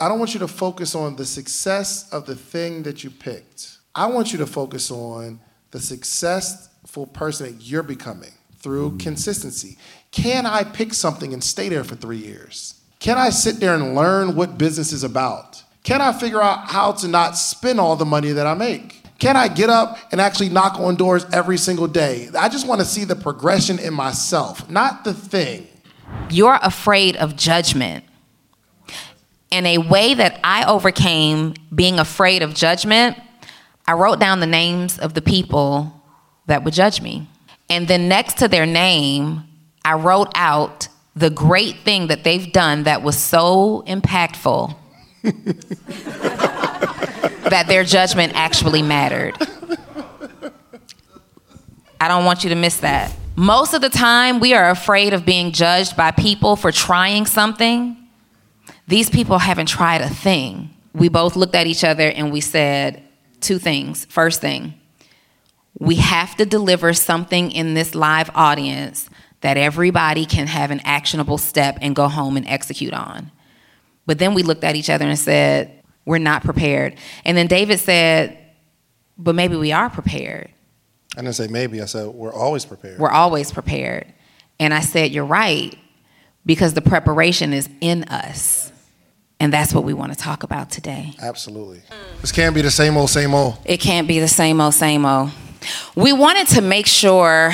I 0.00 0.08
don't 0.08 0.18
want 0.18 0.32
you 0.32 0.40
to 0.40 0.48
focus 0.48 0.94
on 0.94 1.16
the 1.16 1.26
success 1.26 2.10
of 2.10 2.24
the 2.24 2.34
thing 2.34 2.84
that 2.84 3.04
you 3.04 3.10
picked. 3.10 3.76
I 3.94 4.06
want 4.06 4.32
you 4.32 4.38
to 4.38 4.46
focus 4.46 4.90
on 4.90 5.40
the 5.72 5.78
successful 5.78 7.06
person 7.06 7.46
that 7.46 7.62
you're 7.62 7.82
becoming 7.82 8.30
through 8.56 8.92
mm. 8.92 9.00
consistency. 9.00 9.76
Can 10.10 10.46
I 10.46 10.64
pick 10.64 10.94
something 10.94 11.34
and 11.34 11.44
stay 11.44 11.68
there 11.68 11.84
for 11.84 11.96
three 11.96 12.16
years? 12.16 12.80
Can 12.98 13.18
I 13.18 13.28
sit 13.28 13.60
there 13.60 13.74
and 13.74 13.94
learn 13.94 14.36
what 14.36 14.56
business 14.56 14.92
is 14.92 15.04
about? 15.04 15.62
Can 15.82 16.00
I 16.00 16.12
figure 16.12 16.42
out 16.42 16.70
how 16.70 16.92
to 16.92 17.08
not 17.08 17.36
spend 17.36 17.78
all 17.78 17.96
the 17.96 18.06
money 18.06 18.32
that 18.32 18.46
I 18.46 18.54
make? 18.54 19.02
Can 19.18 19.36
I 19.36 19.48
get 19.48 19.68
up 19.68 19.98
and 20.12 20.20
actually 20.20 20.48
knock 20.48 20.80
on 20.80 20.96
doors 20.96 21.26
every 21.30 21.58
single 21.58 21.86
day? 21.86 22.30
I 22.38 22.48
just 22.48 22.66
want 22.66 22.80
to 22.80 22.86
see 22.86 23.04
the 23.04 23.16
progression 23.16 23.78
in 23.78 23.92
myself, 23.92 24.68
not 24.70 25.04
the 25.04 25.12
thing. 25.12 25.68
You're 26.30 26.58
afraid 26.62 27.16
of 27.16 27.36
judgment. 27.36 28.04
And 29.52 29.66
a 29.66 29.78
way 29.78 30.14
that 30.14 30.38
I 30.44 30.64
overcame 30.64 31.54
being 31.74 31.98
afraid 31.98 32.42
of 32.42 32.54
judgment, 32.54 33.16
I 33.86 33.94
wrote 33.94 34.20
down 34.20 34.40
the 34.40 34.46
names 34.46 34.98
of 34.98 35.14
the 35.14 35.22
people 35.22 35.92
that 36.46 36.62
would 36.64 36.74
judge 36.74 37.00
me. 37.00 37.28
And 37.68 37.88
then 37.88 38.08
next 38.08 38.38
to 38.38 38.48
their 38.48 38.66
name, 38.66 39.44
I 39.84 39.94
wrote 39.94 40.30
out 40.34 40.88
the 41.16 41.30
great 41.30 41.78
thing 41.80 42.06
that 42.08 42.24
they've 42.24 42.52
done 42.52 42.84
that 42.84 43.02
was 43.02 43.16
so 43.16 43.82
impactful 43.86 44.74
that 47.50 47.64
their 47.66 47.84
judgment 47.84 48.32
actually 48.34 48.82
mattered. 48.82 49.36
I 52.00 52.08
don't 52.08 52.24
want 52.24 52.44
you 52.44 52.50
to 52.50 52.56
miss 52.56 52.78
that. 52.78 53.12
Most 53.36 53.74
of 53.74 53.80
the 53.80 53.90
time, 53.90 54.40
we 54.40 54.54
are 54.54 54.70
afraid 54.70 55.12
of 55.12 55.24
being 55.24 55.52
judged 55.52 55.96
by 55.96 56.10
people 56.10 56.56
for 56.56 56.72
trying 56.72 57.26
something. 57.26 57.96
These 58.90 59.08
people 59.08 59.38
haven't 59.38 59.66
tried 59.66 60.00
a 60.00 60.08
thing. 60.10 60.74
We 60.92 61.08
both 61.08 61.36
looked 61.36 61.54
at 61.54 61.68
each 61.68 61.84
other 61.84 62.08
and 62.08 62.32
we 62.32 62.40
said 62.40 63.00
two 63.40 63.60
things. 63.60 64.04
First 64.06 64.40
thing, 64.40 64.74
we 65.78 65.94
have 65.94 66.34
to 66.38 66.44
deliver 66.44 66.92
something 66.92 67.52
in 67.52 67.74
this 67.74 67.94
live 67.94 68.30
audience 68.34 69.08
that 69.42 69.56
everybody 69.56 70.26
can 70.26 70.48
have 70.48 70.72
an 70.72 70.80
actionable 70.84 71.38
step 71.38 71.78
and 71.80 71.94
go 71.94 72.08
home 72.08 72.36
and 72.36 72.48
execute 72.48 72.92
on. 72.92 73.30
But 74.06 74.18
then 74.18 74.34
we 74.34 74.42
looked 74.42 74.64
at 74.64 74.74
each 74.74 74.90
other 74.90 75.06
and 75.06 75.16
said, 75.16 75.84
We're 76.04 76.18
not 76.18 76.42
prepared. 76.42 76.96
And 77.24 77.36
then 77.36 77.46
David 77.46 77.78
said, 77.78 78.36
But 79.16 79.36
maybe 79.36 79.54
we 79.54 79.70
are 79.70 79.88
prepared. 79.88 80.50
I 81.16 81.20
didn't 81.20 81.36
say 81.36 81.46
maybe, 81.46 81.80
I 81.80 81.84
said 81.84 82.08
we're 82.08 82.34
always 82.34 82.64
prepared. 82.64 82.98
We're 82.98 83.08
always 83.10 83.52
prepared. 83.52 84.12
And 84.58 84.74
I 84.74 84.80
said, 84.80 85.12
You're 85.12 85.24
right, 85.24 85.78
because 86.44 86.74
the 86.74 86.82
preparation 86.82 87.52
is 87.52 87.68
in 87.80 88.02
us. 88.04 88.72
And 89.40 89.50
that's 89.50 89.72
what 89.72 89.84
we 89.84 89.94
want 89.94 90.12
to 90.12 90.18
talk 90.18 90.42
about 90.42 90.70
today. 90.70 91.14
Absolutely. 91.18 91.80
This 92.20 92.30
can't 92.30 92.54
be 92.54 92.60
the 92.60 92.70
same 92.70 92.98
old, 92.98 93.08
same 93.08 93.34
old. 93.34 93.56
It 93.64 93.78
can't 93.78 94.06
be 94.06 94.20
the 94.20 94.28
same 94.28 94.60
old, 94.60 94.74
same 94.74 95.06
old. 95.06 95.30
We 95.94 96.12
wanted 96.12 96.46
to 96.48 96.60
make 96.60 96.86
sure. 96.86 97.52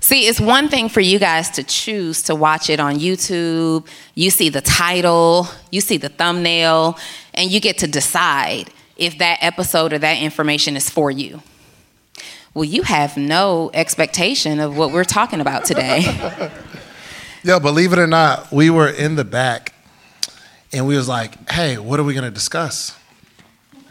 See, 0.00 0.26
it's 0.26 0.40
one 0.40 0.68
thing 0.68 0.90
for 0.90 1.00
you 1.00 1.18
guys 1.18 1.48
to 1.50 1.62
choose 1.62 2.22
to 2.24 2.34
watch 2.34 2.68
it 2.68 2.80
on 2.80 2.96
YouTube. 2.96 3.86
You 4.14 4.30
see 4.30 4.50
the 4.50 4.60
title, 4.60 5.48
you 5.70 5.80
see 5.80 5.96
the 5.96 6.10
thumbnail, 6.10 6.98
and 7.32 7.50
you 7.50 7.58
get 7.58 7.78
to 7.78 7.86
decide 7.86 8.70
if 8.96 9.16
that 9.18 9.38
episode 9.40 9.94
or 9.94 9.98
that 10.00 10.20
information 10.20 10.76
is 10.76 10.90
for 10.90 11.10
you. 11.10 11.40
Well, 12.52 12.64
you 12.64 12.82
have 12.82 13.16
no 13.16 13.70
expectation 13.72 14.60
of 14.60 14.76
what 14.76 14.92
we're 14.92 15.04
talking 15.04 15.40
about 15.40 15.64
today. 15.64 16.50
Yeah, 17.44 17.58
believe 17.58 17.92
it 17.92 17.98
or 17.98 18.06
not, 18.06 18.52
we 18.52 18.70
were 18.70 18.88
in 18.88 19.16
the 19.16 19.24
back 19.24 19.71
and 20.72 20.86
we 20.86 20.96
was 20.96 21.08
like, 21.08 21.50
hey, 21.50 21.78
what 21.78 22.00
are 22.00 22.04
we 22.04 22.14
gonna 22.14 22.30
discuss? 22.30 22.96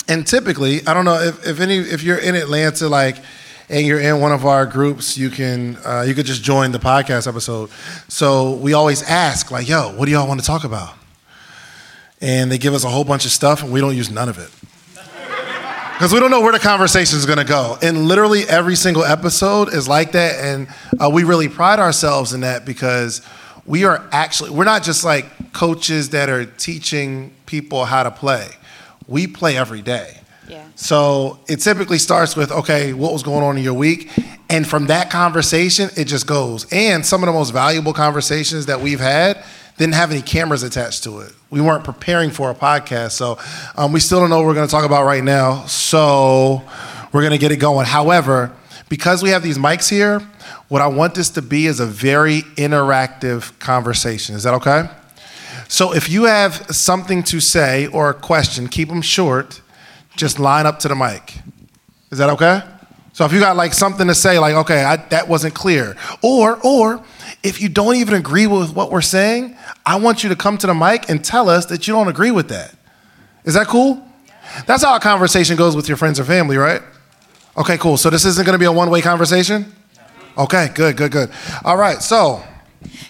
And 0.07 0.25
typically, 0.25 0.85
I 0.87 0.93
don't 0.93 1.05
know 1.05 1.19
if, 1.19 1.47
if 1.47 1.59
any 1.59 1.77
if 1.77 2.03
you're 2.03 2.17
in 2.17 2.35
Atlanta, 2.35 2.89
like 2.89 3.17
and 3.71 3.87
you're 3.87 4.01
in 4.01 4.19
one 4.19 4.33
of 4.33 4.45
our 4.45 4.65
groups, 4.65 5.17
you 5.17 5.29
can 5.29 5.77
uh, 5.85 6.01
you 6.01 6.13
could 6.13 6.25
just 6.25 6.43
join 6.43 6.73
the 6.73 6.79
podcast 6.79 7.27
episode. 7.27 7.69
So 8.09 8.55
we 8.55 8.73
always 8.73 9.01
ask, 9.03 9.49
like, 9.49 9.69
yo, 9.69 9.95
what 9.95 10.05
do 10.05 10.11
y'all 10.11 10.27
want 10.27 10.41
to 10.41 10.45
talk 10.45 10.65
about? 10.65 10.93
And 12.19 12.51
they 12.51 12.57
give 12.57 12.73
us 12.73 12.83
a 12.83 12.89
whole 12.89 13.05
bunch 13.05 13.25
of 13.25 13.31
stuff 13.31 13.63
and 13.63 13.71
we 13.71 13.79
don't 13.79 13.95
use 13.95 14.11
none 14.11 14.29
of 14.29 14.37
it. 14.37 14.49
Because 15.93 16.13
we 16.13 16.19
don't 16.19 16.31
know 16.31 16.41
where 16.41 16.51
the 16.51 16.57
conversation 16.57 17.15
is 17.19 17.27
going 17.27 17.37
to 17.37 17.43
go. 17.45 17.77
And 17.79 18.07
literally 18.07 18.41
every 18.49 18.75
single 18.75 19.03
episode 19.03 19.71
is 19.71 19.87
like 19.87 20.13
that. 20.13 20.43
And 20.43 20.67
uh, 20.99 21.11
we 21.11 21.23
really 21.23 21.47
pride 21.47 21.77
ourselves 21.77 22.33
in 22.33 22.41
that 22.41 22.65
because 22.65 23.21
we 23.67 23.85
are 23.85 24.09
actually, 24.11 24.49
we're 24.49 24.65
not 24.65 24.81
just 24.81 25.05
like 25.05 25.27
coaches 25.53 26.09
that 26.09 26.29
are 26.29 26.45
teaching 26.45 27.33
people 27.45 27.85
how 27.85 28.03
to 28.03 28.11
play. 28.11 28.49
We 29.07 29.27
play 29.27 29.57
every 29.57 29.81
day. 29.81 30.17
Yeah. 30.47 30.65
So 30.75 31.39
it 31.47 31.57
typically 31.57 31.97
starts 31.97 32.35
with, 32.35 32.51
okay, 32.51 32.93
what 32.93 33.13
was 33.13 33.23
going 33.23 33.43
on 33.43 33.57
in 33.57 33.63
your 33.63 33.73
week? 33.73 34.09
And 34.49 34.67
from 34.67 34.87
that 34.87 35.09
conversation, 35.09 35.89
it 35.95 36.05
just 36.05 36.27
goes. 36.27 36.65
And 36.71 37.05
some 37.05 37.23
of 37.23 37.27
the 37.27 37.33
most 37.33 37.51
valuable 37.51 37.93
conversations 37.93 38.65
that 38.65 38.81
we've 38.81 38.99
had 38.99 39.43
didn't 39.77 39.93
have 39.93 40.11
any 40.11 40.21
cameras 40.21 40.63
attached 40.63 41.03
to 41.05 41.19
it. 41.21 41.31
We 41.49 41.61
weren't 41.61 41.83
preparing 41.83 42.31
for 42.31 42.51
a 42.51 42.55
podcast. 42.55 43.11
So 43.11 43.39
um, 43.75 43.93
we 43.93 43.99
still 43.99 44.19
don't 44.19 44.29
know 44.29 44.37
what 44.37 44.47
we're 44.47 44.53
going 44.53 44.67
to 44.67 44.71
talk 44.71 44.85
about 44.85 45.05
right 45.05 45.23
now. 45.23 45.65
So 45.67 46.61
we're 47.13 47.21
going 47.21 47.31
to 47.31 47.37
get 47.37 47.51
it 47.51 47.57
going. 47.57 47.85
However, 47.85 48.51
because 48.89 49.23
we 49.23 49.29
have 49.29 49.43
these 49.43 49.57
mics 49.57 49.89
here, 49.89 50.19
what 50.67 50.81
I 50.81 50.87
want 50.87 51.15
this 51.15 51.29
to 51.31 51.41
be 51.41 51.65
is 51.65 51.79
a 51.79 51.85
very 51.85 52.41
interactive 52.57 53.57
conversation. 53.59 54.35
Is 54.35 54.43
that 54.43 54.53
okay? 54.55 54.89
So 55.71 55.93
if 55.93 56.09
you 56.09 56.25
have 56.25 56.53
something 56.75 57.23
to 57.23 57.39
say 57.39 57.87
or 57.87 58.09
a 58.09 58.13
question, 58.13 58.67
keep 58.67 58.89
them 58.89 59.01
short. 59.01 59.61
Just 60.17 60.37
line 60.37 60.65
up 60.65 60.79
to 60.79 60.89
the 60.89 60.95
mic. 60.95 61.39
Is 62.11 62.17
that 62.17 62.29
okay? 62.31 62.61
So 63.13 63.23
if 63.23 63.31
you 63.31 63.39
got 63.39 63.55
like 63.55 63.73
something 63.73 64.05
to 64.07 64.13
say, 64.13 64.37
like, 64.37 64.53
okay, 64.53 64.83
I, 64.83 64.97
that 64.97 65.29
wasn't 65.29 65.53
clear, 65.53 65.95
or 66.21 66.59
or 66.61 67.01
if 67.41 67.61
you 67.61 67.69
don't 67.69 67.95
even 67.95 68.15
agree 68.15 68.47
with 68.47 68.75
what 68.75 68.91
we're 68.91 68.99
saying, 68.99 69.55
I 69.85 69.95
want 69.95 70.23
you 70.23 70.29
to 70.29 70.35
come 70.35 70.57
to 70.57 70.67
the 70.67 70.73
mic 70.73 71.09
and 71.09 71.23
tell 71.23 71.49
us 71.49 71.67
that 71.67 71.87
you 71.87 71.93
don't 71.93 72.09
agree 72.09 72.31
with 72.31 72.49
that. 72.49 72.75
Is 73.45 73.53
that 73.53 73.67
cool? 73.67 74.05
That's 74.65 74.83
how 74.83 74.93
a 74.93 74.99
conversation 74.99 75.55
goes 75.55 75.77
with 75.77 75.87
your 75.87 75.95
friends 75.95 76.19
or 76.19 76.25
family, 76.25 76.57
right? 76.57 76.81
Okay, 77.55 77.77
cool. 77.77 77.95
So 77.95 78.09
this 78.09 78.25
isn't 78.25 78.45
going 78.45 78.55
to 78.55 78.59
be 78.59 78.65
a 78.65 78.71
one-way 78.73 79.01
conversation. 79.01 79.73
Okay, 80.37 80.67
good, 80.75 80.97
good, 80.97 81.13
good. 81.13 81.31
All 81.63 81.77
right, 81.77 82.01
so 82.01 82.43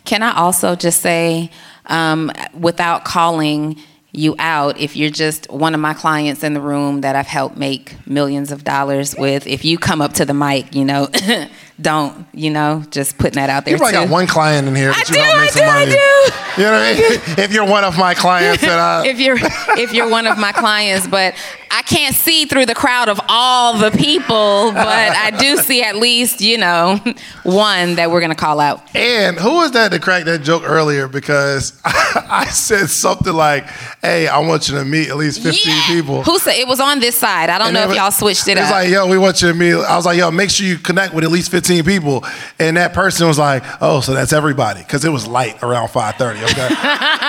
Can 0.06 0.22
I 0.22 0.36
also 0.36 0.76
just 0.76 1.02
say, 1.02 1.50
um, 1.86 2.32
without 2.54 3.06
calling 3.06 3.78
you 4.14 4.36
out, 4.40 4.78
if 4.78 4.96
you're 4.96 5.10
just 5.10 5.50
one 5.50 5.74
of 5.74 5.80
my 5.80 5.94
clients 5.94 6.44
in 6.44 6.54
the 6.54 6.60
room 6.60 7.02
that 7.02 7.16
I've 7.16 7.28
helped 7.28 7.56
make 7.56 7.96
millions 8.06 8.52
of 8.52 8.64
dollars 8.64 9.16
with, 9.16 9.48
if 9.48 9.64
you 9.64 9.78
come 9.78 10.02
up 10.02 10.14
to 10.14 10.26
the 10.26 10.34
mic, 10.34 10.76
you 10.76 10.84
know, 10.84 11.08
don't, 11.82 12.26
you 12.34 12.50
know, 12.50 12.84
just 12.92 13.18
putting 13.18 13.36
that 13.36 13.50
out 13.50 13.66
there 13.66 13.74
you 13.74 13.78
probably 13.78 13.94
too. 13.94 14.06
got 14.06 14.10
one 14.12 14.28
client 14.28 14.68
in 14.68 14.76
here 14.76 14.90
that 14.92 14.98
I 14.98 15.00
you 15.00 15.14
do, 15.16 15.20
help 15.20 15.36
I 15.38 15.86
do, 15.86 15.92
I 15.92 16.56
do. 16.56 16.62
You 16.62 16.68
know 16.68 16.72
what 16.74 16.82
I 16.82 16.94
mean? 17.38 17.40
if 17.46 17.54
you're 17.54 17.66
one 17.68 17.84
of 17.84 17.98
my 17.98 18.14
clients, 18.14 18.62
that 18.62 18.78
I, 18.80 19.08
if 19.08 19.20
you're 19.20 19.38
if 19.78 19.94
you're 19.94 20.10
one 20.10 20.28
of 20.28 20.38
my 20.38 20.52
clients, 20.52 21.08
but 21.08 21.34
I 21.74 21.84
can't 21.84 22.14
see 22.14 22.44
through 22.46 22.66
the 22.66 22.76
crowd 22.76 23.08
of 23.08 23.20
all 23.30 23.78
the 23.78 23.92
people, 23.92 24.72
but 24.74 24.86
I 24.88 25.32
do 25.32 25.56
see 25.58 25.82
at 25.82 25.96
least, 25.96 26.42
you 26.42 26.58
know, 26.58 27.00
one 27.44 27.96
that 27.96 28.12
we're 28.12 28.20
gonna 28.22 28.36
call 28.36 28.60
out. 28.60 28.94
And 28.96 29.38
who 29.40 29.56
was 29.56 29.72
that 29.72 29.92
that 29.92 30.02
cracked 30.02 30.26
that 30.26 30.40
joke 30.44 30.64
earlier? 30.66 31.08
Because 31.08 31.80
I 31.86 32.48
said 32.52 32.90
something 32.90 33.34
like, 33.34 33.66
"Hey, 34.02 34.28
I 34.28 34.40
want 34.40 34.68
you 34.68 34.76
to 34.78 34.84
meet 34.86 35.10
at 35.10 35.16
least 35.16 35.42
15 35.42 35.62
Yeah. 35.66 35.88
people." 35.88 36.24
Who 36.24 36.38
said 36.40 36.56
it 36.56 36.68
was 36.68 36.80
on 36.82 37.00
this 37.00 37.16
side? 37.18 37.50
I 37.50 37.58
don't 37.58 37.68
And 37.68 37.76
know 37.76 37.84
if 37.84 37.88
was- 37.90 37.98
y'all 37.98 38.12
switched 38.12 38.48
it 38.50 38.58
It's 38.58 38.68
up. 38.68 38.72
like, 38.72 38.90
yo, 38.90 39.08
we 39.08 39.18
want 39.18 39.42
you 39.42 39.48
to 39.48 39.54
meet. 39.54 39.74
I 39.74 39.96
was 39.96 40.06
like, 40.06 40.18
yo, 40.18 40.30
make 40.32 40.50
sure 40.50 40.66
you 40.68 40.78
connect 40.78 41.14
with 41.14 41.24
at 41.24 41.32
least 41.32 41.50
15 41.52 41.71
people. 41.82 42.26
And 42.60 42.78
that 42.78 42.94
person 42.94 43.28
was 43.28 43.40
like, 43.40 43.64
oh, 43.82 44.02
so 44.02 44.14
that's 44.14 44.34
everybody. 44.34 44.82
Because 44.82 45.06
it 45.06 45.10
was 45.10 45.28
light 45.28 45.62
around 45.64 45.88
5.30, 45.90 46.44
okay? 46.44 46.70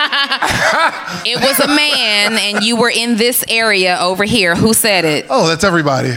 It 1.24 1.40
was 1.40 1.60
a 1.60 1.68
man, 1.68 2.36
and 2.36 2.64
you 2.64 2.76
were 2.76 2.90
in 2.90 3.16
this 3.16 3.44
area 3.48 3.98
over 4.00 4.24
here. 4.24 4.56
Who 4.56 4.74
said 4.74 5.04
it? 5.04 5.26
oh, 5.30 5.46
that's 5.46 5.64
everybody. 5.64 6.12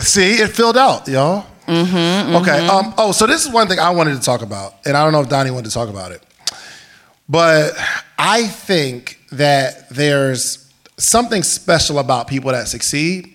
See, 0.00 0.34
it 0.34 0.48
filled 0.48 0.76
out, 0.76 1.08
y'all. 1.08 1.46
Mm-hmm, 1.66 2.36
okay. 2.36 2.66
Um, 2.66 2.92
oh, 2.98 3.12
so 3.12 3.26
this 3.26 3.46
is 3.46 3.52
one 3.52 3.68
thing 3.68 3.78
I 3.78 3.90
wanted 3.90 4.14
to 4.14 4.20
talk 4.20 4.42
about. 4.42 4.74
And 4.84 4.96
I 4.96 5.04
don't 5.04 5.12
know 5.12 5.20
if 5.20 5.28
Donni 5.28 5.50
wanted 5.52 5.68
to 5.68 5.74
talk 5.74 5.88
about 5.88 6.12
it. 6.12 6.22
But 7.28 7.72
I 8.18 8.46
think 8.46 9.20
that 9.30 9.88
there's 9.88 10.70
something 10.98 11.42
special 11.42 11.98
about 11.98 12.26
people 12.26 12.50
that 12.52 12.68
succeed, 12.68 13.32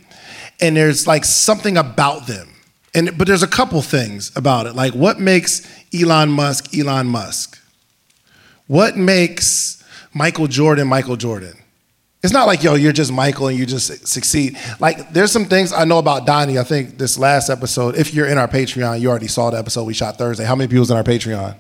and 0.60 0.76
there's 0.76 1.08
like 1.08 1.26
something 1.26 1.78
about 1.78 2.28
them. 2.28 2.50
And 2.98 3.16
but 3.16 3.28
there's 3.28 3.44
a 3.44 3.48
couple 3.48 3.80
things 3.84 4.36
about 4.36 4.66
it. 4.66 4.74
Like 4.76 4.94
what 4.94 5.20
makes 5.20 5.62
Elon 5.94 6.30
Musk 6.32 6.76
Elon 6.76 7.06
Musk? 7.06 7.62
What 8.66 8.98
makes 8.98 9.84
Michael 10.14 10.48
Jordan 10.48 10.88
Michael 10.88 11.16
Jordan? 11.16 11.56
It's 12.24 12.34
not 12.34 12.48
like 12.48 12.64
yo, 12.64 12.74
you're 12.74 12.92
just 12.92 13.12
Michael 13.12 13.50
and 13.50 13.58
you 13.58 13.68
just 13.68 14.08
succeed. 14.08 14.58
Like 14.80 15.14
there's 15.14 15.32
some 15.32 15.46
things 15.46 15.72
I 15.72 15.86
know 15.86 16.00
about 16.00 16.26
Donni. 16.26 16.60
I 16.60 16.64
think 16.64 16.98
this 16.98 17.20
last 17.20 17.52
episode, 17.52 17.96
if 17.96 18.16
you're 18.16 18.26
in 18.26 18.40
our 18.40 18.48
Patreon, 18.48 19.00
you 19.00 19.10
already 19.10 19.28
saw 19.28 19.52
the 19.52 19.60
episode 19.60 19.84
we 19.84 19.94
shot 19.94 20.18
Thursday. 20.18 20.44
How 20.44 20.56
many 20.56 20.68
people's 20.68 20.90
in 20.90 20.98
our 20.98 21.04
Patreon? 21.04 21.56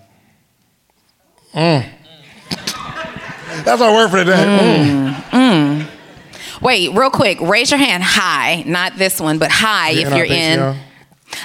Mm. 1.54 1.88
That's 3.64 3.80
our 3.80 3.94
word 3.94 4.10
for 4.10 4.18
today. 4.18 4.34
Mm. 4.34 5.14
Mm. 5.14 5.82
mm. 5.84 6.62
Wait, 6.64 6.92
real 6.96 7.12
quick, 7.12 7.40
raise 7.42 7.70
your 7.70 7.80
hand 7.80 8.02
high, 8.04 8.64
not 8.66 8.98
this 8.98 9.22
one, 9.22 9.38
but 9.38 9.52
high 9.52 9.92
You're 9.92 10.08
if 10.08 10.08
in 10.08 10.18
you're 10.18 10.66
our 10.66 10.74
in. 10.74 10.87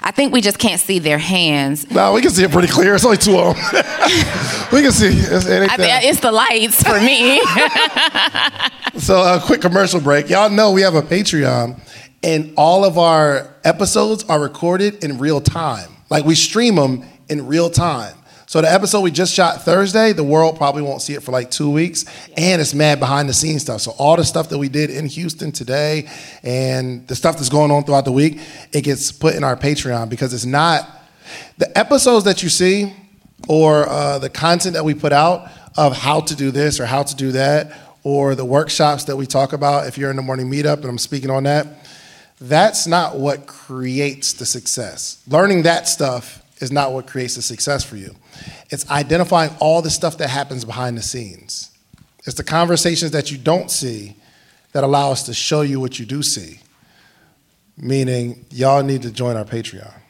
I 0.03 0.11
think 0.11 0.33
we 0.33 0.41
just 0.41 0.59
can't 0.59 0.81
see 0.81 0.99
their 0.99 1.19
hands. 1.19 1.91
No, 1.91 2.13
we 2.13 2.23
can 2.23 2.31
see 2.31 2.45
it 2.45 2.51
pretty 2.51 2.69
clear. 2.69 2.95
It's 2.95 3.05
only 3.05 3.19
two 3.19 3.39
of 3.39 3.55
them. 3.57 3.65
we 4.73 4.83
can 4.83 4.93
see. 4.93 5.09
It's, 5.09 5.47
I 5.47 6.01
it's 6.03 6.21
the 6.21 6.33
lights 6.33 6.83
for 6.83 7.01
me. 7.01 7.41
So 8.99 9.23
a 9.23 9.41
quick 9.41 9.63
commercial 9.63 10.01
break. 10.01 10.29
Y'all 10.29 10.51
know 10.51 10.71
we 10.71 10.83
have 10.83 10.95
a 10.95 11.01
Patreon, 11.01 11.81
and 12.23 12.53
all 12.59 12.85
of 12.85 12.99
our 12.99 13.57
episodes 13.65 14.23
are 14.25 14.39
recorded 14.39 15.03
in 15.03 15.19
real 15.19 15.41
time. 15.41 15.91
Like 16.11 16.27
we 16.27 16.35
stream 16.35 16.75
them 16.75 17.03
in 17.29 17.47
real 17.47 17.71
time. 17.71 18.15
So 18.53 18.61
the 18.61 18.71
episode 18.71 19.01
we 19.01 19.11
just 19.11 19.33
shot 19.33 19.63
Thursday, 19.63 20.13
the 20.13 20.23
world 20.23 20.59
probably 20.59 20.83
won't 20.83 21.01
see 21.01 21.15
it 21.15 21.23
for 21.23 21.33
like 21.33 21.51
two 21.51 21.71
weeks, 21.71 22.05
and 22.37 22.61
it's 22.61 22.75
mad 22.75 23.01
behind 23.01 23.27
the 23.27 23.33
scenes 23.33 23.63
stuff. 23.63 23.81
So 23.81 23.93
all 23.93 24.15
the 24.15 24.27
stuff 24.27 24.51
that 24.51 24.59
we 24.59 24.69
did 24.69 24.91
in 24.91 25.07
Houston 25.07 25.53
today, 25.53 26.11
and 26.43 27.09
the 27.09 27.15
stuff 27.15 27.37
that's 27.37 27.49
going 27.49 27.71
on 27.71 27.85
throughout 27.85 28.05
the 28.05 28.13
week, 28.13 28.41
it 28.75 28.83
gets 28.83 29.11
put 29.11 29.37
in 29.37 29.43
our 29.43 29.57
Patreon 29.57 30.11
because 30.11 30.35
it's 30.35 30.45
not 30.45 30.87
the 31.57 31.79
episodes 31.79 32.27
that 32.27 32.43
you 32.43 32.51
see 32.51 32.93
or 33.49 33.89
uh, 33.89 34.19
the 34.19 34.29
content 34.29 34.75
that 34.75 34.85
we 34.85 34.93
put 34.93 35.15
out 35.15 35.51
of 35.79 35.97
how 35.97 36.21
to 36.21 36.37
do 36.37 36.51
this 36.51 36.79
or 36.79 36.85
how 36.85 37.05
to 37.05 37.17
do 37.17 37.33
that 37.33 37.75
or 38.03 38.35
the 38.35 38.45
workshops 38.45 39.05
that 39.05 39.17
we 39.17 39.25
talk 39.25 39.55
about 39.55 39.87
if 39.87 39.97
you're 39.97 40.11
in 40.11 40.17
the 40.17 40.21
morning 40.21 40.51
meetup 40.51 40.77
and 40.77 40.85
i'm 40.85 40.99
speaking 40.99 41.31
on 41.31 41.45
that 41.45 41.67
that's 42.39 42.87
not 42.87 43.17
what 43.17 43.47
creates 43.47 44.35
the 44.35 44.45
success 44.45 45.23
learning 45.27 45.63
that 45.63 45.89
stuff 45.89 46.42
is 46.63 46.73
not 46.73 46.93
what 46.93 47.07
creates 47.07 47.35
the 47.35 47.43
success 47.43 47.85
for 47.85 47.97
you. 47.97 48.15
It's 48.71 48.89
identifying 48.91 49.51
all 49.61 49.83
the 49.83 49.91
stuff 49.91 50.19
that 50.19 50.29
happens 50.29 50.65
behind 50.65 50.97
the 50.97 51.03
scenes. 51.03 51.71
It's 52.25 52.37
the 52.37 52.45
conversations 52.45 53.11
that 53.11 53.31
you 53.31 53.39
don't 53.39 53.71
see 53.71 54.17
that 54.73 54.85
allow 54.85 55.11
us 55.11 55.25
to 55.25 55.35
show 55.35 55.63
you 55.63 55.81
what 55.81 55.99
you 55.99 56.07
do 56.07 56.23
see. 56.23 56.61
Meaning 57.77 58.45
y'all 58.51 58.83
need 58.83 59.03
to 59.03 59.11
join 59.11 59.37
our 59.37 59.45
patreon 59.45 60.02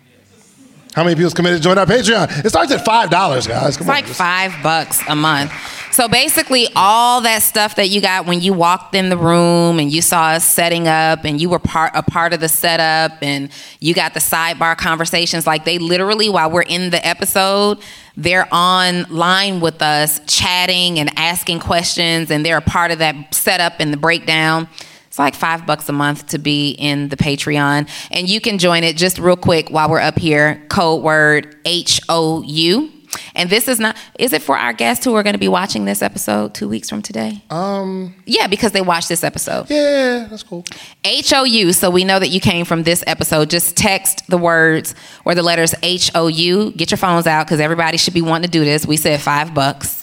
how 0.94 1.03
many 1.05 1.15
people's 1.17 1.35
committed 1.35 1.59
to 1.59 1.62
join 1.62 1.79
our 1.79 1.87
Patreon? 1.87 2.44
It 2.44 2.49
starts 2.50 2.71
at 2.73 2.85
five 2.85 3.11
dollars, 3.11 3.47
guys. 3.47 3.77
Come 3.77 3.89
It's 3.89 3.89
on. 3.89 3.94
like 3.94 4.06
five 4.06 4.55
bucks 4.62 5.00
a 5.09 5.17
month. 5.17 5.53
So 5.93 6.09
basically, 6.09 6.69
all 6.75 7.21
that 7.21 7.43
stuff 7.43 7.77
that 7.77 7.91
you 7.91 8.00
got 8.00 8.25
when 8.27 8.41
you 8.41 8.55
walked 8.55 8.94
in 8.94 9.11
the 9.11 9.17
room 9.19 9.79
and 9.79 9.93
you 9.93 10.00
saw 10.00 10.29
us 10.29 10.44
setting 10.44 10.89
up 10.89 11.25
and 11.25 11.39
you 11.41 11.50
were 11.50 11.59
part 11.59 11.93
a 11.94 12.03
part 12.03 12.33
of 12.33 12.41
the 12.41 12.49
setup 12.49 13.19
and 13.23 13.50
you 13.81 13.93
got 13.94 14.15
the 14.15 14.21
sidebar 14.21 14.77
conversations, 14.77 15.47
like 15.47 15.65
they 15.67 15.79
literally, 15.79 16.29
while 16.31 16.50
we're 16.50 16.62
in 16.62 16.91
the 16.91 17.06
episode, 17.06 17.79
they're 18.17 18.49
online 18.55 19.61
with 19.61 19.83
us 19.83 20.21
chatting 20.27 20.99
and 20.99 21.11
asking 21.19 21.61
questions 21.61 22.31
and 22.31 22.44
they're 22.44 22.56
a 22.59 22.62
part 22.62 22.91
of 22.91 22.99
that 23.00 23.35
setup 23.35 23.75
and 23.79 23.93
the 23.93 23.97
breakdown. 23.99 24.69
It's 25.12 25.19
like 25.19 25.35
five 25.35 25.67
bucks 25.67 25.91
a 25.91 25.93
month 25.93 26.29
to 26.29 26.38
be 26.38 26.70
in 26.70 27.11
the 27.11 27.19
Patreon. 27.19 27.87
And 28.12 28.31
you 28.31 28.41
can 28.41 28.56
join 28.56 28.82
it 28.82 28.97
just 28.97 29.19
real 29.19 29.37
quick 29.37 29.69
while 29.69 29.91
we're 29.91 30.00
up 30.00 30.19
here. 30.19 30.64
Code 30.70 31.03
word 31.03 31.55
H 31.67 32.00
O 32.09 32.41
U. 32.41 32.91
And 33.35 33.50
this 33.50 33.69
is 33.69 33.79
not, 33.79 33.94
is 34.19 34.32
it 34.32 34.41
for 34.41 34.56
our 34.56 34.73
guests 34.73 35.05
who 35.05 35.14
are 35.14 35.23
going 35.23 35.35
to 35.35 35.38
be 35.38 35.49
watching 35.49 35.85
this 35.85 36.00
episode 36.00 36.55
two 36.55 36.67
weeks 36.67 36.88
from 36.88 37.03
today? 37.03 37.43
Um, 37.50 38.14
yeah, 38.25 38.47
because 38.47 38.73
they 38.73 38.81
watched 38.81 39.11
this 39.11 39.23
episode. 39.23 39.69
Yeah, 39.69 40.29
that's 40.31 40.44
cool. 40.44 40.64
H 41.05 41.31
O 41.35 41.44
U, 41.44 41.75
so 41.75 41.91
we 41.91 42.05
know 42.05 42.19
that 42.19 42.29
you 42.29 42.41
came 42.41 42.65
from 42.65 42.85
this 42.85 43.05
episode. 43.06 43.50
Just 43.50 43.76
text 43.76 44.26
the 44.29 44.38
words 44.38 44.94
or 45.26 45.35
the 45.35 45.43
letters 45.43 45.75
H 45.82 46.11
O 46.15 46.29
U. 46.29 46.73
Get 46.73 46.91
your 46.91 46.97
phones 46.97 47.26
out 47.26 47.44
because 47.44 47.61
everybody 47.61 47.99
should 47.99 48.15
be 48.15 48.23
wanting 48.23 48.47
to 48.47 48.50
do 48.50 48.65
this. 48.65 48.87
We 48.87 48.97
said 48.97 49.20
five 49.20 49.53
bucks. 49.53 50.02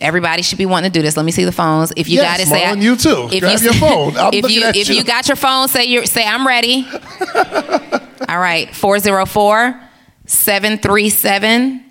Everybody 0.00 0.42
should 0.42 0.58
be 0.58 0.66
wanting 0.66 0.90
to 0.92 0.98
do 0.98 1.02
this. 1.02 1.16
Let 1.16 1.24
me 1.26 1.32
see 1.32 1.44
the 1.44 1.52
phones. 1.52 1.92
If 1.96 2.08
you 2.08 2.16
Yes, 2.16 2.38
got 2.38 2.40
it, 2.40 2.48
say 2.48 2.62
Marlon, 2.64 2.82
you 2.82 2.96
too. 2.96 3.28
If 3.32 3.40
Grab 3.40 3.58
you, 3.58 3.64
your 3.64 3.74
phone. 3.74 4.16
I'm 4.16 4.34
if 4.34 4.50
you 4.50 4.62
if 4.64 4.88
you. 4.88 4.96
you 4.96 5.04
got 5.04 5.28
your 5.28 5.36
phone, 5.36 5.68
say 5.68 5.84
you 5.84 6.04
say 6.06 6.24
I'm 6.26 6.46
ready. 6.46 6.86
All 8.28 8.38
right, 8.38 8.74
404 8.74 9.80
737 10.26 11.84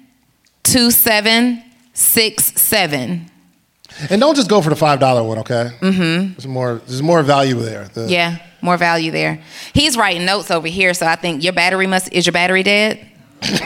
2767. 0.63 3.31
And 4.11 4.21
don't 4.21 4.35
just 4.35 4.49
go 4.49 4.61
for 4.61 4.69
the 4.69 4.75
five 4.75 4.99
dollar 4.99 5.23
one, 5.23 5.39
okay? 5.39 5.71
Mm-hmm. 5.79 6.33
There's 6.33 6.45
more. 6.47 6.75
There's 6.85 7.01
more 7.01 7.23
value 7.23 7.55
there. 7.55 7.85
The- 7.93 8.07
Yeah, 8.09 8.37
more 8.61 8.77
value 8.77 9.11
there. 9.11 9.41
He's 9.73 9.97
writing 9.97 10.25
notes 10.25 10.51
over 10.51 10.67
here, 10.67 10.93
so 10.93 11.05
I 11.07 11.15
think 11.15 11.43
your 11.43 11.53
battery 11.53 11.87
must 11.87 12.11
is 12.13 12.25
your 12.25 12.33
battery 12.33 12.63
dead? 12.63 12.99
you, 13.43 13.57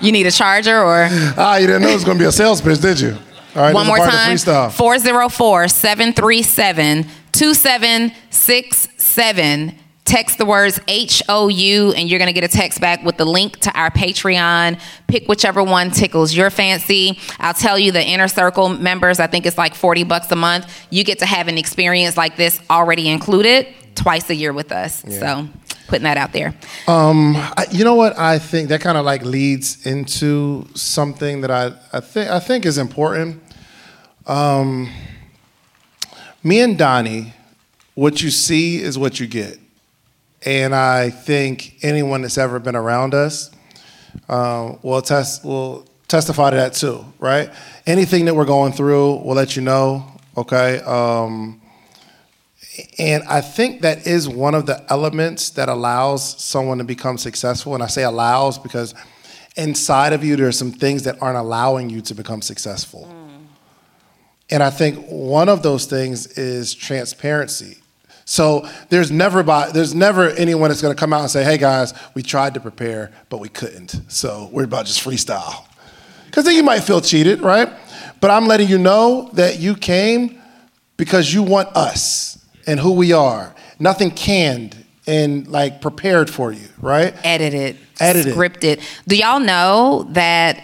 you 0.00 0.12
need 0.12 0.26
a 0.26 0.30
charger 0.30 0.78
or? 0.78 1.08
Ah, 1.36 1.56
you 1.56 1.66
didn't 1.66 1.82
know 1.82 1.88
it 1.88 1.94
was 1.94 2.04
going 2.04 2.18
to 2.18 2.22
be 2.22 2.28
a 2.28 2.32
sales 2.32 2.60
pitch, 2.60 2.80
did 2.80 3.00
you? 3.00 3.16
All 3.56 3.62
right. 3.62 3.74
one 3.74 3.86
more 3.86 3.96
is 3.98 4.04
part 4.04 4.14
of 4.14 4.20
the 4.20 4.26
time. 4.26 4.36
Freestyle. 4.36 4.70
404 4.72 5.68
737 5.68 7.06
2767 7.32 9.74
text 10.04 10.38
the 10.38 10.44
words 10.44 10.80
h-o-u 10.88 11.92
and 11.92 12.10
you're 12.10 12.18
going 12.18 12.26
to 12.26 12.32
get 12.32 12.42
a 12.42 12.48
text 12.48 12.80
back 12.80 13.04
with 13.04 13.16
the 13.16 13.24
link 13.24 13.56
to 13.60 13.70
our 13.78 13.90
patreon. 13.90 14.80
Pick 15.06 15.28
whichever 15.28 15.62
one 15.62 15.90
tickles 15.92 16.34
your 16.34 16.50
fancy. 16.50 17.16
I'll 17.38 17.54
tell 17.54 17.78
you 17.78 17.92
the 17.92 18.02
inner 18.04 18.26
circle 18.26 18.70
members 18.70 19.20
i 19.20 19.28
think 19.28 19.46
it's 19.46 19.56
like 19.58 19.74
40 19.74 20.02
bucks 20.04 20.32
a 20.32 20.36
month. 20.36 20.66
You 20.90 21.04
get 21.04 21.20
to 21.20 21.26
have 21.26 21.46
an 21.48 21.58
experience 21.58 22.16
like 22.16 22.36
this 22.36 22.60
already 22.70 23.08
included 23.08 23.68
twice 23.94 24.28
a 24.30 24.34
year 24.34 24.52
with 24.52 24.72
us 24.72 25.02
so 25.18 25.46
putting 25.90 26.04
that 26.04 26.16
out 26.16 26.32
there 26.32 26.54
I, 27.36 27.66
you 27.70 27.84
know 27.84 27.94
what? 27.94 28.18
I 28.18 28.38
think 28.38 28.68
that 28.70 28.80
kind 28.80 28.96
of 28.96 29.04
like 29.04 29.22
leads 29.24 29.84
into 29.86 30.66
something 30.74 31.42
that 31.42 31.50
I, 31.50 31.72
I 31.92 32.00
think 32.00 32.30
I 32.30 32.40
think 32.40 32.64
is 32.64 32.78
important. 32.78 33.42
Um, 34.26 34.90
me 36.42 36.60
and 36.60 36.78
Donni, 36.78 37.32
what 37.94 38.22
you 38.22 38.30
see 38.30 38.80
is 38.80 38.96
what 38.96 39.20
you 39.20 39.26
get, 39.26 39.58
and 40.46 40.74
I 40.74 41.10
think 41.10 41.78
anyone 41.82 42.22
that's 42.22 42.38
ever 42.38 42.58
been 42.58 42.76
around 42.76 43.12
us 43.14 43.50
uh, 44.28 44.76
will 44.82 45.02
test 45.02 45.44
will 45.44 45.86
testify 46.08 46.50
to 46.50 46.56
that 46.56 46.74
too, 46.74 47.04
right? 47.18 47.50
Anything 47.86 48.24
that 48.24 48.34
we're 48.34 48.44
going 48.44 48.72
through, 48.72 49.16
we'll 49.24 49.36
let 49.36 49.56
you 49.56 49.62
know. 49.62 50.06
Okay. 50.36 50.80
Um, 50.80 51.59
and 52.98 53.24
I 53.24 53.40
think 53.40 53.82
that 53.82 54.06
is 54.06 54.28
one 54.28 54.54
of 54.54 54.66
the 54.66 54.84
elements 54.90 55.50
that 55.50 55.68
allows 55.68 56.42
someone 56.42 56.78
to 56.78 56.84
become 56.84 57.18
successful. 57.18 57.74
And 57.74 57.82
I 57.82 57.88
say 57.88 58.04
allows 58.04 58.58
because 58.58 58.94
inside 59.56 60.12
of 60.12 60.22
you, 60.22 60.36
there 60.36 60.46
are 60.46 60.52
some 60.52 60.70
things 60.70 61.02
that 61.02 61.20
aren't 61.20 61.38
allowing 61.38 61.90
you 61.90 62.00
to 62.02 62.14
become 62.14 62.42
successful. 62.42 63.08
Mm. 63.10 63.46
And 64.50 64.62
I 64.62 64.70
think 64.70 65.04
one 65.08 65.48
of 65.48 65.62
those 65.62 65.86
things 65.86 66.38
is 66.38 66.74
transparency. 66.74 67.78
So 68.24 68.68
there's 68.88 69.10
never 69.10 69.42
by, 69.42 69.70
there's 69.70 69.94
never 69.94 70.28
anyone 70.30 70.70
that's 70.70 70.80
going 70.80 70.94
to 70.94 70.98
come 70.98 71.12
out 71.12 71.22
and 71.22 71.30
say, 71.30 71.42
"Hey 71.42 71.58
guys, 71.58 71.92
we 72.14 72.22
tried 72.22 72.54
to 72.54 72.60
prepare, 72.60 73.10
but 73.28 73.38
we 73.38 73.48
couldn't. 73.48 74.00
So 74.06 74.48
we're 74.52 74.64
about 74.64 74.86
just 74.86 75.04
freestyle." 75.04 75.64
Because 76.26 76.44
then 76.44 76.54
you 76.54 76.62
might 76.62 76.80
feel 76.80 77.00
cheated, 77.00 77.40
right? 77.40 77.68
But 78.20 78.30
I'm 78.30 78.46
letting 78.46 78.68
you 78.68 78.78
know 78.78 79.30
that 79.32 79.58
you 79.58 79.74
came 79.74 80.40
because 80.96 81.34
you 81.34 81.42
want 81.42 81.74
us 81.76 82.29
and 82.70 82.78
who 82.78 82.92
we 82.92 83.12
are. 83.12 83.52
Nothing 83.80 84.12
canned 84.12 84.84
and 85.04 85.48
like 85.48 85.80
prepared 85.80 86.30
for 86.30 86.52
you, 86.52 86.68
right? 86.80 87.12
edited, 87.24 87.76
Edited. 87.98 88.32
scripted. 88.32 88.80
Do 89.08 89.16
y'all 89.16 89.40
know 89.40 90.06
that, 90.10 90.62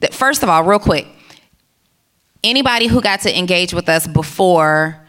that? 0.00 0.12
First 0.12 0.42
of 0.42 0.50
all, 0.50 0.64
real 0.64 0.78
quick, 0.78 1.06
anybody 2.44 2.88
who 2.88 3.00
got 3.00 3.22
to 3.22 3.36
engage 3.36 3.72
with 3.72 3.88
us 3.88 4.06
before 4.06 5.02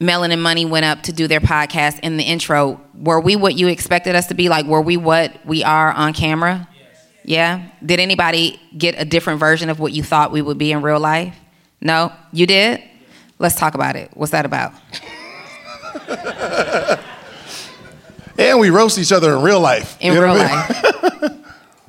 Melon 0.00 0.32
and 0.32 0.42
Money 0.42 0.66
went 0.66 0.84
up 0.84 1.02
to 1.04 1.14
do 1.14 1.26
their 1.26 1.40
podcast 1.40 2.00
in 2.00 2.18
the 2.18 2.24
intro, 2.24 2.78
were 2.94 3.20
we 3.20 3.34
what 3.36 3.54
you 3.54 3.68
expected 3.68 4.14
us 4.14 4.26
to 4.26 4.34
be? 4.34 4.50
Like, 4.50 4.66
were 4.66 4.82
we 4.82 4.98
what 4.98 5.46
we 5.46 5.64
are 5.64 5.92
on 5.92 6.12
camera? 6.12 6.68
Yeah. 7.24 7.70
Did 7.84 8.00
anybody 8.00 8.60
get 8.76 8.96
a 9.00 9.06
different 9.06 9.40
version 9.40 9.70
of 9.70 9.80
what 9.80 9.92
you 9.92 10.02
thought 10.02 10.30
we 10.30 10.42
would 10.42 10.58
be 10.58 10.72
in 10.72 10.82
real 10.82 11.00
life? 11.00 11.36
No, 11.80 12.12
you 12.32 12.46
did. 12.46 12.82
Let's 13.38 13.54
talk 13.54 13.74
about 13.74 13.96
it. 13.96 14.10
What's 14.12 14.32
that 14.32 14.44
about? 14.44 14.74
And 18.38 18.58
we 18.58 18.70
roast 18.70 18.98
each 18.98 19.12
other 19.12 19.36
in 19.36 19.42
real 19.42 19.60
life. 19.60 19.98
In 20.00 20.14
You 20.14 20.20
know 20.20 20.32
real 20.32 20.36
I 20.42 20.68
mean? 21.18 21.20
life. 21.22 21.32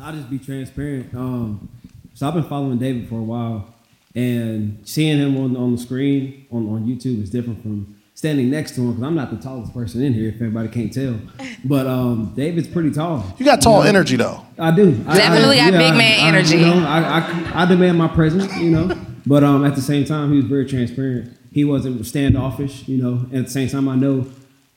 I'll 0.01 0.11
just 0.13 0.29
be 0.29 0.37
transparent. 0.37 1.13
Um, 1.15 1.69
so 2.13 2.27
I've 2.27 2.33
been 2.33 2.43
following 2.43 2.77
David 2.77 3.07
for 3.07 3.15
a 3.19 3.23
while, 3.23 3.73
and 4.15 4.81
seeing 4.83 5.17
him 5.17 5.37
on, 5.37 5.55
on 5.55 5.71
the 5.75 5.77
screen 5.81 6.45
on, 6.51 6.67
on 6.67 6.85
YouTube 6.85 7.23
is 7.23 7.29
different 7.29 7.61
from 7.61 7.95
standing 8.15 8.49
next 8.51 8.71
to 8.75 8.81
him 8.81 8.89
because 8.91 9.03
I'm 9.03 9.15
not 9.15 9.31
the 9.31 9.37
tallest 9.37 9.73
person 9.73 10.03
in 10.03 10.13
here, 10.13 10.27
if 10.29 10.41
anybody 10.41 10.67
can't 10.67 10.91
tell. 10.93 11.15
But 11.63 11.87
um, 11.87 12.33
David's 12.35 12.67
pretty 12.67 12.91
tall. 12.91 13.33
You 13.37 13.45
got 13.45 13.61
tall 13.61 13.83
know? 13.83 13.87
energy 13.87 14.17
though. 14.17 14.45
I 14.59 14.71
do. 14.71 14.91
Definitely 14.91 15.59
I, 15.59 15.71
got 15.71 15.77
big 15.77 15.93
man 15.95 16.19
I- 16.19 16.27
energy. 16.27 16.57
You 16.57 16.65
know, 16.65 16.85
I, 16.85 17.19
I, 17.19 17.63
I 17.63 17.65
demand 17.65 17.97
my 17.97 18.09
presence, 18.09 18.53
you 18.57 18.71
know. 18.71 18.93
But 19.25 19.45
um, 19.45 19.63
at 19.63 19.75
the 19.75 19.81
same 19.81 20.03
time, 20.03 20.31
he 20.31 20.35
was 20.37 20.45
very 20.45 20.65
transparent. 20.65 21.37
He 21.51 21.65
wasn't 21.65 22.05
standoffish, 22.05 22.87
you 22.87 23.01
know. 23.01 23.25
At 23.37 23.45
the 23.45 23.51
same 23.51 23.67
time, 23.67 23.87
I 23.89 23.95
know 23.95 24.25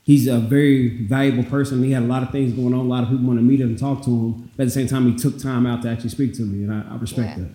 he's 0.02 0.26
a 0.26 0.38
very 0.38 1.04
valuable 1.06 1.44
person. 1.44 1.82
He 1.84 1.92
had 1.92 2.02
a 2.02 2.06
lot 2.06 2.22
of 2.22 2.30
things 2.30 2.52
going 2.52 2.74
on. 2.74 2.80
A 2.80 2.88
lot 2.88 3.04
of 3.04 3.10
people 3.10 3.24
want 3.26 3.38
to 3.38 3.44
meet 3.44 3.60
him 3.60 3.68
and 3.68 3.78
talk 3.78 4.02
to 4.04 4.10
him. 4.10 4.50
But 4.56 4.64
at 4.64 4.66
the 4.66 4.70
same 4.72 4.88
time, 4.88 5.10
he 5.10 5.16
took 5.16 5.38
time 5.38 5.66
out 5.66 5.82
to 5.82 5.88
actually 5.90 6.10
speak 6.10 6.34
to 6.34 6.42
me, 6.42 6.64
and 6.64 6.72
I, 6.72 6.94
I 6.94 6.96
respect 6.98 7.38
Yeah. 7.38 7.44
that. 7.44 7.50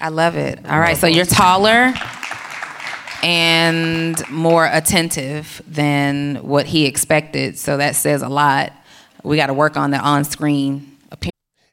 I 0.00 0.08
love 0.08 0.36
it. 0.36 0.58
All 0.68 0.80
right, 0.80 0.96
so 0.96 1.06
you're 1.06 1.24
taller 1.24 1.94
and 3.22 4.28
more 4.30 4.66
attentive 4.66 5.62
than 5.66 6.36
what 6.36 6.66
he 6.66 6.86
expected. 6.86 7.58
So 7.58 7.76
that 7.76 7.94
says 7.96 8.22
a 8.22 8.28
lot. 8.28 8.72
We 9.22 9.36
got 9.36 9.46
to 9.46 9.54
work 9.54 9.76
on 9.76 9.92
the 9.92 9.98
on 9.98 10.24
screen 10.24 10.91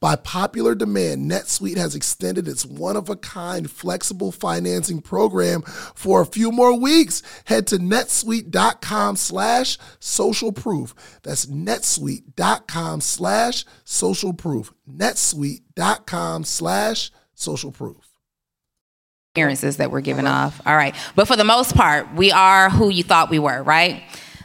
By 0.00 0.16
popular 0.16 0.74
demand, 0.74 1.30
NetSuite 1.30 1.76
has 1.76 1.94
extended 1.94 2.48
its 2.48 2.64
one 2.64 2.96
of 2.96 3.08
a 3.08 3.16
kind 3.16 3.70
flexible 3.70 4.32
financing 4.32 5.00
program 5.00 5.62
for 5.62 6.20
a 6.20 6.26
few 6.26 6.50
more 6.52 6.78
weeks. 6.78 7.22
Head 7.44 7.66
to 7.68 7.78
netsuite.com 7.78 9.16
slash 9.16 9.78
social 9.98 10.52
proof. 10.52 10.94
That's 11.22 11.46
netsuite.com 11.46 13.00
slash 13.00 13.64
social 13.84 14.32
proof. 14.32 14.72
netsuite.com 14.88 16.44
slash 16.44 17.10
social 17.34 17.72
proof 17.72 18.10
appearances 19.32 19.76
that 19.76 19.92
we're 19.92 20.00
giving 20.00 20.26
off. 20.26 20.60
All 20.66 20.74
right. 20.74 20.94
But 21.14 21.28
for 21.28 21.36
the 21.36 21.44
most 21.44 21.76
part, 21.76 22.12
we 22.14 22.32
are 22.32 22.68
who 22.68 22.88
you 22.88 23.04
thought 23.04 23.30
we 23.30 23.38
were, 23.38 23.62
right? 23.62 24.02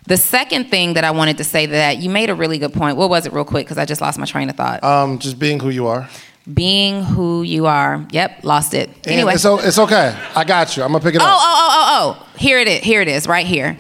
The 0.08 0.18
second 0.18 0.66
thing 0.66 0.94
that 0.94 1.04
I 1.04 1.12
wanted 1.12 1.38
to 1.38 1.44
say 1.44 1.66
that 1.66 1.98
you 1.98 2.10
made 2.10 2.30
a 2.30 2.36
really 2.36 2.60
good 2.60 2.74
point. 2.74 2.96
What 2.98 3.10
was 3.10 3.26
it, 3.26 3.34
real 3.34 3.46
quick? 3.46 3.66
Because 3.66 3.80
I 3.80 3.86
just 3.86 4.02
lost 4.02 4.20
my 4.20 4.26
train 4.26 4.50
of 4.50 4.56
thought. 4.56 4.84
Um, 4.84 5.18
just 5.18 5.40
being 5.40 5.60
who 5.60 5.70
you 5.70 5.88
are. 5.88 6.08
Being 6.54 7.04
who 7.04 7.42
you 7.42 7.66
are. 7.66 8.06
Yep, 8.12 8.44
lost 8.44 8.76
it. 8.76 8.90
And 8.90 9.08
anyway, 9.08 9.34
it's, 9.34 9.46
it's 9.46 9.80
okay. 9.80 10.16
I 10.36 10.44
got 10.44 10.78
you. 10.78 10.84
I'm 10.84 10.92
gonna 10.92 11.04
pick 11.04 11.16
it 11.16 11.22
oh, 11.22 11.26
up. 11.26 11.32
Oh, 11.32 11.40
oh, 11.42 11.70
oh, 11.72 11.86
oh! 11.88 12.22
Oh. 12.22 12.38
Here 12.38 12.60
it 12.60 12.68
is. 12.68 12.84
Here 12.84 13.02
it 13.02 13.08
is. 13.08 13.28
Right 13.28 13.48
here. 13.48 13.80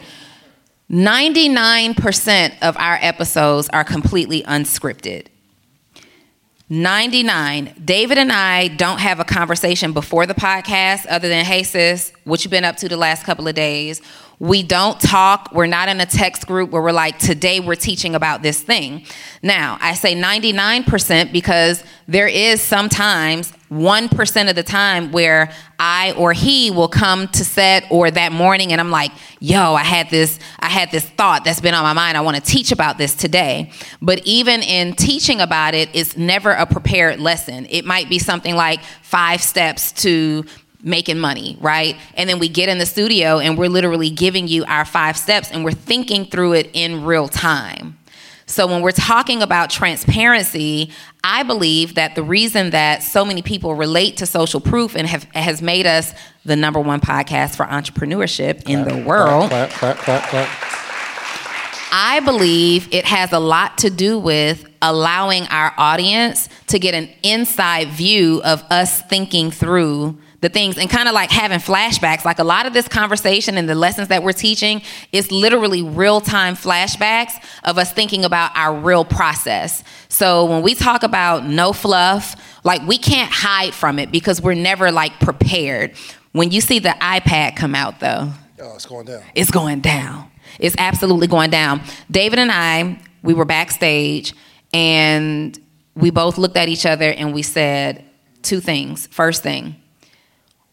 99% 0.90 2.54
of 2.62 2.78
our 2.78 2.98
episodes 3.02 3.70
are 3.70 3.84
completely 3.84 4.44
unscripted. 4.44 5.28
99. 6.70 7.76
David 7.84 8.18
and 8.18 8.32
I 8.32 8.70
don't 8.70 9.00
have 9.00 9.20
a 9.20 9.24
conversation 9.24 9.94
before 9.94 10.26
the 10.26 10.34
podcast 10.34 11.06
other 11.10 11.28
than, 11.30 11.46
hey, 11.46 11.62
sis, 11.64 12.12
what 12.24 12.44
you 12.44 12.50
been 12.50 12.64
up 12.64 12.78
to 12.78 12.90
the 12.90 12.98
last 12.98 13.24
couple 13.24 13.48
of 13.48 13.54
days? 13.54 14.02
We 14.40 14.64
don't 14.64 15.00
talk. 15.00 15.52
We're 15.54 15.66
not 15.66 15.88
in 15.88 16.02
a 16.02 16.06
text 16.06 16.46
group 16.46 16.72
where 16.72 16.82
we're 16.82 16.92
like, 16.92 17.20
today 17.20 17.60
we're 17.60 17.76
teaching 17.76 18.16
about 18.16 18.44
this 18.44 18.62
thing. 18.62 19.06
Now, 19.42 19.78
I 19.80 19.94
say 19.94 20.14
99% 20.16 21.32
because 21.32 21.84
there 22.08 22.28
is 22.28 22.62
sometimes 22.62 23.54
1% 23.72 24.50
of 24.50 24.56
the 24.56 24.64
time 24.64 25.12
where 25.12 25.52
I 25.80 26.12
or 26.14 26.34
he 26.34 26.70
will 26.70 26.88
come 26.88 27.28
to 27.30 27.44
set 27.44 27.86
or 27.90 28.12
that 28.12 28.32
morning 28.32 28.72
and 28.72 28.80
I'm 28.80 28.92
like, 28.92 29.12
yo, 29.40 29.74
I 29.74 29.84
had 29.84 30.10
this, 30.10 30.40
I 30.60 30.70
had 30.70 30.92
this 30.92 31.06
thought 31.06 31.44
that's 31.46 31.62
been 31.62 31.74
on 31.74 31.84
my 31.84 31.94
mind. 31.94 32.18
I 32.18 32.22
want 32.22 32.38
to 32.38 32.44
teach 32.44 32.72
about 32.72 32.98
this 32.98 33.16
today. 33.16 33.72
But 34.02 34.22
even 34.26 34.62
in 34.62 34.94
teaching 34.96 35.42
about 35.42 35.74
it, 35.74 35.90
it's 35.94 36.16
never 36.16 36.52
a 36.52 36.66
prepared 36.66 37.20
lesson. 37.20 37.66
It 37.70 37.86
might 37.86 38.10
be 38.10 38.20
something 38.20 38.56
like 38.56 38.82
five 39.02 39.42
steps 39.42 39.92
to 40.04 40.46
making 40.86 41.20
money, 41.20 41.58
right? 41.60 41.98
And 42.14 42.30
then 42.30 42.40
we 42.40 42.48
get 42.48 42.70
in 42.70 42.78
the 42.78 42.86
studio 42.86 43.40
and 43.40 43.58
we're 43.58 43.70
literally 43.70 44.12
giving 44.12 44.48
you 44.48 44.64
our 44.66 44.86
five 44.86 45.18
steps 45.18 45.52
and 45.52 45.66
we're 45.66 45.72
thinking 45.72 46.26
through 46.26 46.54
it 46.54 46.70
in 46.74 47.04
real 47.04 47.28
time. 47.28 47.98
So 48.46 48.68
when 48.68 48.84
we're 48.84 48.92
talking 48.92 49.42
about 49.42 49.72
transparency, 49.72 50.92
I 51.24 51.42
believe 51.42 51.96
that 51.96 52.14
the 52.14 52.22
reason 52.22 52.70
that 52.70 53.02
so 53.02 53.26
many 53.26 53.42
people 53.42 53.74
relate 53.74 54.18
to 54.18 54.28
social 54.28 54.62
proof 54.62 54.96
and 54.96 55.08
have 55.08 55.24
has 55.34 55.64
made 55.64 55.88
us 55.88 56.14
the 56.46 56.56
number 56.56 56.80
one 56.80 57.02
podcast 57.02 57.56
for 57.56 57.66
entrepreneurship 57.66 58.70
in 58.70 58.88
the 58.88 59.04
world. 59.04 59.50
Clap, 59.50 59.72
clap, 59.72 59.98
clap, 59.98 60.48
I 61.92 62.20
believe 62.20 62.94
it 62.94 63.06
has 63.06 63.32
a 63.32 63.40
lot 63.40 63.80
to 63.80 63.90
do 63.90 64.20
with 64.20 64.66
allowing 64.82 65.48
our 65.48 65.74
audience 65.78 66.50
to 66.68 66.78
get 66.78 66.94
an 66.94 67.10
inside 67.24 67.88
view 67.88 68.42
of 68.44 68.62
us 68.70 69.02
thinking 69.04 69.50
through 69.50 70.20
the 70.46 70.50
things 70.50 70.78
and 70.78 70.90
kind 70.92 71.08
of 71.08 71.16
like 71.16 71.32
having 71.32 71.58
flashbacks. 71.58 72.24
Like 72.24 72.38
a 72.38 72.44
lot 72.44 72.68
of 72.68 72.74
this 72.74 72.88
conversation 72.88 73.58
and 73.58 73.68
the 73.68 73.74
lessons 73.74 74.10
that 74.10 74.22
we're 74.22 74.32
teaching 74.32 74.84
is 75.12 75.32
literally 75.32 75.82
real 75.82 76.22
time 76.22 76.56
flashbacks 76.56 77.32
of 77.64 77.80
us 77.80 77.92
thinking 77.92 78.24
about 78.24 78.52
our 78.56 78.76
real 78.76 79.04
process. 79.04 79.84
So 80.08 80.46
when 80.46 80.62
we 80.62 80.76
talk 80.76 81.02
about 81.02 81.46
no 81.48 81.74
fluff, 81.74 82.36
like 82.64 82.86
we 82.88 83.00
can't 83.00 83.32
hide 83.32 83.74
from 83.74 83.98
it 83.98 84.12
because 84.12 84.40
we're 84.40 84.54
never 84.54 84.92
like 84.92 85.20
prepared. 85.20 85.96
When 86.32 86.52
you 86.52 86.62
see 86.62 86.78
the 86.78 86.90
iPad 86.90 87.56
come 87.56 87.74
out 87.74 88.00
though, 88.00 88.32
Oh, 88.62 88.76
it's 88.76 88.86
going 88.86 89.06
down. 89.08 89.24
it's 89.34 89.50
going 89.52 89.80
down. 89.80 90.30
It's 90.60 90.76
absolutely 90.78 91.28
going 91.28 91.50
down. 91.50 91.82
David 92.12 92.38
and 92.40 92.52
I, 92.52 93.00
we 93.24 93.34
were 93.34 93.46
backstage 93.46 94.34
and 94.74 95.58
we 95.96 96.12
both 96.12 96.38
looked 96.38 96.56
at 96.56 96.70
each 96.70 96.86
other 96.86 97.10
and 97.10 97.34
we 97.34 97.42
said 97.42 98.06
two 98.44 98.60
things. 98.60 99.08
First 99.08 99.42
thing, 99.44 99.76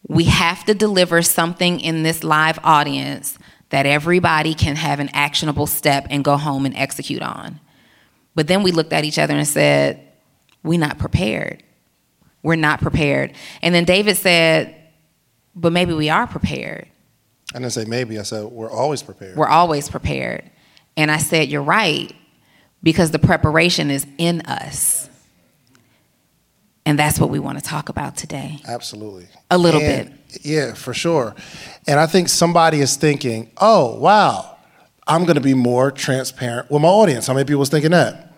we 0.08 0.24
have 0.24 0.64
to 0.64 0.74
deliver 0.74 1.22
something 1.22 1.80
in 1.80 2.02
this 2.02 2.24
live 2.24 2.58
audience 2.64 3.38
that 3.70 3.86
everybody 3.86 4.54
can 4.54 4.76
have 4.76 5.00
an 5.00 5.08
actionable 5.12 5.66
step 5.66 6.06
and 6.10 6.24
go 6.24 6.36
home 6.36 6.66
and 6.66 6.76
execute 6.76 7.22
on. 7.22 7.60
But 8.34 8.48
then 8.48 8.62
we 8.62 8.72
looked 8.72 8.92
at 8.92 9.04
each 9.04 9.18
other 9.18 9.34
and 9.34 9.46
said, 9.46 10.06
we're 10.62 10.78
not 10.78 10.98
prepared. 10.98 11.62
We're 12.42 12.56
not 12.56 12.80
prepared. 12.80 13.32
And 13.62 13.74
then 13.74 13.84
David 13.84 14.16
said, 14.16 14.74
but 15.54 15.72
maybe 15.72 15.92
we 15.94 16.08
are 16.10 16.26
prepared. 16.26 16.88
And 17.54 17.64
I 17.64 17.68
didn't 17.68 17.72
say 17.72 17.84
maybe. 17.84 18.18
I 18.18 18.22
said 18.22 18.44
we're 18.44 18.70
always 18.70 19.02
prepared. 19.02 19.36
We're 19.36 19.48
always 19.48 19.88
prepared. 19.88 20.50
And 20.96 21.10
I 21.10 21.18
said, 21.18 21.48
You're 21.48 21.62
right, 21.62 22.12
because 22.82 23.10
the 23.10 23.18
preparation 23.18 23.90
is 23.90 24.06
in 24.18 24.40
us. 24.42 25.08
And 26.84 26.98
that's 26.98 27.18
what 27.18 27.30
we 27.30 27.38
want 27.38 27.58
to 27.58 27.64
talk 27.64 27.88
about 27.88 28.16
today. 28.16 28.58
Absolutely. 28.66 29.28
A 29.50 29.58
little 29.58 29.80
And- 29.80 30.18
Yeah, 30.42 30.74
for 30.74 30.94
sure. 30.94 31.34
And 31.86 32.00
I 32.00 32.06
think 32.06 32.28
somebody 32.28 32.80
is 32.80 32.96
thinking, 32.96 33.50
oh, 33.58 33.96
wow, 33.96 34.56
I'm 35.06 35.24
going 35.24 35.36
to 35.36 35.42
be 35.42 35.54
more 35.54 35.90
transparent 35.90 36.70
with 36.70 36.82
my 36.82 36.88
audience. 36.88 37.26
How 37.26 37.34
many 37.34 37.44
people 37.44 37.60
was 37.60 37.68
thinking 37.68 37.90
that? 37.90 38.32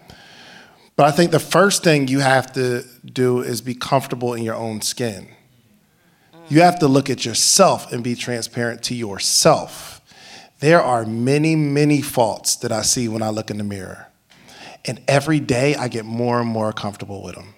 But 0.96 1.06
I 1.06 1.10
think 1.10 1.30
the 1.30 1.40
first 1.40 1.82
thing 1.82 2.08
you 2.08 2.20
have 2.20 2.52
to 2.52 2.84
do 3.04 3.40
is 3.40 3.60
be 3.60 3.74
comfortable 3.74 4.34
in 4.34 4.42
your 4.42 4.54
own 4.54 4.80
skin. 4.80 5.28
You 6.48 6.60
have 6.60 6.78
to 6.80 6.88
look 6.88 7.08
at 7.08 7.24
yourself 7.24 7.92
and 7.92 8.04
be 8.04 8.14
transparent 8.14 8.82
to 8.84 8.94
yourself. 8.94 10.00
There 10.60 10.82
are 10.82 11.04
many, 11.04 11.56
many 11.56 12.02
faults 12.02 12.56
that 12.56 12.70
I 12.70 12.82
see 12.82 13.08
when 13.08 13.22
I 13.22 13.30
look 13.30 13.50
in 13.50 13.58
the 13.58 13.64
mirror. 13.64 14.08
And 14.84 15.00
every 15.08 15.40
day 15.40 15.74
I 15.74 15.88
get 15.88 16.04
more 16.04 16.40
and 16.40 16.48
more 16.48 16.72
comfortable 16.72 17.22
with 17.22 17.34
them 17.34 17.54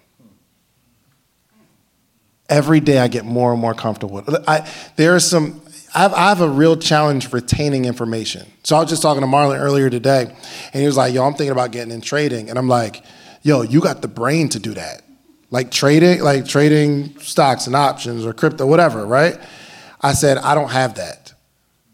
every 2.49 2.81
day 2.81 2.99
I 2.99 3.09
get 3.09 3.25
more 3.25 3.53
and 3.53 3.61
more 3.61 3.75
comfortable. 3.75 4.23
I, 4.47 4.71
there 4.97 5.15
are 5.15 5.21
some, 5.21 5.61
I 5.95 6.01
have, 6.01 6.15
I 6.15 6.29
have 6.29 6.41
a 6.41 6.49
real 6.49 6.77
challenge 6.77 7.33
retaining 7.33 7.85
information. 7.85 8.47
So 8.63 8.77
I 8.77 8.81
was 8.81 8.91
just 8.91 9.03
talking 9.03 9.23
to 9.23 9.27
Marlon 9.27 9.59
earlier 9.59 9.91
today, 9.91 10.23
and 10.73 10.81
he 10.81 10.87
was 10.87 10.97
like, 10.97 11.15
yo, 11.15 11.25
I'm 11.25 11.35
thinking 11.35 11.53
about 11.53 11.73
getting 11.73 11.93
in 11.93 12.01
trading. 12.01 12.51
And 12.51 12.59
I'm 12.59 12.69
like, 12.69 13.03
yo, 13.43 13.63
you 13.63 13.81
got 13.81 14.03
the 14.03 14.09
brain 14.09 14.49
to 14.51 14.59
do 14.59 14.75
that. 14.75 15.03
Like 15.51 15.71
trading, 15.71 16.21
like 16.21 16.47
trading 16.47 17.19
stocks 17.21 17.67
and 17.67 17.77
options 17.77 18.27
or 18.27 18.33
crypto, 18.33 18.67
whatever, 18.67 19.07
right? 19.07 19.39
I 20.01 20.13
said, 20.13 20.39
I 20.39 20.55
don't 20.55 20.71
have 20.71 20.97
that. 20.97 21.33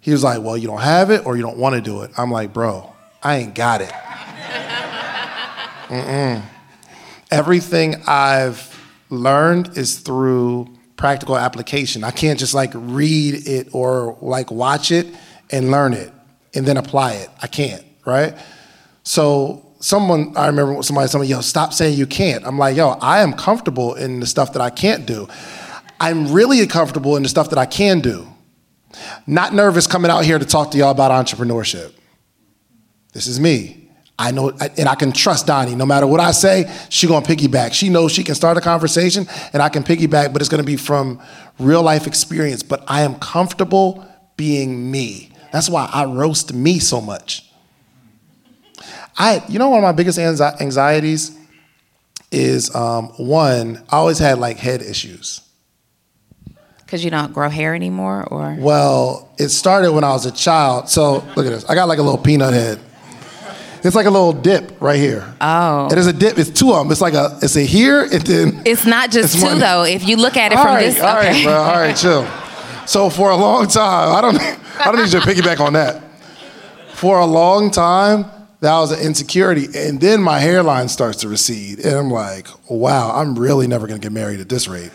He 0.00 0.10
was 0.10 0.24
like, 0.24 0.42
well, 0.42 0.56
you 0.56 0.66
don't 0.66 0.80
have 0.80 1.10
it 1.10 1.26
or 1.26 1.36
you 1.36 1.42
don't 1.42 1.58
want 1.58 1.74
to 1.76 1.80
do 1.80 2.02
it. 2.02 2.10
I'm 2.16 2.30
like, 2.30 2.52
bro, 2.52 2.92
I 3.22 3.36
ain't 3.36 3.54
got 3.54 3.82
it. 3.82 3.90
Mm-mm. 5.88 6.42
Everything 7.30 8.02
I've 8.06 8.71
learned 9.12 9.76
is 9.76 9.98
through 9.98 10.66
practical 10.96 11.36
application. 11.36 12.02
I 12.02 12.10
can't 12.10 12.38
just 12.38 12.54
like 12.54 12.70
read 12.74 13.46
it 13.46 13.68
or 13.72 14.16
like 14.20 14.50
watch 14.50 14.90
it 14.90 15.06
and 15.50 15.70
learn 15.70 15.92
it 15.92 16.12
and 16.54 16.66
then 16.66 16.76
apply 16.76 17.14
it. 17.14 17.28
I 17.40 17.46
can't, 17.46 17.84
right? 18.06 18.34
So 19.02 19.66
someone, 19.80 20.32
I 20.36 20.46
remember 20.46 20.82
somebody 20.82 21.08
told 21.08 21.22
me, 21.22 21.28
yo, 21.28 21.40
stop 21.40 21.72
saying 21.72 21.98
you 21.98 22.06
can't. 22.06 22.46
I'm 22.46 22.58
like, 22.58 22.76
yo, 22.76 22.90
I 23.00 23.20
am 23.20 23.34
comfortable 23.34 23.94
in 23.94 24.20
the 24.20 24.26
stuff 24.26 24.54
that 24.54 24.62
I 24.62 24.70
can't 24.70 25.06
do. 25.06 25.28
I'm 26.00 26.32
really 26.32 26.66
comfortable 26.66 27.16
in 27.16 27.22
the 27.22 27.28
stuff 27.28 27.50
that 27.50 27.58
I 27.58 27.66
can 27.66 28.00
do. 28.00 28.26
Not 29.26 29.54
nervous 29.54 29.86
coming 29.86 30.10
out 30.10 30.24
here 30.24 30.38
to 30.38 30.44
talk 30.44 30.70
to 30.72 30.78
y'all 30.78 30.90
about 30.90 31.10
entrepreneurship. 31.10 31.92
This 33.12 33.26
is 33.26 33.38
me. 33.38 33.81
I 34.18 34.30
know, 34.30 34.50
and 34.50 34.88
I 34.88 34.94
can 34.94 35.10
trust 35.10 35.46
Donni. 35.46 35.76
No 35.76 35.86
matter 35.86 36.06
what 36.06 36.20
I 36.20 36.30
say, 36.32 36.72
she 36.90 37.06
gonna 37.06 37.26
piggyback. 37.26 37.72
She 37.72 37.88
knows 37.88 38.12
she 38.12 38.22
can 38.22 38.34
start 38.34 38.56
a 38.56 38.60
conversation, 38.60 39.26
and 39.52 39.62
I 39.62 39.68
can 39.68 39.82
piggyback, 39.82 40.32
but 40.32 40.42
it's 40.42 40.48
gonna 40.48 40.62
be 40.62 40.76
from 40.76 41.20
real 41.58 41.82
life 41.82 42.06
experience. 42.06 42.62
But 42.62 42.84
I 42.86 43.02
am 43.02 43.16
comfortable 43.16 44.06
being 44.36 44.90
me. 44.90 45.32
That's 45.52 45.68
why 45.68 45.88
I 45.92 46.04
roast 46.04 46.54
me 46.54 46.78
so 46.78 47.00
much. 47.00 47.50
I, 49.18 49.42
you 49.48 49.58
know, 49.58 49.68
one 49.68 49.78
of 49.78 49.82
my 49.82 49.92
biggest 49.92 50.18
anxieties 50.18 51.36
is 52.30 52.74
um, 52.74 53.08
one. 53.18 53.82
I 53.90 53.96
always 53.96 54.18
had 54.18 54.38
like 54.38 54.56
head 54.58 54.82
issues. 54.82 55.40
Because 56.78 57.04
you 57.04 57.10
don't 57.10 57.32
grow 57.32 57.48
hair 57.48 57.74
anymore, 57.74 58.26
or? 58.30 58.56
Well, 58.58 59.30
it 59.38 59.48
started 59.48 59.92
when 59.92 60.04
I 60.04 60.10
was 60.10 60.26
a 60.26 60.32
child. 60.32 60.88
So 60.88 61.24
look 61.36 61.46
at 61.46 61.50
this. 61.50 61.64
I 61.64 61.74
got 61.74 61.88
like 61.88 61.98
a 61.98 62.02
little 62.02 62.20
peanut 62.20 62.52
head. 62.52 62.78
It's 63.84 63.96
like 63.96 64.06
a 64.06 64.10
little 64.10 64.32
dip 64.32 64.80
right 64.80 64.98
here. 64.98 65.34
Oh. 65.40 65.82
And 65.82 65.90
there's 65.90 66.06
a 66.06 66.12
dip. 66.12 66.38
It's 66.38 66.50
two 66.50 66.72
of 66.72 66.78
them. 66.84 66.92
It's 66.92 67.00
like 67.00 67.14
a. 67.14 67.36
It's 67.42 67.56
a 67.56 67.62
here 67.62 68.02
and 68.02 68.22
then. 68.22 68.62
It's 68.64 68.86
not 68.86 69.10
just 69.10 69.34
It's 69.34 69.42
two, 69.42 69.48
one- 69.48 69.58
though. 69.58 69.82
If 69.82 70.06
you 70.06 70.16
look 70.16 70.36
at 70.36 70.52
it 70.52 70.58
All 70.58 70.64
from 70.64 70.74
right, 70.76 70.84
this. 70.84 71.00
all 71.00 71.14
right, 71.16 71.30
okay. 71.30 71.44
bro. 71.44 71.52
All 71.54 71.74
right, 71.80 71.96
chill. 71.96 72.26
So 72.86 73.10
for 73.10 73.30
a 73.30 73.36
long 73.36 73.66
time, 73.66 74.14
I 74.16 74.20
don't. 74.20 74.36
I 74.80 74.84
don't 74.92 74.96
need 75.02 75.12
you 75.12 75.20
to 75.20 75.26
piggyback 75.26 75.60
on 75.60 75.72
that. 75.74 76.02
For 76.94 77.18
a 77.18 77.26
long 77.26 77.70
time, 77.72 78.24
that 78.60 78.78
was 78.78 78.92
an 78.92 79.00
insecurity, 79.04 79.66
and 79.76 80.00
then 80.00 80.22
my 80.22 80.38
hairline 80.38 80.88
starts 80.88 81.18
to 81.22 81.28
recede, 81.28 81.80
and 81.80 81.96
I'm 81.96 82.10
like, 82.10 82.46
wow, 82.70 83.10
I'm 83.14 83.36
really 83.36 83.66
never 83.66 83.86
gonna 83.88 83.98
get 83.98 84.12
married 84.12 84.38
at 84.40 84.48
this 84.48 84.68
rate. 84.68 84.92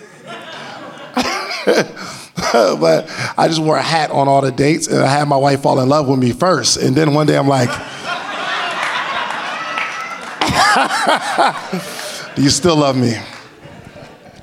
but 1.16 3.06
I 3.38 3.48
just 3.50 3.62
wore 3.62 3.76
a 3.78 3.82
hat 3.82 4.12
on 4.12 4.28
all 4.30 4.42
the 4.42 4.52
dates, 4.52 4.88
and 4.88 5.00
I 5.00 5.08
had 5.08 5.28
my 5.28 5.36
wife 5.38 5.62
fall 5.64 5.80
in 5.82 5.90
love 5.90 6.08
with 6.08 6.20
me 6.20 6.32
first, 6.32 6.78
and 6.78 6.96
then 6.96 7.14
one 7.14 7.28
day 7.28 7.38
I'm 7.38 7.48
like. 7.50 7.70
Do 12.36 12.42
you 12.42 12.50
still 12.50 12.76
love 12.76 12.96
me? 12.98 13.14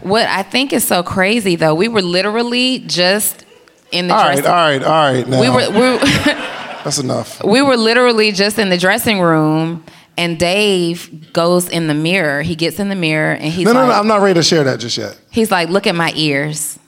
What 0.02 0.26
I 0.28 0.42
think 0.42 0.72
is 0.72 0.86
so 0.86 1.02
crazy, 1.02 1.56
though, 1.56 1.74
we 1.74 1.88
were 1.88 2.02
literally 2.02 2.80
just 2.80 3.44
in 3.90 4.08
the 4.08 4.14
All 4.14 4.20
right, 4.22 4.34
dressing 4.42 4.50
all 4.50 4.52
right, 4.52 4.82
all 4.82 5.12
right. 5.14 5.26
Now 5.28 5.40
We 5.40 5.48
were, 5.48 5.70
we, 5.70 5.98
that's 6.84 6.98
enough. 6.98 7.42
we 7.44 7.62
were 7.62 7.76
literally 7.76 8.32
just 8.32 8.58
in 8.58 8.68
the 8.68 8.76
dressing 8.76 9.20
room, 9.20 9.84
and 10.18 10.38
Dave 10.38 11.32
goes 11.32 11.68
in 11.68 11.86
the 11.86 11.94
mirror. 11.94 12.42
He 12.42 12.54
gets 12.54 12.78
in 12.78 12.88
the 12.90 12.94
mirror, 12.96 13.32
and 13.32 13.44
he's 13.52 13.64
No, 13.64 13.72
no, 13.72 13.80
like, 13.80 13.88
no. 13.88 13.94
I'm 13.94 14.06
not 14.06 14.20
ready 14.20 14.34
to 14.34 14.42
share 14.42 14.64
that 14.64 14.78
just 14.80 14.98
yet. 14.98 15.18
he's 15.30 15.50
like, 15.50 15.68
look 15.70 15.86
at 15.86 15.94
my 15.94 16.12
ears. 16.16 16.78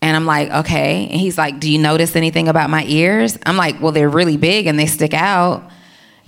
And 0.00 0.16
I'm 0.16 0.26
like, 0.26 0.48
okay. 0.50 1.08
And 1.10 1.20
he's 1.20 1.36
like, 1.36 1.58
do 1.58 1.70
you 1.70 1.78
notice 1.78 2.14
anything 2.14 2.46
about 2.46 2.70
my 2.70 2.84
ears? 2.84 3.36
I'm 3.44 3.56
like, 3.56 3.80
well, 3.82 3.90
they're 3.90 4.08
really 4.08 4.36
big 4.36 4.66
and 4.68 4.78
they 4.78 4.86
stick 4.86 5.12
out. 5.12 5.68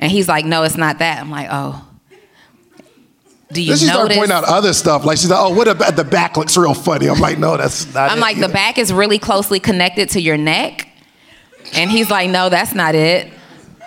And 0.00 0.10
he's 0.10 0.26
like, 0.26 0.44
no, 0.44 0.64
it's 0.64 0.76
not 0.76 0.98
that. 0.98 1.20
I'm 1.20 1.30
like, 1.30 1.48
oh. 1.50 1.86
Do 3.52 3.62
you 3.62 3.68
Then 3.70 3.78
she 3.78 3.84
started 3.86 4.02
notice? 4.02 4.16
pointing 4.16 4.36
out 4.36 4.44
other 4.44 4.72
stuff. 4.72 5.04
Like 5.04 5.18
she's 5.18 5.28
like, 5.28 5.40
"Oh, 5.40 5.52
what 5.52 5.66
about 5.66 5.96
the 5.96 6.04
back 6.04 6.36
looks 6.36 6.56
real 6.56 6.72
funny?" 6.72 7.08
I'm 7.08 7.18
like, 7.18 7.36
"No, 7.36 7.56
that's 7.56 7.92
not." 7.92 8.08
I'm 8.08 8.18
it 8.18 8.20
like, 8.20 8.38
the 8.38 8.48
back 8.48 8.78
is 8.78 8.92
really 8.92 9.18
closely 9.18 9.58
connected 9.58 10.10
to 10.10 10.20
your 10.20 10.36
neck. 10.36 10.88
And 11.74 11.90
he's 11.90 12.10
like, 12.10 12.30
no, 12.30 12.48
that's 12.48 12.74
not 12.74 12.94
it. 12.94 13.32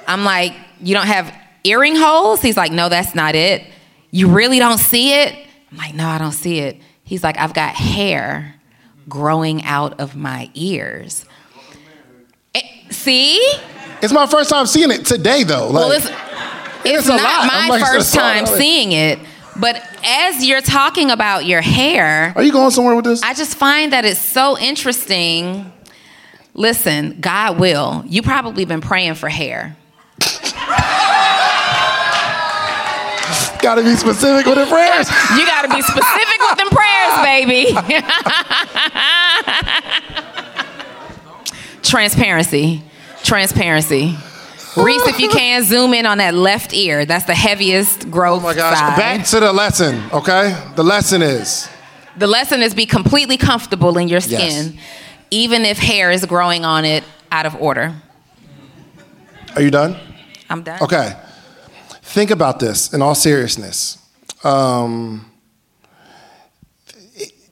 I'm 0.07 0.23
like, 0.23 0.53
you 0.81 0.93
don't 0.93 1.07
have 1.07 1.33
earring 1.63 1.95
holes? 1.95 2.41
He's 2.41 2.57
like, 2.57 2.71
no, 2.71 2.89
that's 2.89 3.15
not 3.15 3.35
it. 3.35 3.65
You 4.11 4.29
really 4.29 4.59
don't 4.59 4.77
see 4.77 5.13
it? 5.13 5.33
I'm 5.71 5.77
like, 5.77 5.95
no, 5.95 6.07
I 6.07 6.17
don't 6.17 6.33
see 6.33 6.59
it. 6.59 6.77
He's 7.03 7.23
like, 7.23 7.37
I've 7.37 7.53
got 7.53 7.73
hair 7.75 8.55
growing 9.09 9.63
out 9.63 9.99
of 9.99 10.15
my 10.15 10.49
ears. 10.53 11.25
Eh, 12.53 12.61
see? 12.89 13.41
It's 14.03 14.11
my 14.11 14.27
first 14.27 14.49
time 14.49 14.65
seeing 14.65 14.91
it 14.91 15.05
today, 15.05 15.43
though. 15.43 15.67
Like, 15.67 15.73
well, 15.73 15.91
it's, 15.91 16.09
it's 16.83 17.07
a 17.07 17.15
not. 17.15 17.47
My 17.47 17.67
like, 17.69 17.85
first 17.85 18.13
time 18.13 18.43
right. 18.43 18.57
seeing 18.57 18.91
it. 18.91 19.17
But 19.57 19.81
as 20.03 20.45
you're 20.45 20.59
talking 20.59 21.09
about 21.09 21.45
your 21.45 21.61
hair, 21.61 22.33
are 22.35 22.43
you 22.43 22.51
going 22.51 22.71
somewhere 22.71 22.97
with 22.97 23.05
this? 23.05 23.23
I 23.23 23.33
just 23.33 23.55
find 23.55 23.93
that 23.93 24.03
it's 24.03 24.19
so 24.19 24.59
interesting. 24.59 25.71
Listen, 26.53 27.21
God 27.21 27.57
will. 27.59 28.03
You 28.05 28.21
probably 28.23 28.65
been 28.65 28.81
praying 28.81 29.13
for 29.13 29.29
hair. 29.29 29.77
Got 33.61 33.75
to 33.75 33.83
be 33.83 33.95
specific 33.95 34.45
with 34.45 34.55
the 34.55 34.65
prayers. 34.65 35.09
You 35.37 35.45
got 35.45 35.61
to 35.61 35.69
be 35.73 35.81
specific 35.81 36.39
with 36.41 36.57
them 36.57 36.67
prayers, 36.67 37.21
baby. 37.23 37.73
Transparency. 41.81 42.83
Transparency. 43.23 44.15
Reese, 44.75 45.07
if 45.07 45.19
you 45.19 45.29
can, 45.39 45.63
zoom 45.63 45.93
in 45.93 46.05
on 46.05 46.17
that 46.19 46.33
left 46.33 46.73
ear. 46.73 47.05
That's 47.05 47.25
the 47.25 47.35
heaviest 47.35 48.09
growth. 48.11 48.41
Oh 48.41 48.43
my 48.47 48.53
gosh. 48.53 48.77
side. 48.77 48.97
Back 48.97 49.25
to 49.27 49.39
the 49.39 49.53
lesson, 49.53 50.01
okay? 50.11 50.55
The 50.75 50.83
lesson 50.83 51.21
is 51.21 51.69
The 52.17 52.27
lesson 52.27 52.61
is 52.61 52.73
be 52.73 52.85
completely 52.85 53.37
comfortable 53.37 53.97
in 53.97 54.07
your 54.07 54.19
skin, 54.19 54.73
Yes. 54.73 54.83
even 55.31 55.63
if 55.65 55.77
hair 55.77 56.11
is 56.11 56.25
growing 56.25 56.65
on 56.65 56.85
it 56.85 57.03
out 57.31 57.45
of 57.45 57.55
order. 57.61 57.93
Are 59.55 59.61
you 59.61 59.71
done? 59.71 59.95
I'm 60.49 60.63
done. 60.63 60.79
Okay. 60.81 61.13
Think 62.01 62.31
about 62.31 62.59
this 62.59 62.93
in 62.93 63.01
all 63.01 63.15
seriousness. 63.15 63.97
Um, 64.43 65.31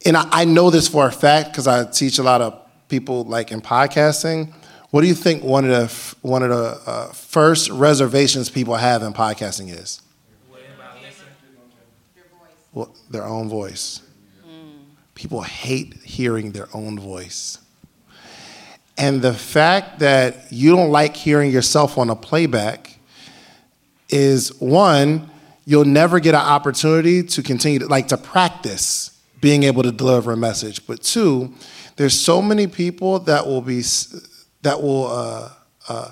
and 0.05 0.17
I, 0.17 0.27
I 0.31 0.45
know 0.45 0.69
this 0.71 0.87
for 0.87 1.07
a 1.07 1.11
fact 1.11 1.51
because 1.51 1.67
I 1.67 1.85
teach 1.85 2.17
a 2.19 2.23
lot 2.23 2.41
of 2.41 2.59
people 2.89 3.23
like 3.23 3.51
in 3.51 3.61
podcasting. 3.61 4.53
What 4.91 5.01
do 5.01 5.07
you 5.07 5.15
think 5.15 5.41
one 5.41 5.63
of 5.63 5.71
the 5.71 6.15
one 6.21 6.43
of 6.43 6.49
the 6.49 6.81
uh, 6.85 7.07
first 7.13 7.69
reservations 7.69 8.49
people 8.49 8.75
have 8.75 9.03
in 9.03 9.13
podcasting 9.13 9.73
is? 9.73 10.01
Well, 12.73 12.95
their 13.09 13.23
own 13.25 13.47
voice. 13.47 14.01
People 15.15 15.41
hate 15.41 15.93
hearing 16.03 16.51
their 16.51 16.67
own 16.73 16.99
voice. 16.99 17.57
And 18.97 19.21
the 19.21 19.33
fact 19.33 19.99
that 19.99 20.51
you 20.51 20.75
don't 20.75 20.91
like 20.91 21.15
hearing 21.15 21.51
yourself 21.51 21.97
on 21.97 22.09
a 22.09 22.15
playback 22.15 22.99
is 24.09 24.59
one, 24.59 25.29
you'll 25.65 25.85
never 25.85 26.19
get 26.19 26.35
an 26.35 26.41
opportunity 26.41 27.23
to 27.23 27.41
continue 27.41 27.79
to 27.79 27.87
like 27.87 28.09
to 28.09 28.17
practice 28.17 29.17
being 29.39 29.63
able 29.63 29.83
to 29.83 29.91
deliver 29.91 30.33
a 30.33 30.37
message. 30.37 30.85
But 30.85 31.01
two, 31.01 31.53
there's 31.95 32.19
so 32.19 32.41
many 32.41 32.67
people 32.67 33.19
that 33.19 33.45
will 33.45 33.61
be 33.61 33.81
that 34.61 34.81
will 34.81 35.07
uh, 35.07 35.49
uh, 35.89 36.11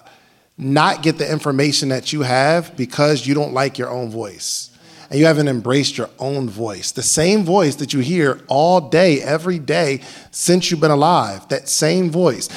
not 0.57 1.03
get 1.03 1.17
the 1.17 1.31
information 1.31 1.89
that 1.89 2.11
you 2.11 2.21
have 2.21 2.75
because 2.75 3.25
you 3.25 3.33
don't 3.33 3.53
like 3.53 3.77
your 3.77 3.89
own 3.89 4.09
voice. 4.09 4.65
And 5.09 5.19
you 5.19 5.25
haven't 5.25 5.47
embraced 5.47 5.97
your 5.97 6.09
own 6.19 6.49
voice. 6.49 6.91
The 6.91 7.01
same 7.01 7.43
voice 7.43 7.75
that 7.75 7.93
you 7.93 7.99
hear 7.99 8.41
all 8.47 8.89
day, 8.89 9.21
every 9.21 9.57
day 9.57 10.01
since 10.29 10.69
you've 10.69 10.81
been 10.81 10.91
alive, 10.91 11.47
that 11.49 11.67
same 11.67 12.11
voice. 12.11 12.47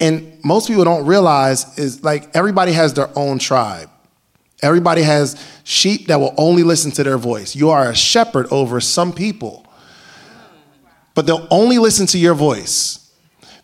And 0.00 0.38
most 0.44 0.68
people 0.68 0.84
don't 0.84 1.06
realize 1.06 1.78
is 1.78 2.04
like 2.04 2.34
everybody 2.36 2.72
has 2.72 2.92
their 2.92 3.08
own 3.16 3.38
tribe. 3.38 3.88
Everybody 4.62 5.02
has 5.02 5.42
sheep 5.64 6.08
that 6.08 6.20
will 6.20 6.34
only 6.36 6.62
listen 6.62 6.90
to 6.92 7.04
their 7.04 7.18
voice. 7.18 7.54
You 7.54 7.70
are 7.70 7.90
a 7.90 7.94
shepherd 7.94 8.46
over 8.50 8.80
some 8.80 9.12
people, 9.12 9.66
but 11.14 11.26
they'll 11.26 11.46
only 11.50 11.78
listen 11.78 12.06
to 12.08 12.18
your 12.18 12.34
voice. 12.34 13.03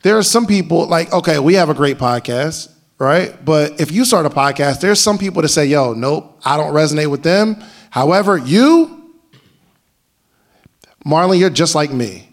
There 0.02 0.16
are 0.16 0.22
some 0.22 0.46
people 0.46 0.86
like, 0.86 1.12
okay, 1.12 1.38
we 1.38 1.54
have 1.54 1.68
a 1.68 1.74
great 1.74 1.98
podcast, 1.98 2.72
right? 2.98 3.34
But 3.44 3.80
if 3.80 3.90
you 3.90 4.04
start 4.04 4.26
a 4.26 4.30
podcast, 4.30 4.80
there's 4.80 5.00
some 5.00 5.18
people 5.18 5.42
that 5.42 5.48
say, 5.48 5.66
yo, 5.66 5.92
nope, 5.92 6.40
I 6.44 6.56
don't 6.56 6.72
resonate 6.72 7.10
with 7.10 7.22
them. 7.22 7.62
However, 7.90 8.38
you, 8.38 9.12
Marlon, 11.04 11.38
you're 11.38 11.50
just 11.50 11.74
like 11.74 11.92
me. 11.92 12.28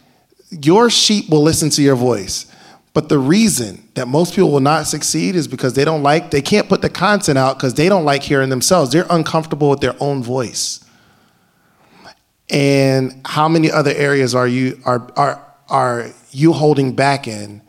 Your 0.49 0.89
sheep 0.89 1.29
will 1.29 1.43
listen 1.43 1.69
to 1.71 1.81
your 1.81 1.95
voice. 1.95 2.45
But 2.93 3.09
the 3.09 3.19
reason 3.19 3.87
that 3.93 4.07
most 4.07 4.33
people 4.33 4.51
will 4.51 4.59
not 4.59 4.87
succeed 4.87 5.35
is 5.35 5.47
because 5.47 5.73
they 5.73 5.85
don't 5.85 6.03
like, 6.03 6.31
they 6.31 6.41
can't 6.41 6.67
put 6.67 6.81
the 6.81 6.89
content 6.89 7.37
out 7.37 7.57
because 7.57 7.73
they 7.75 7.89
don't 7.89 8.05
like 8.05 8.23
hearing 8.23 8.49
themselves. 8.49 8.91
They're 8.91 9.05
uncomfortable 9.09 9.69
with 9.69 9.81
their 9.81 9.95
own 9.99 10.23
voice. 10.23 10.83
And 12.49 13.21
how 13.25 13.47
many 13.49 13.69
other 13.69 13.91
areas 13.91 14.33
are 14.33 14.47
you 14.47 14.79
are 14.85 15.11
are 15.17 15.45
are 15.69 16.11
you 16.37 16.53
holding 16.53 16.93
back 16.93 17.27
in 17.27 17.61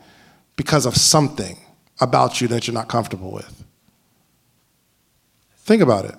because 0.55 0.85
of 0.85 0.95
something 0.95 1.57
about 1.99 2.39
you 2.39 2.47
that 2.49 2.67
you're 2.67 2.73
not 2.73 2.87
comfortable 2.87 3.31
with? 3.31 3.63
Think 5.57 5.81
about 5.81 6.05
it. 6.05 6.15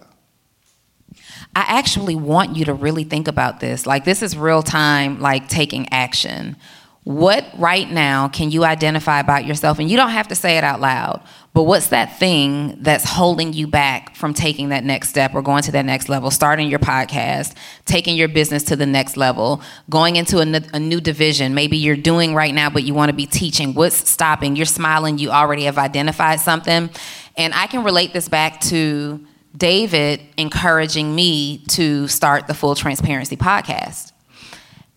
I 1.55 1.65
actually 1.79 2.17
want 2.17 2.57
you 2.57 2.65
to 2.65 2.75
really 2.75 3.05
think 3.05 3.29
about 3.29 3.61
this. 3.61 3.87
Like, 3.87 4.05
this 4.05 4.23
is 4.23 4.37
real 4.37 4.63
time, 4.63 5.21
like 5.21 5.49
taking 5.49 5.89
action. 5.93 6.57
What 7.05 7.47
right 7.57 7.91
now 7.91 8.29
can 8.29 8.51
you 8.51 8.65
identify 8.65 9.21
about 9.21 9.47
yourself? 9.47 9.79
And 9.79 9.91
you 9.91 9.97
don't 9.97 10.11
have 10.11 10.29
to 10.29 10.35
say 10.35 10.59
it 10.59 10.65
out 10.65 10.81
loud, 10.81 11.23
but 11.55 11.63
what's 11.63 11.89
that 11.89 12.19
thing 12.19 12.77
that's 12.83 13.05
holding 13.05 13.55
you 13.55 13.67
back 13.67 14.15
from 14.15 14.35
taking 14.35 14.69
that 14.69 14.85
next 14.85 15.09
step 15.09 15.35
or 15.35 15.41
going 15.41 15.63
to 15.63 15.73
that 15.73 15.87
next 15.87 16.11
level, 16.11 16.31
starting 16.31 16.69
your 16.69 16.79
podcast, 16.79 17.57
taking 17.87 18.17
your 18.17 18.29
business 18.29 18.65
to 18.65 18.77
the 18.77 18.85
next 18.85 19.17
level, 19.17 19.63
going 19.89 20.17
into 20.17 20.39
a, 20.39 20.43
n- 20.43 20.69
a 20.75 20.79
new 20.79 21.01
division? 21.01 21.55
Maybe 21.55 21.79
you're 21.79 21.97
doing 21.97 22.35
right 22.35 22.55
now, 22.55 22.69
but 22.69 22.85
you 22.85 22.93
want 22.93 23.09
to 23.09 23.17
be 23.17 23.27
teaching. 23.27 23.73
What's 23.73 24.09
stopping? 24.09 24.55
You're 24.55 24.67
smiling, 24.67 25.17
you 25.17 25.31
already 25.31 25.65
have 25.65 25.79
identified 25.79 26.41
something. 26.41 26.91
And 27.37 27.55
I 27.55 27.67
can 27.67 27.83
relate 27.83 28.13
this 28.13 28.29
back 28.29 28.61
to 28.63 29.27
David 29.57 30.21
encouraging 30.37 31.15
me 31.15 31.65
to 31.69 32.09
start 32.09 32.47
the 32.47 32.55
Full 32.55 32.75
Transparency 32.75 33.39
podcast. 33.39 34.10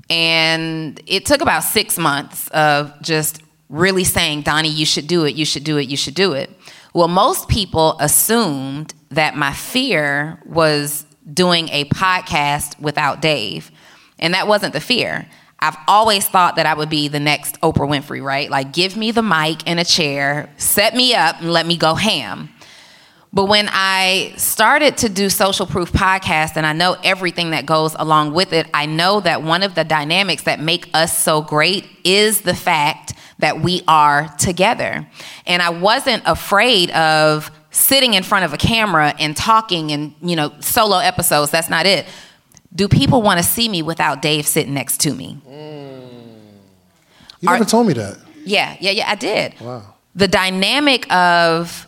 And 0.09 1.01
it 1.07 1.25
took 1.25 1.41
about 1.41 1.63
six 1.63 1.97
months 1.97 2.47
of 2.49 2.93
just 3.01 3.41
really 3.69 4.03
saying, 4.03 4.43
Donni, 4.43 4.73
you 4.73 4.85
should 4.85 5.07
do 5.07 5.25
it, 5.25 5.35
you 5.35 5.45
should 5.45 5.63
do 5.63 5.77
it, 5.77 5.87
you 5.87 5.97
should 5.97 6.15
do 6.15 6.33
it. 6.33 6.49
Well, 6.93 7.07
most 7.07 7.47
people 7.47 7.97
assumed 7.99 8.93
that 9.09 9.35
my 9.35 9.53
fear 9.53 10.39
was 10.45 11.05
doing 11.31 11.69
a 11.69 11.85
podcast 11.85 12.79
without 12.79 13.21
Dave. 13.21 13.71
And 14.19 14.33
that 14.33 14.47
wasn't 14.47 14.73
the 14.73 14.81
fear. 14.81 15.27
I've 15.59 15.77
always 15.87 16.27
thought 16.27 16.57
that 16.57 16.65
I 16.65 16.73
would 16.73 16.89
be 16.89 17.07
the 17.07 17.19
next 17.21 17.59
Oprah 17.61 17.87
Winfrey, 17.87 18.21
right? 18.21 18.49
Like, 18.49 18.73
give 18.73 18.97
me 18.97 19.11
the 19.11 19.23
mic 19.23 19.61
and 19.65 19.79
a 19.79 19.85
chair, 19.85 20.49
set 20.57 20.93
me 20.93 21.15
up, 21.15 21.39
and 21.39 21.51
let 21.51 21.65
me 21.65 21.77
go 21.77 21.95
ham. 21.95 22.49
But 23.33 23.45
when 23.45 23.67
I 23.71 24.33
started 24.37 24.97
to 24.97 25.09
do 25.09 25.27
Social 25.27 25.65
Proof 25.65 25.91
podcast 25.91 26.55
and 26.55 26.67
I 26.67 26.73
know 26.73 26.95
everything 27.03 27.49
that 27.49 27.65
goes 27.65 27.95
along 27.97 28.35
with 28.35 28.53
it, 28.53 28.67
I 28.75 28.85
know 28.85 29.21
that 29.21 29.41
one 29.41 29.63
of 29.63 29.73
the 29.73 29.83
dynamics 29.83 30.43
that 30.43 30.59
make 30.59 30.87
us 30.93 31.17
so 31.17 31.41
great 31.41 31.87
is 32.03 32.41
the 32.41 32.53
fact 32.53 33.15
that 33.39 33.59
we 33.59 33.81
are 33.87 34.29
together. 34.37 35.07
And 35.47 35.63
I 35.63 35.71
wasn't 35.71 36.21
afraid 36.27 36.91
of 36.91 37.49
sitting 37.71 38.13
in 38.13 38.21
front 38.21 38.45
of 38.45 38.53
a 38.53 38.57
camera 38.57 39.15
and 39.17 39.35
talking 39.35 39.91
and, 39.91 40.13
you 40.21 40.35
know, 40.35 40.53
solo 40.59 40.99
episodes. 40.99 41.49
That's 41.49 41.71
not 41.71 41.87
it. 41.87 42.05
Do 42.75 42.87
people 42.87 43.23
want 43.23 43.39
to 43.39 43.43
see 43.43 43.67
me 43.67 43.81
without 43.81 44.21
Dave 44.21 44.45
sitting 44.45 44.75
next 44.75 44.99
to 45.01 45.13
me? 45.13 45.41
You 47.41 47.49
Are- 47.49 47.57
never 47.57 47.65
told 47.65 47.87
me 47.87 47.93
that. 47.93 48.19
Yeah, 48.45 48.77
yeah, 48.79 48.91
yeah, 48.91 49.09
I 49.09 49.15
did. 49.15 49.59
Wow. 49.59 49.95
The 50.15 50.27
dynamic 50.27 51.11
of 51.11 51.87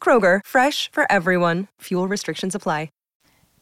Kroger, 0.00 0.38
fresh 0.46 0.88
for 0.92 1.10
everyone. 1.10 1.66
Fuel 1.80 2.06
restrictions 2.06 2.54
apply. 2.54 2.90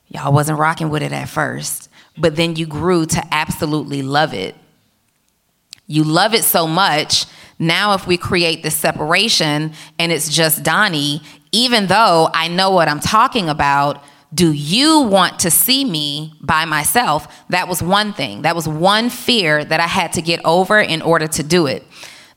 Y'all 0.09 0.33
wasn't 0.33 0.59
rocking 0.59 0.91
with 0.91 1.03
it 1.03 1.13
at 1.13 1.29
first, 1.29 1.89
but 2.17 2.37
then 2.37 2.57
you 2.57 2.67
grew 2.67 3.07
to 3.07 3.23
absolutely 3.33 4.03
love 4.03 4.35
it. 4.35 4.55
You 5.87 6.05
love 6.05 6.35
it 6.35 6.45
so 6.45 6.67
much. 6.67 7.27
Now, 7.59 7.95
if 7.95 8.07
we 8.07 8.17
create 8.17 8.63
this 8.63 8.77
separation 8.77 9.73
and 9.99 10.13
it's 10.13 10.29
just 10.29 10.63
Donni, 10.63 11.23
even 11.53 11.87
though 11.87 12.29
I 12.33 12.49
know 12.49 12.71
what 12.71 12.89
I'm 12.89 13.01
talking 13.01 13.49
about, 13.49 14.03
do 14.33 14.53
you 14.53 15.01
want 15.01 15.41
to 15.41 15.51
see 15.51 15.85
me 15.85 16.35
by 16.41 16.65
myself? 16.65 17.47
That 17.49 17.69
was 17.69 17.83
one 17.83 18.13
thing. 18.13 18.43
That 18.43 18.57
was 18.57 18.69
one 18.69 19.09
fear 19.09 19.65
that 19.65 19.81
I 19.81 19.87
had 19.87 20.13
to 20.15 20.23
get 20.23 20.41
over 20.45 20.81
in 20.81 21.03
order 21.03 21.27
to 21.29 21.43
do 21.43 21.67
it. 21.67 21.85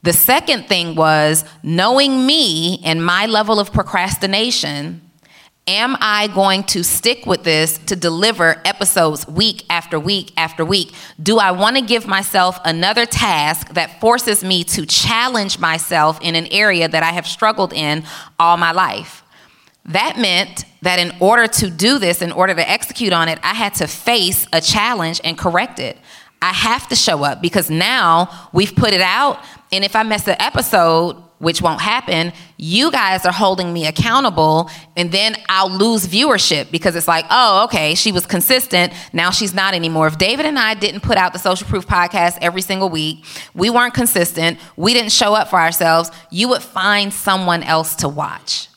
The 0.07 0.13
second 0.13 0.69
thing 0.69 0.95
was 0.95 1.43
knowing 1.63 2.25
me 2.25 2.79
and 2.85 3.05
my 3.05 3.25
level 3.25 3.59
of 3.59 3.73
procrastination 3.73 5.01
am 5.67 5.97
I 5.99 6.27
going 6.27 6.63
to 6.67 6.81
stick 6.81 7.25
with 7.25 7.43
this 7.43 7.77
to 7.87 7.95
deliver 7.97 8.61
episodes 8.63 9.27
week 9.27 9.65
after 9.69 9.99
week 9.99 10.31
after 10.37 10.63
week? 10.63 10.93
Do 11.21 11.39
I 11.39 11.51
want 11.51 11.75
to 11.75 11.81
give 11.81 12.07
myself 12.07 12.57
another 12.63 13.05
task 13.05 13.73
that 13.73 13.99
forces 13.99 14.45
me 14.45 14.63
to 14.63 14.85
challenge 14.85 15.59
myself 15.59 16.19
in 16.21 16.35
an 16.35 16.47
area 16.51 16.87
that 16.87 17.03
I 17.03 17.11
have 17.11 17.27
struggled 17.27 17.73
in 17.73 18.05
all 18.39 18.55
my 18.55 18.71
life? 18.71 19.23
That 19.83 20.17
meant 20.17 20.63
that 20.83 20.99
in 20.99 21.17
order 21.19 21.47
to 21.47 21.69
do 21.69 21.99
this, 21.99 22.21
in 22.21 22.31
order 22.31 22.55
to 22.55 22.69
execute 22.69 23.11
on 23.11 23.27
it, 23.27 23.39
I 23.43 23.53
had 23.53 23.73
to 23.75 23.87
face 23.87 24.47
a 24.53 24.61
challenge 24.61 25.19
and 25.25 25.37
correct 25.37 25.79
it. 25.79 25.97
I 26.41 26.53
have 26.53 26.87
to 26.89 26.95
show 26.95 27.23
up 27.23 27.41
because 27.41 27.69
now 27.69 28.49
we've 28.53 28.75
put 28.75 28.93
it 28.93 29.01
out, 29.01 29.39
and 29.71 29.83
if 29.83 29.95
I 29.95 30.03
miss 30.03 30.27
an 30.27 30.35
episode, 30.39 31.23
which 31.39 31.61
won't 31.61 31.81
happen, 31.81 32.33
you 32.57 32.91
guys 32.91 33.25
are 33.25 33.31
holding 33.31 33.71
me 33.71 33.85
accountable, 33.85 34.69
and 34.95 35.11
then 35.11 35.35
I'll 35.49 35.69
lose 35.69 36.07
viewership 36.07 36.71
because 36.71 36.95
it's 36.95 37.07
like, 37.07 37.25
oh, 37.29 37.65
okay, 37.65 37.93
she 37.93 38.11
was 38.11 38.25
consistent. 38.25 38.91
Now 39.13 39.29
she's 39.29 39.53
not 39.53 39.73
anymore. 39.75 40.07
If 40.07 40.17
David 40.17 40.45
and 40.45 40.57
I 40.57 40.73
didn't 40.73 41.01
put 41.01 41.17
out 41.17 41.33
the 41.33 41.39
Social 41.39 41.67
Proof 41.67 41.85
podcast 41.85 42.39
every 42.41 42.61
single 42.61 42.89
week, 42.89 43.23
we 43.53 43.69
weren't 43.69 43.93
consistent, 43.93 44.57
we 44.75 44.93
didn't 44.93 45.11
show 45.11 45.35
up 45.35 45.49
for 45.49 45.59
ourselves, 45.59 46.09
you 46.31 46.49
would 46.49 46.63
find 46.63 47.13
someone 47.13 47.61
else 47.63 47.95
to 47.97 48.09
watch. 48.09 48.69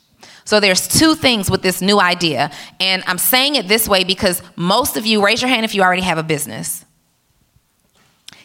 So 0.44 0.58
there's 0.58 0.88
two 0.88 1.14
things 1.14 1.48
with 1.48 1.62
this 1.62 1.80
new 1.80 2.00
idea. 2.00 2.50
And 2.80 3.04
I'm 3.06 3.18
saying 3.18 3.54
it 3.54 3.68
this 3.68 3.88
way 3.88 4.02
because 4.02 4.42
most 4.56 4.96
of 4.96 5.06
you, 5.06 5.24
raise 5.24 5.40
your 5.40 5.48
hand 5.48 5.64
if 5.64 5.74
you 5.74 5.82
already 5.82 6.02
have 6.02 6.18
a 6.18 6.24
business. 6.24 6.84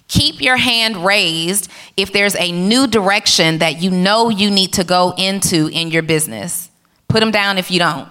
Keep 0.08 0.42
your 0.42 0.58
hand 0.58 1.04
raised 1.06 1.70
if 1.98 2.14
there's 2.14 2.36
a 2.36 2.52
new 2.52 2.88
direction 2.88 3.58
that 3.60 3.82
you 3.82 3.90
know 3.90 4.30
you 4.30 4.52
need 4.52 4.74
to 4.74 4.84
go 4.84 5.14
into 5.18 5.68
in 5.68 5.90
your 5.90 6.04
business. 6.04 6.70
Put 7.08 7.22
them 7.22 7.32
down 7.32 7.58
if 7.58 7.72
you 7.72 7.80
don't. 7.80 8.08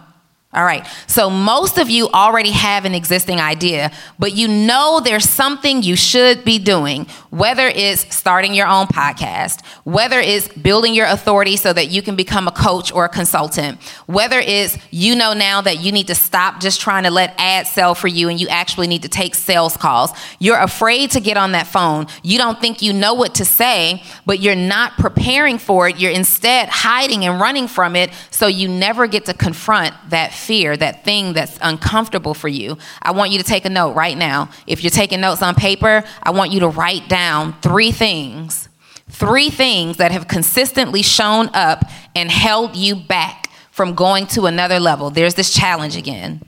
All 0.55 0.65
right. 0.65 0.87
So 1.09 1.29
most 1.29 1.79
of 1.79 1.91
you 1.91 2.09
already 2.11 2.53
have 2.53 2.85
an 2.85 2.95
existing 2.95 3.41
idea, 3.41 3.91
but 4.21 4.35
you 4.35 4.47
know 4.47 5.01
there's 5.03 5.29
something 5.29 5.83
you 5.83 5.97
should 5.97 6.45
be 6.45 6.61
doing, 6.61 7.07
whether 7.31 7.67
it's 7.67 8.15
starting 8.15 8.55
your 8.55 8.69
own 8.69 8.87
podcast, 8.87 9.67
whether 9.83 10.21
it's 10.21 10.47
building 10.47 10.95
your 10.95 11.07
authority 11.07 11.57
so 11.57 11.73
that 11.73 11.91
you 11.91 12.03
can 12.03 12.15
become 12.15 12.47
a 12.47 12.53
coach 12.53 12.93
or 12.93 13.05
a 13.05 13.09
consultant, 13.09 13.83
whether 14.07 14.39
it's 14.39 14.79
you 14.93 15.17
know 15.17 15.33
now 15.33 15.61
that 15.61 15.81
you 15.81 15.91
need 15.91 16.07
to 16.07 16.15
stop 16.15 16.61
just 16.61 16.81
trying 16.81 17.03
to 17.03 17.11
let 17.11 17.35
ads 17.37 17.71
sell 17.71 17.97
for 17.97 18.07
you 18.07 18.29
and 18.29 18.41
you 18.41 18.47
actually 18.47 18.87
need 18.87 19.03
to 19.03 19.09
take 19.09 19.35
sales 19.35 19.77
calls. 19.77 20.13
You're 20.39 20.61
afraid 20.61 21.11
to 21.13 21.21
get 21.21 21.37
on 21.37 21.51
that 21.53 21.67
phone. 21.67 22.07
You 22.23 22.39
don't 22.39 22.61
think 22.61 22.81
you 22.81 22.93
know 22.93 23.15
what 23.15 23.35
to 23.37 23.45
say, 23.45 24.05
but 24.25 24.39
you're 24.39 24.55
not 24.55 24.93
preparing 24.99 25.59
for 25.59 25.89
it. 25.89 25.99
You're 25.99 26.13
instead 26.13 26.69
hiding 26.69 27.25
and 27.25 27.41
running 27.41 27.67
from 27.67 27.97
it 27.97 28.13
so 28.31 28.47
you 28.47 28.69
never 28.69 29.09
get 29.09 29.25
to 29.25 29.35
confront 29.35 29.95
that 30.11 30.33
fear, 30.45 30.77
that 30.77 31.05
thing 31.05 31.33
that's 31.33 31.59
uncomfortable 31.61 32.35
for 32.35 32.49
you, 32.49 32.79
I 33.03 33.13
want 33.13 33.33
you 33.33 33.39
to 33.39 33.45
take 33.45 33.65
a 33.65 33.71
note 33.71 33.95
right 33.95 34.17
now. 34.17 34.51
If 34.67 34.83
you're 34.83 34.91
taking 34.91 35.21
notes 35.21 35.43
on 35.43 35.55
paper, 35.55 36.05
I 36.23 36.31
want 36.31 36.53
you 36.53 36.61
to 36.61 36.69
write 36.69 37.09
down 37.09 37.59
three 37.61 37.93
things. 37.93 38.69
Three 39.09 39.51
things 39.51 39.99
that 39.99 40.13
have 40.13 40.29
consistently 40.29 41.03
shown 41.03 41.51
up 41.55 41.85
and 42.17 42.31
held 42.31 42.75
you 42.75 42.97
back 42.97 43.51
from 43.71 43.95
going 43.95 44.27
to 44.29 44.47
another 44.47 44.81
level. 44.81 45.11
There's 45.11 45.35
this 45.35 45.53
challenge 45.53 45.97
again. 45.97 46.41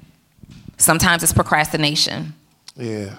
Sometimes 0.79 1.23
it's 1.23 1.33
procrastination. 1.33 2.35
Yeah. 2.77 3.19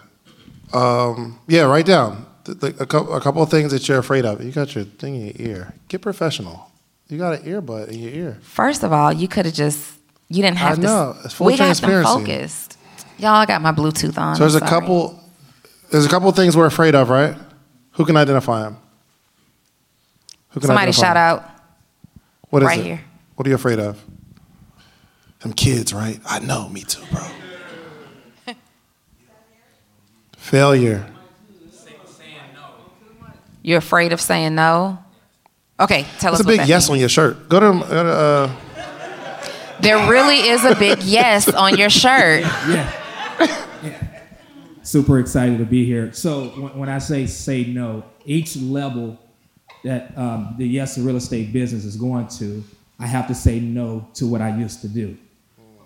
Um, 0.73 1.39
yeah, 1.47 1.63
write 1.63 1.85
down 1.85 2.25
th- 2.47 2.59
th- 2.59 2.75
a, 2.79 2.85
couple, 2.85 3.13
a 3.13 3.21
couple 3.21 3.41
of 3.41 3.49
things 3.49 3.71
that 3.71 3.87
you're 3.87 3.99
afraid 3.99 4.25
of. 4.25 4.43
You 4.43 4.51
got 4.51 4.73
your 4.75 4.85
thing 4.85 5.15
in 5.15 5.27
your 5.27 5.35
ear. 5.49 5.73
Get 5.87 6.01
professional. 6.01 6.71
You 7.09 7.17
got 7.17 7.39
an 7.39 7.43
earbud 7.43 7.89
in 7.89 7.99
your 7.99 8.11
ear. 8.11 8.37
First 8.41 8.83
of 8.83 8.91
all, 8.91 9.13
you 9.13 9.27
could 9.27 9.45
have 9.45 9.53
just 9.53 9.96
you 10.29 10.41
didn't 10.41 10.57
have 10.57 10.73
I 10.73 10.75
to. 10.75 10.81
know. 10.81 11.15
It's 11.23 11.33
full 11.33 11.47
we 11.47 11.53
got 11.53 11.57
them 11.57 11.65
transparency. 11.75 12.11
focused. 12.13 12.77
Y'all 13.17 13.31
I 13.31 13.45
got 13.45 13.61
my 13.61 13.71
Bluetooth 13.71 14.17
on. 14.17 14.35
So 14.35 14.41
there's 14.43 14.55
I'm 14.55 14.63
a 14.63 14.67
sorry. 14.67 14.81
couple. 14.81 15.19
There's 15.91 16.05
a 16.05 16.09
couple 16.09 16.31
things 16.33 16.55
we're 16.57 16.65
afraid 16.65 16.95
of, 16.95 17.09
right? 17.09 17.35
Who 17.93 18.05
can 18.05 18.17
identify 18.17 18.61
them? 18.63 18.77
Who 20.49 20.59
can 20.59 20.67
Somebody 20.67 20.89
identify 20.89 21.07
shout 21.07 21.17
'em? 21.17 21.21
out. 21.45 21.51
What 22.49 22.63
is 22.63 22.65
it? 22.65 22.69
right 22.69 22.79
it? 22.79 22.85
here. 22.85 23.01
What 23.35 23.47
are 23.47 23.49
you 23.49 23.55
afraid 23.55 23.79
of? 23.79 24.01
Them 25.39 25.53
kids, 25.53 25.93
right? 25.93 26.19
I 26.25 26.39
know. 26.39 26.67
Me 26.69 26.81
too, 26.81 27.03
bro. 27.11 27.23
Failure. 30.37 31.05
You're 33.61 33.79
afraid 33.79 34.13
of 34.13 34.21
saying 34.21 34.55
no. 34.55 34.97
Okay, 35.79 36.03
tell 36.19 36.31
That's 36.31 36.35
us 36.35 36.39
a 36.39 36.43
what 36.43 36.47
big 36.47 36.59
that 36.61 36.67
yes 36.67 36.83
means. 36.89 36.89
on 36.95 36.99
your 37.01 37.09
shirt. 37.09 37.49
Go 37.49 37.59
to. 37.59 37.79
go 37.87 38.03
to, 38.03 38.09
Uh, 38.09 38.51
There 39.81 40.09
really 40.09 40.47
is 40.47 40.63
a 40.65 40.75
big 40.75 41.03
yes 41.03 41.47
on 41.49 41.77
your 41.77 41.89
shirt. 41.89 42.41
yeah. 42.41 42.93
yeah. 43.83 44.21
Super 44.83 45.19
excited 45.19 45.57
to 45.57 45.65
be 45.65 45.85
here. 45.85 46.13
So 46.13 46.45
when, 46.49 46.79
when 46.79 46.89
I 46.89 46.99
say 46.99 47.25
say 47.27 47.65
no, 47.65 48.03
each 48.25 48.55
level 48.55 49.19
that 49.83 50.17
um, 50.17 50.55
the 50.57 50.67
yes 50.67 50.95
to 50.95 51.01
real 51.01 51.17
estate 51.17 51.51
business 51.53 51.85
is 51.85 51.95
going 51.95 52.27
to, 52.39 52.63
I 52.99 53.05
have 53.05 53.27
to 53.27 53.35
say 53.35 53.59
no 53.59 54.07
to 54.15 54.25
what 54.25 54.41
I 54.41 54.55
used 54.57 54.81
to 54.81 54.87
do. 54.87 55.17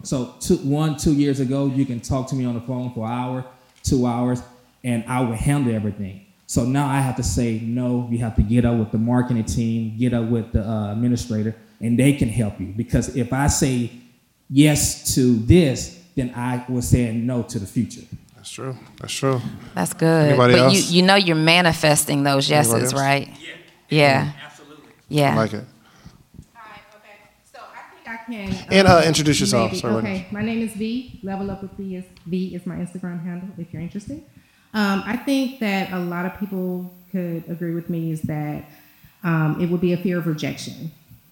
So 0.04 0.36
two, 0.40 0.58
one, 0.58 0.98
two 0.98 1.14
years 1.14 1.40
ago, 1.40 1.68
you 1.68 1.86
can 1.86 2.00
talk 2.00 2.28
to 2.30 2.36
me 2.36 2.46
on 2.46 2.56
the 2.56 2.62
phone 2.62 2.94
for 2.94 3.06
an 3.06 3.12
hour, 3.12 3.46
two 3.84 4.06
hours, 4.06 4.42
and 4.84 5.04
I 5.08 5.22
would 5.22 5.38
handle 5.38 5.74
everything. 5.74 6.26
So 6.48 6.64
now 6.66 6.88
I 6.88 7.00
have 7.00 7.16
to 7.18 7.24
say 7.24 7.60
no. 7.60 8.08
You 8.12 8.18
have 8.20 8.36
to 8.36 8.42
get 8.42 8.66
up 8.66 8.78
with 8.78 8.92
the 8.92 8.98
marketing 8.98 9.46
team, 9.46 9.98
get 9.98 10.14
up 10.14 10.26
with 10.26 10.52
the 10.52 10.68
uh, 10.68 10.92
administrator, 10.92 11.56
and 11.82 11.98
they 12.00 12.14
can 12.14 12.30
help 12.30 12.60
you. 12.60 12.68
Because 12.76 13.16
if 13.16 13.34
I 13.34 13.48
say 13.48 13.92
yes 14.50 15.16
to 15.16 15.38
this, 15.40 16.00
then 16.16 16.34
I 16.36 16.64
was 16.70 16.88
saying 16.88 17.26
no 17.26 17.44
to 17.44 17.60
the 17.60 17.66
future. 17.68 18.02
that's 18.36 18.50
true. 18.52 18.76
That's 19.00 19.14
true. 19.14 19.42
That's 19.76 19.94
good. 19.94 20.30
Anybody 20.30 20.54
but 20.54 20.60
else? 20.62 20.74
you 20.92 20.98
you 20.98 21.02
know 21.08 21.16
you're 21.16 21.36
manifesting 21.36 22.24
those 22.24 22.50
yeses, 22.50 22.94
right? 22.94 23.28
Yeah. 23.40 23.48
Yeah. 23.90 24.32
Absolutely. 24.46 24.92
Yeah. 25.10 25.34
I 25.34 25.36
like 25.36 25.54
it. 25.54 25.64
Hi, 26.54 26.80
okay. 26.96 27.18
So 27.54 27.60
I 27.60 27.82
think 27.94 28.08
I 28.08 28.18
can. 28.26 28.68
And, 28.72 28.88
uh, 28.88 29.04
introduce 29.06 29.40
yourself. 29.40 29.72
maybe- 29.72 29.82
Sorry, 29.82 29.94
okay, 29.96 30.14
ladies. 30.14 30.32
my 30.32 30.42
name 30.42 30.62
is 30.62 30.74
V. 30.74 31.20
Level 31.24 31.52
Up 31.52 31.62
with 31.62 31.72
V 31.72 31.96
is 31.96 32.06
V 32.26 32.56
is 32.56 32.66
my 32.66 32.76
Instagram 32.76 33.24
handle 33.24 33.50
if 33.58 33.72
you're 33.74 33.82
interested. 33.82 34.24
Um, 34.74 35.04
I 35.06 35.18
think 35.18 35.60
that 35.60 35.92
a 35.92 36.00
lot 36.00 36.26
of 36.26 36.40
people 36.40 36.94
could 37.12 37.44
agree 37.50 37.74
with 37.76 37.90
me 37.90 38.12
is 38.12 38.22
that 38.24 38.64
um, 39.24 39.60
it 39.62 39.70
would 39.70 39.82
be 39.82 39.92
a 39.94 39.98
fear 39.98 40.18
of 40.18 40.28
rejection. 40.28 40.92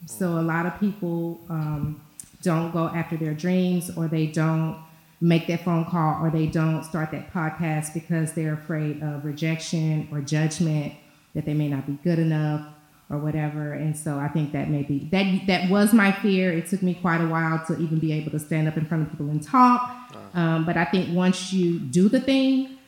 So 0.09 0.39
a 0.39 0.41
lot 0.41 0.65
of 0.65 0.79
people 0.79 1.39
um, 1.49 2.01
don't 2.41 2.71
go 2.71 2.87
after 2.87 3.15
their 3.15 3.33
dreams, 3.33 3.91
or 3.95 4.07
they 4.07 4.25
don't 4.25 4.77
make 5.21 5.47
that 5.47 5.63
phone 5.63 5.85
call, 5.85 6.23
or 6.25 6.31
they 6.31 6.47
don't 6.47 6.83
start 6.83 7.11
that 7.11 7.31
podcast 7.31 7.93
because 7.93 8.33
they're 8.33 8.53
afraid 8.53 9.03
of 9.03 9.23
rejection 9.23 10.07
or 10.11 10.21
judgment 10.21 10.93
that 11.35 11.45
they 11.45 11.53
may 11.53 11.67
not 11.67 11.85
be 11.85 11.93
good 12.03 12.17
enough 12.17 12.65
or 13.09 13.17
whatever. 13.17 13.73
And 13.73 13.95
so 13.95 14.17
I 14.17 14.27
think 14.29 14.51
that 14.53 14.69
maybe 14.69 15.07
that 15.11 15.45
that 15.47 15.69
was 15.69 15.93
my 15.93 16.11
fear. 16.11 16.51
It 16.51 16.67
took 16.67 16.81
me 16.81 16.95
quite 16.95 17.21
a 17.21 17.27
while 17.27 17.63
to 17.67 17.77
even 17.79 17.99
be 17.99 18.11
able 18.13 18.31
to 18.31 18.39
stand 18.39 18.67
up 18.67 18.77
in 18.77 18.85
front 18.85 19.03
of 19.03 19.11
people 19.11 19.29
and 19.29 19.41
talk. 19.41 19.95
Um, 20.33 20.65
but 20.65 20.75
I 20.75 20.85
think 20.85 21.15
once 21.15 21.53
you 21.53 21.79
do 21.79 22.09
the 22.09 22.19
thing 22.19 22.78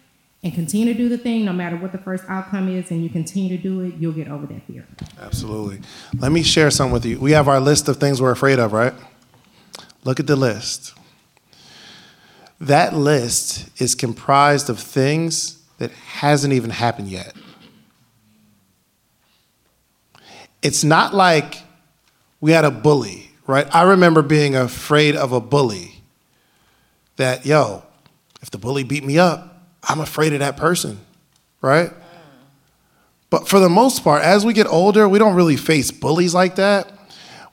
and 0.44 0.54
continue 0.54 0.92
to 0.92 0.98
do 0.98 1.08
the 1.08 1.18
thing, 1.18 1.46
no 1.46 1.54
matter 1.54 1.76
what 1.78 1.92
the 1.92 2.00
first 2.00 2.24
outcome 2.28 2.68
is, 2.68 2.90
and 2.90 3.04
you 3.04 3.10
continue 3.10 3.56
to 3.56 3.62
do 3.62 3.82
it, 3.82 3.94
you'll 4.00 4.12
get 4.12 4.28
over 4.28 4.48
that 4.48 4.66
fear. 4.66 4.88
Absolutely. 5.22 5.82
Let 6.18 6.32
me 6.32 6.42
share 6.42 6.72
something 6.72 6.94
with 6.94 7.06
you. 7.06 7.20
We 7.20 7.32
have 7.32 7.48
our 7.48 7.60
list 7.60 7.88
of 7.88 7.98
things 7.98 8.22
we're 8.22 8.32
afraid 8.32 8.58
of, 8.58 8.74
right? 8.74 8.94
Look 10.04 10.20
at 10.20 10.26
the 10.26 10.36
list. 10.36 10.96
That 12.60 12.96
list 12.96 13.70
is 13.80 13.94
comprised 13.94 14.70
of 14.70 14.80
things 14.80 15.60
that 15.78 15.92
hasn't 15.92 16.54
even 16.54 16.72
happened 16.72 17.10
yet. 17.10 17.36
It's 20.64 20.84
not 20.84 21.14
like 21.14 21.58
we 22.40 22.52
had 22.52 22.66
a 22.66 22.72
bully, 22.72 23.32
right? 23.48 23.68
I 23.76 23.84
remember 23.84 24.22
being 24.22 24.56
afraid 24.56 25.16
of 25.16 25.32
a 25.32 25.40
bully 25.40 26.02
that, 27.16 27.46
yo, 27.46 27.84
if 28.42 28.50
the 28.50 28.58
bully 28.58 28.84
beat 28.84 29.04
me 29.04 29.18
up, 29.20 29.51
I'm 29.84 30.00
afraid 30.00 30.34
of 30.34 30.40
that 30.40 30.58
person, 30.58 31.00
right? 31.62 31.92
But 33.30 33.48
for 33.48 33.60
the 33.60 33.70
most 33.70 34.04
part, 34.04 34.24
as 34.24 34.46
we 34.46 34.54
get 34.54 34.68
older, 34.68 35.08
we 35.08 35.18
don't 35.18 35.36
really 35.36 35.58
face 35.58 35.90
bullies 35.90 36.34
like 36.34 36.56
that. 36.56 36.92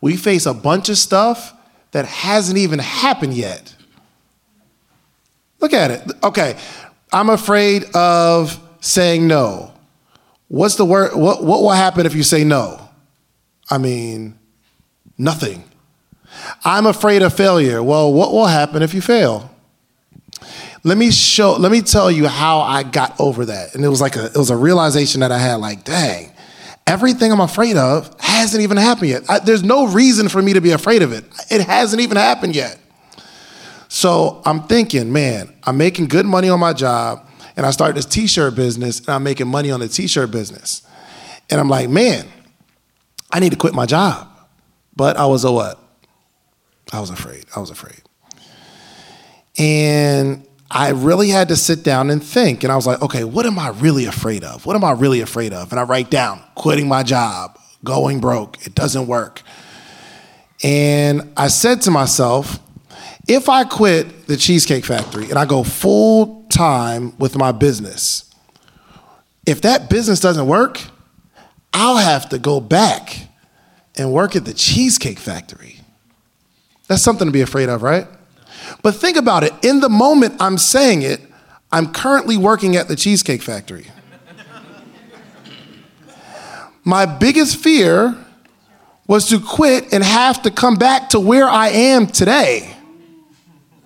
We 0.01 0.17
face 0.17 0.45
a 0.47 0.55
bunch 0.55 0.89
of 0.89 0.99
stuff 0.99 1.55
that 1.93 2.05
hasn't 2.05 2.59
even 2.59 2.79
happened 2.79 3.35
yet. 3.35 3.75
Look 5.61 5.73
at 5.73 5.91
it. 5.91 6.03
Okay, 6.23 6.57
I'm 7.13 7.31
afraid 7.31 7.85
of 7.95 8.61
saying 8.81 9.27
no. 9.27 9.73
What's 10.49 10.77
the 10.77 10.85
word? 10.85 11.15
What, 11.15 11.45
what 11.45 11.63
will 11.63 11.71
happen 11.71 12.07
if 12.07 12.15
you 12.15 12.23
say 12.23 12.45
no? 12.45 12.89
I 13.71 13.79
mean, 13.79 14.39
nothing. 15.17 15.65
I'm 16.65 16.87
afraid 16.87 17.23
of 17.23 17.35
failure. 17.35 17.83
Well, 17.83 18.13
what 18.13 18.33
will 18.33 18.47
happen 18.47 18.83
if 18.83 18.95
you 18.95 19.01
fail? 19.01 19.51
Let 20.85 20.97
me 20.99 21.11
show 21.11 21.57
let 21.57 21.73
me 21.73 21.81
tell 21.81 22.11
you 22.11 22.27
how 22.27 22.61
i 22.61 22.83
got 22.83 23.19
over 23.21 23.47
that. 23.47 23.75
And 23.75 23.85
it 23.85 23.89
was 23.89 24.01
like 24.01 24.17
a 24.17 24.27
it 24.27 24.37
was 24.37 24.51
a 24.51 24.57
realization 24.57 25.21
that 25.21 25.33
i 25.33 25.39
had 25.39 25.57
like 25.57 25.85
dang 25.85 26.33
everything 26.87 27.33
i'm 27.33 27.41
afraid 27.41 27.77
of 27.77 28.15
hasn't 28.21 28.63
even 28.63 28.77
happened 28.77 29.11
yet. 29.11 29.23
I, 29.29 29.39
there's 29.41 29.63
no 29.63 29.89
reason 29.89 30.29
for 30.29 30.41
me 30.41 30.53
to 30.55 30.61
be 30.61 30.71
afraid 30.71 31.03
of 31.03 31.13
it. 31.13 31.25
It 31.51 31.63
hasn't 31.63 32.01
even 32.01 32.17
happened 32.17 32.55
yet. 32.55 32.79
So 33.89 34.43
i'm 34.45 34.63
thinking 34.65 35.13
man 35.13 35.55
i'm 35.65 35.77
making 35.77 36.07
good 36.07 36.27
money 36.27 36.49
on 36.49 36.61
my 36.61 36.73
job 36.73 37.29
and 37.57 37.67
i 37.67 37.71
started 37.71 37.97
this 37.97 38.07
t-shirt 38.07 38.55
business 38.55 39.01
and 39.01 39.11
i'm 39.11 39.23
making 39.23 39.49
money 39.49 39.71
on 39.71 39.81
the 39.81 39.89
t-shirt 39.89 40.31
business. 40.31 40.83
And 41.51 41.61
i'm 41.61 41.69
like 41.69 41.89
man 41.89 42.27
i 43.31 43.41
need 43.41 43.51
to 43.51 43.59
quit 43.59 43.75
my 43.75 43.87
job. 43.87 44.29
But 44.95 45.17
i 45.17 45.27
was 45.27 45.45
a 45.45 45.53
what? 45.53 45.79
I 46.93 47.01
was 47.01 47.11
afraid. 47.11 47.45
I 47.55 47.61
was 47.61 47.71
afraid. 47.71 48.01
And 49.59 50.48
I 50.71 50.91
really 50.91 51.31
had 51.31 51.49
to 51.49 51.57
sit 51.57 51.83
down 51.83 52.11
and 52.11 52.23
think. 52.23 52.63
And 52.63 52.73
I 52.73 52.77
was 52.77 52.87
like, 52.87 53.01
okay, 53.01 53.25
what 53.25 53.47
am 53.47 53.59
I 53.59 53.69
really 53.71 54.05
afraid 54.05 54.45
of? 54.45 54.67
What 54.67 54.77
am 54.77 54.85
I 54.85 54.93
really 54.93 55.21
afraid 55.21 55.53
of? 55.53 55.71
And 55.73 55.81
I 55.81 55.85
write 55.85 56.11
down 56.11 56.43
quitting 56.55 56.89
my 56.89 57.03
job, 57.03 57.59
going 57.85 58.21
broke. 58.21 58.67
It 58.67 58.75
doesn't 58.75 59.07
work. 59.07 59.43
And 60.63 61.33
I 61.37 61.49
said 61.49 61.83
to 61.83 61.91
myself, 61.91 62.59
if 63.27 63.49
I 63.49 63.65
quit 63.65 64.27
the 64.27 64.37
Cheesecake 64.37 64.85
Factory 64.85 65.29
and 65.29 65.39
I 65.39 65.45
go 65.45 65.63
full 65.63 66.47
time 66.51 67.17
with 67.19 67.37
my 67.37 67.53
business, 67.53 68.25
if 69.47 69.63
that 69.63 69.89
business 69.89 70.21
doesn't 70.21 70.47
work, 70.47 70.81
I'll 71.73 71.97
have 71.97 72.29
to 72.31 72.39
go 72.39 72.61
back 72.61 73.29
and 73.97 74.13
work 74.13 74.37
at 74.37 74.45
the 74.45 74.55
Cheesecake 74.55 75.19
Factory. 75.19 75.81
That's 76.89 77.03
something 77.03 77.27
to 77.27 77.33
be 77.33 77.41
afraid 77.41 77.69
of, 77.69 77.83
right? 77.83 78.07
But 78.83 78.95
think 78.95 79.17
about 79.17 79.45
it. 79.45 79.53
In 79.63 79.81
the 79.81 79.89
moment 79.89 80.37
I'm 80.41 80.59
saying 80.59 81.03
it, 81.03 81.21
I'm 81.71 81.93
currently 81.93 82.37
working 82.37 82.77
at 82.77 82.89
the 82.89 82.97
Cheesecake 82.97 83.43
Factory. 83.43 83.87
My 86.85 87.05
biggest 87.05 87.57
fear 87.57 88.17
was 89.07 89.29
to 89.29 89.41
quit 89.41 89.93
and 89.93 90.03
have 90.03 90.43
to 90.43 90.51
come 90.51 90.77
back 90.77 91.11
to 91.11 91.21
where 91.21 91.47
I 91.47 91.69
am 91.69 92.07
today. 92.07 92.75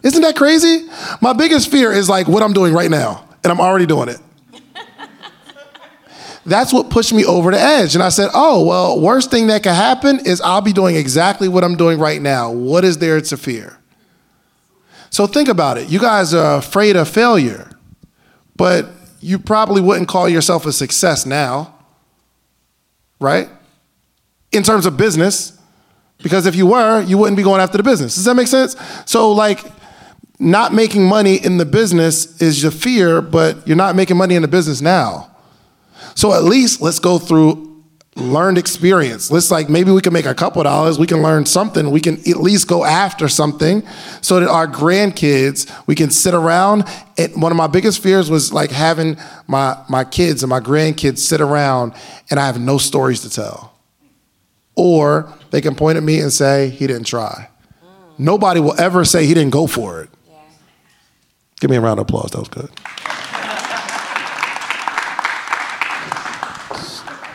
Isn't 0.03 0.23
that 0.23 0.37
crazy? 0.37 0.89
My 1.21 1.33
biggest 1.33 1.71
fear 1.71 1.93
is 1.93 2.09
like 2.09 2.29
what 2.29 2.43
I'm 2.43 2.53
doing 2.53 2.73
right 2.73 2.91
now, 2.91 3.29
and 3.43 3.51
I'm 3.51 3.61
already 3.61 3.87
doing 3.87 4.09
it. 4.09 4.21
That's 6.45 6.73
what 6.73 6.91
pushed 6.91 7.13
me 7.13 7.25
over 7.25 7.53
the 7.53 7.61
edge. 7.61 7.95
And 7.95 8.03
I 8.03 8.09
said, 8.09 8.31
oh, 8.35 8.67
well, 8.67 9.01
worst 9.01 9.31
thing 9.31 9.47
that 9.47 9.63
could 9.63 9.73
happen 9.73 10.27
is 10.27 10.41
I'll 10.41 10.61
be 10.61 10.73
doing 10.73 10.97
exactly 10.97 11.49
what 11.49 11.63
I'm 11.63 11.77
doing 11.77 12.01
right 12.01 12.21
now. 12.21 12.51
What 12.51 12.85
is 12.85 12.99
there 12.99 13.21
to 13.21 13.37
fear? 13.37 13.79
So 15.13 15.27
think 15.27 15.49
about 15.49 15.77
it. 15.77 15.91
You 15.91 15.99
guys 15.99 16.33
are 16.33 16.57
afraid 16.57 16.97
of 16.97 17.07
failure, 17.07 17.71
but 18.57 18.89
you 19.21 19.39
probably 19.39 19.83
wouldn't 19.83 20.09
call 20.09 20.27
yourself 20.27 20.65
a 20.65 20.73
success 20.73 21.27
now, 21.27 21.75
right? 23.21 23.51
In 24.53 24.63
terms 24.63 24.87
of 24.87 24.97
business, 24.97 25.59
because 26.23 26.47
if 26.47 26.57
you 26.57 26.67
were, 26.67 27.03
you 27.03 27.19
wouldn't 27.19 27.37
be 27.37 27.43
going 27.43 27.61
after 27.61 27.77
the 27.77 27.83
business. 27.83 28.15
Does 28.15 28.25
that 28.25 28.35
make 28.35 28.47
sense? 28.47 28.75
So, 29.05 29.33
like, 29.33 29.63
not 30.39 30.73
making 30.73 31.05
money 31.07 31.37
in 31.37 31.59
the 31.59 31.67
business 31.67 32.41
is 32.41 32.63
your 32.63 32.73
fear, 32.73 33.21
but 33.21 33.69
you're 33.69 33.77
not 33.77 33.95
making 33.95 34.17
money 34.17 34.35
in 34.35 34.41
the 34.41 34.49
business 34.49 34.81
now. 34.81 35.31
So 36.15 36.33
at 36.33 36.43
least 36.43 36.81
let's 36.81 36.99
go 36.99 37.19
through 37.19 37.72
learned 38.17 38.59
experience. 38.59 39.31
Let's 39.31 39.51
like 39.51 39.69
maybe 39.69 39.91
we 39.91 40.03
can 40.03 40.13
make 40.13 40.27
a 40.27 40.35
couple 40.35 40.63
dollars. 40.63 40.99
We 40.99 41.07
can 41.07 41.23
learn 41.23 41.47
something. 41.47 41.91
We 41.91 42.01
can 42.01 42.19
at 42.29 42.37
least 42.37 42.69
go 42.69 42.85
after 42.85 43.29
something 43.29 43.83
so 44.21 44.41
that 44.41 44.49
our 44.49 44.67
grandkids 44.67 45.71
we 45.87 45.95
can 45.95 46.11
sit 46.11 46.35
around. 46.35 46.85
And 47.17 47.41
one 47.41 47.53
of 47.53 47.57
my 47.57 47.67
biggest 47.67 48.03
fears 48.03 48.31
was 48.31 48.53
like 48.53 48.71
having 48.71 49.17
my 49.47 49.83
my 49.89 50.05
kids 50.05 50.43
and 50.43 50.51
my 50.51 50.61
grandkids 50.61 51.19
sit 51.19 51.41
around 51.41 51.95
and 52.31 52.39
I 52.39 52.47
have 52.47 52.61
no 52.61 52.79
stories 52.79 53.23
to 53.23 53.31
tell. 53.31 53.73
Or 54.75 55.33
they 55.51 55.61
can 55.61 55.75
point 55.75 55.97
at 55.97 56.03
me 56.03 56.21
and 56.21 56.33
say 56.33 56.71
he 56.71 56.87
didn't 56.87 57.07
try. 57.07 57.49
Nobody 58.19 58.61
will 58.61 58.79
ever 58.79 59.05
say 59.05 59.27
he 59.27 59.35
didn't 59.35 59.53
go 59.53 59.67
for 59.67 60.03
it. 60.03 60.11
Give 61.61 61.71
me 61.71 61.77
a 61.77 61.81
round 61.81 62.01
of 62.01 62.05
applause. 62.05 62.31
That 62.33 62.41
was 62.41 62.49
good. 62.49 62.71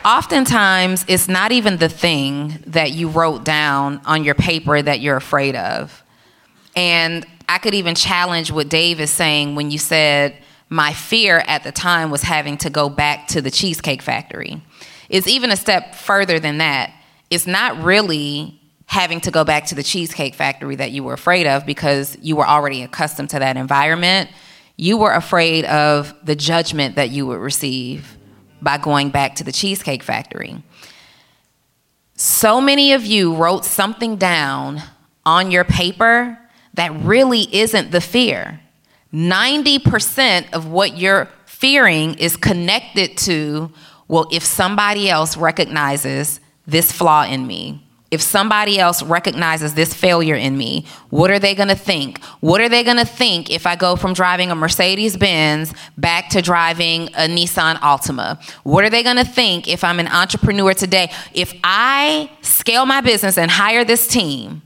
Oftentimes, 0.08 1.04
it's 1.10 1.28
not 1.28 1.52
even 1.52 1.76
the 1.76 1.90
thing 1.90 2.64
that 2.68 2.94
you 2.94 3.10
wrote 3.10 3.44
down 3.44 4.00
on 4.06 4.24
your 4.24 4.36
paper 4.36 4.82
that 4.82 5.02
you're 5.02 5.18
afraid 5.18 5.54
of. 5.58 6.02
And 6.78 7.26
I 7.50 7.58
could 7.58 7.74
even 7.74 7.94
challenge 7.94 8.50
what 8.50 8.70
Dave 8.70 9.02
is 9.02 9.12
saying 9.12 9.56
when 9.56 9.70
you 9.70 9.78
said, 9.78 10.38
my 10.70 10.94
fear 10.94 11.44
at 11.46 11.64
the 11.64 11.74
time 11.74 12.10
was 12.10 12.22
having 12.22 12.58
to 12.60 12.70
go 12.70 12.88
back 12.88 13.28
to 13.30 13.42
the 13.42 13.52
Cheesecake 13.52 14.02
Factory. 14.02 14.62
It's 15.10 15.28
even 15.28 15.52
a 15.52 15.58
step 15.58 15.94
further 15.94 16.40
than 16.40 16.60
that. 16.60 16.94
It's 17.30 17.46
not 17.46 17.78
really 17.84 18.62
having 18.86 19.20
to 19.22 19.32
go 19.32 19.44
back 19.44 19.66
to 19.66 19.76
the 19.76 19.84
Cheesecake 19.84 20.36
Factory 20.36 20.78
that 20.78 20.92
you 20.92 21.04
were 21.04 21.14
afraid 21.14 21.48
of 21.48 21.66
because 21.66 22.18
you 22.22 22.38
were 22.38 22.48
already 22.48 22.82
accustomed 22.82 23.32
to 23.32 23.40
that 23.40 23.58
environment. 23.58 24.30
You 24.78 24.98
were 24.98 25.12
afraid 25.12 25.66
of 25.66 26.14
the 26.24 26.36
judgment 26.36 26.96
that 26.96 27.10
you 27.10 27.28
would 27.28 27.40
receive 27.40 28.17
by 28.62 28.78
going 28.78 29.10
back 29.10 29.36
to 29.36 29.44
the 29.44 29.52
Cheesecake 29.52 30.04
Factory. 30.04 30.62
So 32.16 32.60
many 32.60 32.94
of 32.94 33.06
you 33.06 33.36
wrote 33.36 33.64
something 33.64 34.18
down 34.18 34.82
on 35.26 35.52
your 35.52 35.64
paper 35.64 36.40
that 36.74 36.92
really 37.02 37.54
isn't 37.56 37.92
the 37.92 38.02
fear. 38.02 38.60
90% 39.14 40.54
of 40.54 40.68
what 40.68 40.98
you're 40.98 41.30
fearing 41.46 42.16
is 42.16 42.36
connected 42.36 43.18
to, 43.18 43.72
well, 44.08 44.28
if 44.32 44.44
somebody 44.44 45.10
else 45.10 45.38
recognizes 45.38 46.40
this 46.66 46.92
flaw 46.92 47.24
in 47.24 47.48
me, 47.48 47.87
if 48.10 48.22
somebody 48.22 48.80
else 48.80 49.04
recognizes 49.04 49.74
this 49.74 49.94
failure 49.94 50.36
in 50.36 50.58
me, 50.58 50.86
what 51.10 51.30
are 51.30 51.40
they 51.40 51.54
gonna 51.54 51.76
think? 51.76 52.24
What 52.40 52.62
are 52.62 52.70
they 52.70 52.84
gonna 52.84 53.06
think 53.06 53.52
if 53.52 53.68
I 53.68 53.76
go 53.76 53.96
from 53.96 54.14
driving 54.14 54.50
a 54.50 54.56
Mercedes 54.56 55.18
Benz 55.18 55.74
back 55.98 56.30
to 56.30 56.42
driving 56.42 57.10
a 57.10 57.28
Nissan 57.28 57.76
Altima? 57.76 58.42
What 58.64 58.86
are 58.86 58.90
they 58.90 59.04
gonna 59.04 59.26
think 59.26 59.68
if 59.68 59.84
I'm 59.84 60.00
an 60.00 60.08
entrepreneur 60.08 60.74
today? 60.74 61.12
If 61.34 61.54
I 61.64 62.32
scale 62.42 62.86
my 62.86 63.02
business 63.02 63.38
and 63.38 63.52
hire 63.52 63.84
this 63.84 64.08
team 64.08 64.62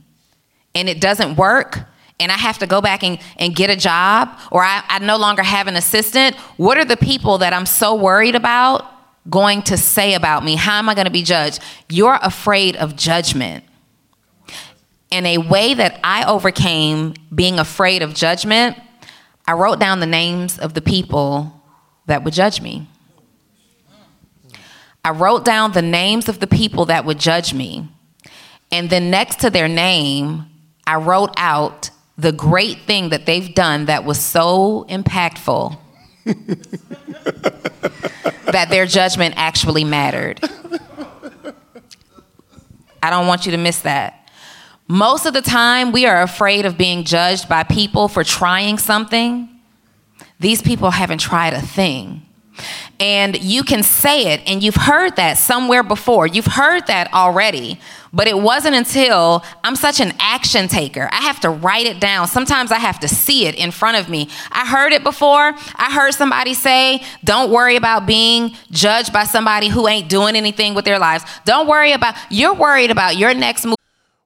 and 0.76 0.88
it 0.88 1.02
doesn't 1.02 1.36
work, 1.36 1.80
and 2.20 2.32
I 2.32 2.38
have 2.38 2.60
to 2.60 2.68
go 2.68 2.82
back 2.82 3.04
and, 3.04 3.18
and 3.38 3.56
get 3.56 3.72
a 3.72 3.76
job, 3.76 4.30
or 4.52 4.64
I, 4.64 4.84
I 4.88 5.00
no 5.00 5.18
longer 5.18 5.42
have 5.42 5.66
an 5.66 5.76
assistant, 5.76 6.36
what 6.58 6.78
are 6.78 6.86
the 6.86 6.96
people 6.96 7.40
that 7.40 7.52
I'm 7.52 7.66
so 7.66 7.96
worried 7.96 8.36
about 8.36 8.86
going 9.30 9.62
to 9.64 9.78
say 9.78 10.14
about 10.14 10.44
me? 10.44 10.56
How 10.56 10.80
am 10.80 10.90
I 10.90 10.96
going 10.96 11.06
to 11.06 11.12
be 11.12 11.24
judged? 11.24 11.60
You're 11.90 12.20
afraid 12.22 12.76
of 12.76 12.96
judgment. 12.96 13.64
And 15.12 15.28
a 15.28 15.38
way 15.38 15.74
that 15.74 16.00
I 16.04 16.24
overcame 16.26 17.14
being 17.34 17.60
afraid 17.60 18.02
of 18.02 18.14
judgment, 18.14 18.78
I 19.46 19.54
wrote 19.54 19.80
down 19.80 20.00
the 20.00 20.06
names 20.06 20.58
of 20.58 20.74
the 20.74 20.82
people 20.82 21.62
that 22.06 22.24
would 22.24 22.34
judge 22.34 22.62
me. 22.62 22.88
I 25.04 25.12
wrote 25.12 25.44
down 25.44 25.72
the 25.72 25.82
names 25.82 26.30
of 26.30 26.40
the 26.40 26.48
people 26.48 26.86
that 26.86 27.06
would 27.06 27.20
judge 27.20 27.54
me. 27.54 27.90
And 28.72 28.90
then 28.90 29.10
next 29.10 29.40
to 29.42 29.50
their 29.50 29.68
name, 29.68 30.46
I 30.86 30.96
wrote 30.96 31.34
out 31.38 31.90
the 32.18 32.32
great 32.32 32.82
thing 32.82 33.10
that 33.10 33.26
they've 33.26 33.54
done 33.54 33.86
that 33.86 34.06
was 34.06 34.20
so 34.20 34.86
impactful 34.90 35.78
that 38.52 38.68
their 38.70 38.86
judgment 38.86 39.34
actually 39.38 39.84
mattered. 39.84 40.40
I 43.04 43.10
don't 43.10 43.28
want 43.28 43.46
you 43.46 43.52
to 43.54 43.58
miss 43.58 43.80
that. 43.82 44.30
Most 44.88 45.26
of 45.26 45.34
the 45.34 45.42
time, 45.42 45.92
we 45.92 46.06
are 46.06 46.22
afraid 46.22 46.66
of 46.66 46.78
being 46.78 47.04
judged 47.04 47.48
by 47.48 47.64
people 47.64 48.08
for 48.08 48.24
trying 48.24 48.78
something. 48.78 49.50
These 50.40 50.62
people 50.62 50.92
haven't 50.92 51.20
tried 51.20 51.54
a 51.54 51.62
thing 51.62 52.26
and 53.02 53.42
you 53.42 53.64
can 53.64 53.82
say 53.82 54.32
it. 54.34 54.42
And 54.46 54.62
you've 54.62 54.76
heard 54.76 55.16
that 55.16 55.40
somewhere 55.40 55.82
before. 55.82 56.28
You've 56.28 56.46
heard 56.46 56.86
that 56.86 57.12
already. 57.14 57.80
But 58.14 58.28
it 58.28 58.38
wasn't 58.38 58.76
until 58.76 59.44
i'm 59.64 59.76
such 59.76 60.00
an 60.00 60.14
action 60.20 60.68
taker. 60.68 61.10
I 61.12 61.22
have 61.22 61.40
to 61.40 61.50
write 61.50 61.88
it 61.88 62.00
down. 62.00 62.28
Sometimes 62.28 62.72
i 62.72 62.78
have 62.78 63.00
to 63.00 63.08
see 63.08 63.48
it 63.48 63.56
in 63.56 63.72
front 63.72 63.98
of 63.98 64.08
me. 64.08 64.30
I 64.52 64.68
heard 64.68 64.94
it 64.94 65.04
before. 65.04 65.54
I 65.76 65.92
heard 65.92 66.14
somebody 66.14 66.54
say 66.54 67.02
don't 67.24 67.52
worry 67.52 67.76
about 67.76 68.06
being 68.06 68.56
judged 68.70 69.12
by 69.12 69.24
somebody 69.24 69.68
who 69.70 69.88
ain't 69.88 70.08
doing 70.08 70.36
anything 70.36 70.76
with 70.76 70.86
their 70.86 71.00
lives. 71.00 71.24
Don't 71.46 71.68
worry 71.68 71.94
about 71.94 72.16
you're 72.30 72.54
worried 72.54 72.92
about 72.92 73.18
your 73.18 73.34
next 73.34 73.66
move 73.66 73.81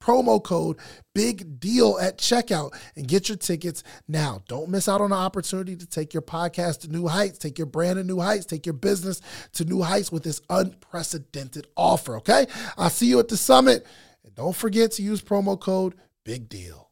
promo 0.00 0.42
code 0.42 0.78
big 1.14 1.60
deal 1.60 1.98
at 2.00 2.18
checkout 2.18 2.74
and 2.96 3.06
get 3.06 3.28
your 3.28 3.36
tickets 3.36 3.82
now. 4.08 4.42
Don't 4.48 4.68
miss 4.68 4.88
out 4.88 5.00
on 5.00 5.10
the 5.10 5.16
opportunity 5.16 5.76
to 5.76 5.86
take 5.86 6.14
your 6.14 6.22
podcast 6.22 6.80
to 6.80 6.88
new 6.88 7.06
heights, 7.06 7.38
take 7.38 7.58
your 7.58 7.66
brand 7.66 7.96
to 7.96 8.04
new 8.04 8.18
heights, 8.18 8.46
take 8.46 8.66
your 8.66 8.72
business 8.72 9.20
to 9.52 9.64
new 9.64 9.82
heights 9.82 10.10
with 10.10 10.22
this 10.22 10.40
unprecedented 10.48 11.66
offer, 11.76 12.16
okay? 12.16 12.46
I'll 12.76 12.90
see 12.90 13.06
you 13.06 13.18
at 13.18 13.28
the 13.28 13.36
summit. 13.36 13.86
And 14.24 14.34
don't 14.34 14.56
forget 14.56 14.92
to 14.92 15.02
use 15.02 15.22
promo 15.22 15.58
code 15.58 15.94
big 16.24 16.48
deal. 16.48 16.90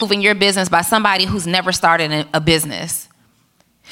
Moving 0.00 0.22
your 0.22 0.34
business 0.34 0.68
by 0.68 0.82
somebody 0.82 1.26
who's 1.26 1.46
never 1.46 1.70
started 1.70 2.26
a 2.32 2.40
business. 2.40 3.08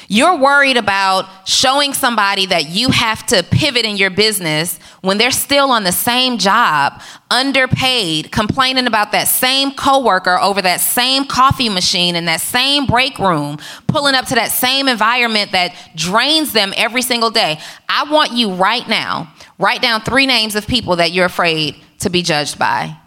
You're 0.07 0.37
worried 0.37 0.77
about 0.77 1.47
showing 1.47 1.93
somebody 1.93 2.45
that 2.47 2.69
you 2.69 2.89
have 2.89 3.25
to 3.27 3.43
pivot 3.43 3.85
in 3.85 3.97
your 3.97 4.09
business 4.09 4.79
when 5.01 5.17
they're 5.17 5.31
still 5.31 5.71
on 5.71 5.83
the 5.83 5.91
same 5.91 6.37
job, 6.37 7.01
underpaid, 7.29 8.31
complaining 8.31 8.87
about 8.87 9.11
that 9.11 9.27
same 9.27 9.71
coworker 9.71 10.37
over 10.39 10.61
that 10.61 10.81
same 10.81 11.25
coffee 11.25 11.69
machine 11.69 12.15
in 12.15 12.25
that 12.25 12.41
same 12.41 12.85
break 12.85 13.19
room, 13.19 13.57
pulling 13.87 14.15
up 14.15 14.25
to 14.27 14.35
that 14.35 14.51
same 14.51 14.87
environment 14.87 15.51
that 15.51 15.75
drains 15.95 16.51
them 16.51 16.73
every 16.77 17.01
single 17.01 17.31
day. 17.31 17.59
I 17.87 18.09
want 18.11 18.33
you 18.33 18.53
right 18.53 18.87
now, 18.87 19.33
write 19.57 19.81
down 19.81 20.01
three 20.01 20.25
names 20.25 20.55
of 20.55 20.67
people 20.67 20.97
that 20.97 21.11
you're 21.11 21.25
afraid 21.25 21.75
to 21.99 22.09
be 22.09 22.21
judged 22.21 22.57
by. 22.57 22.97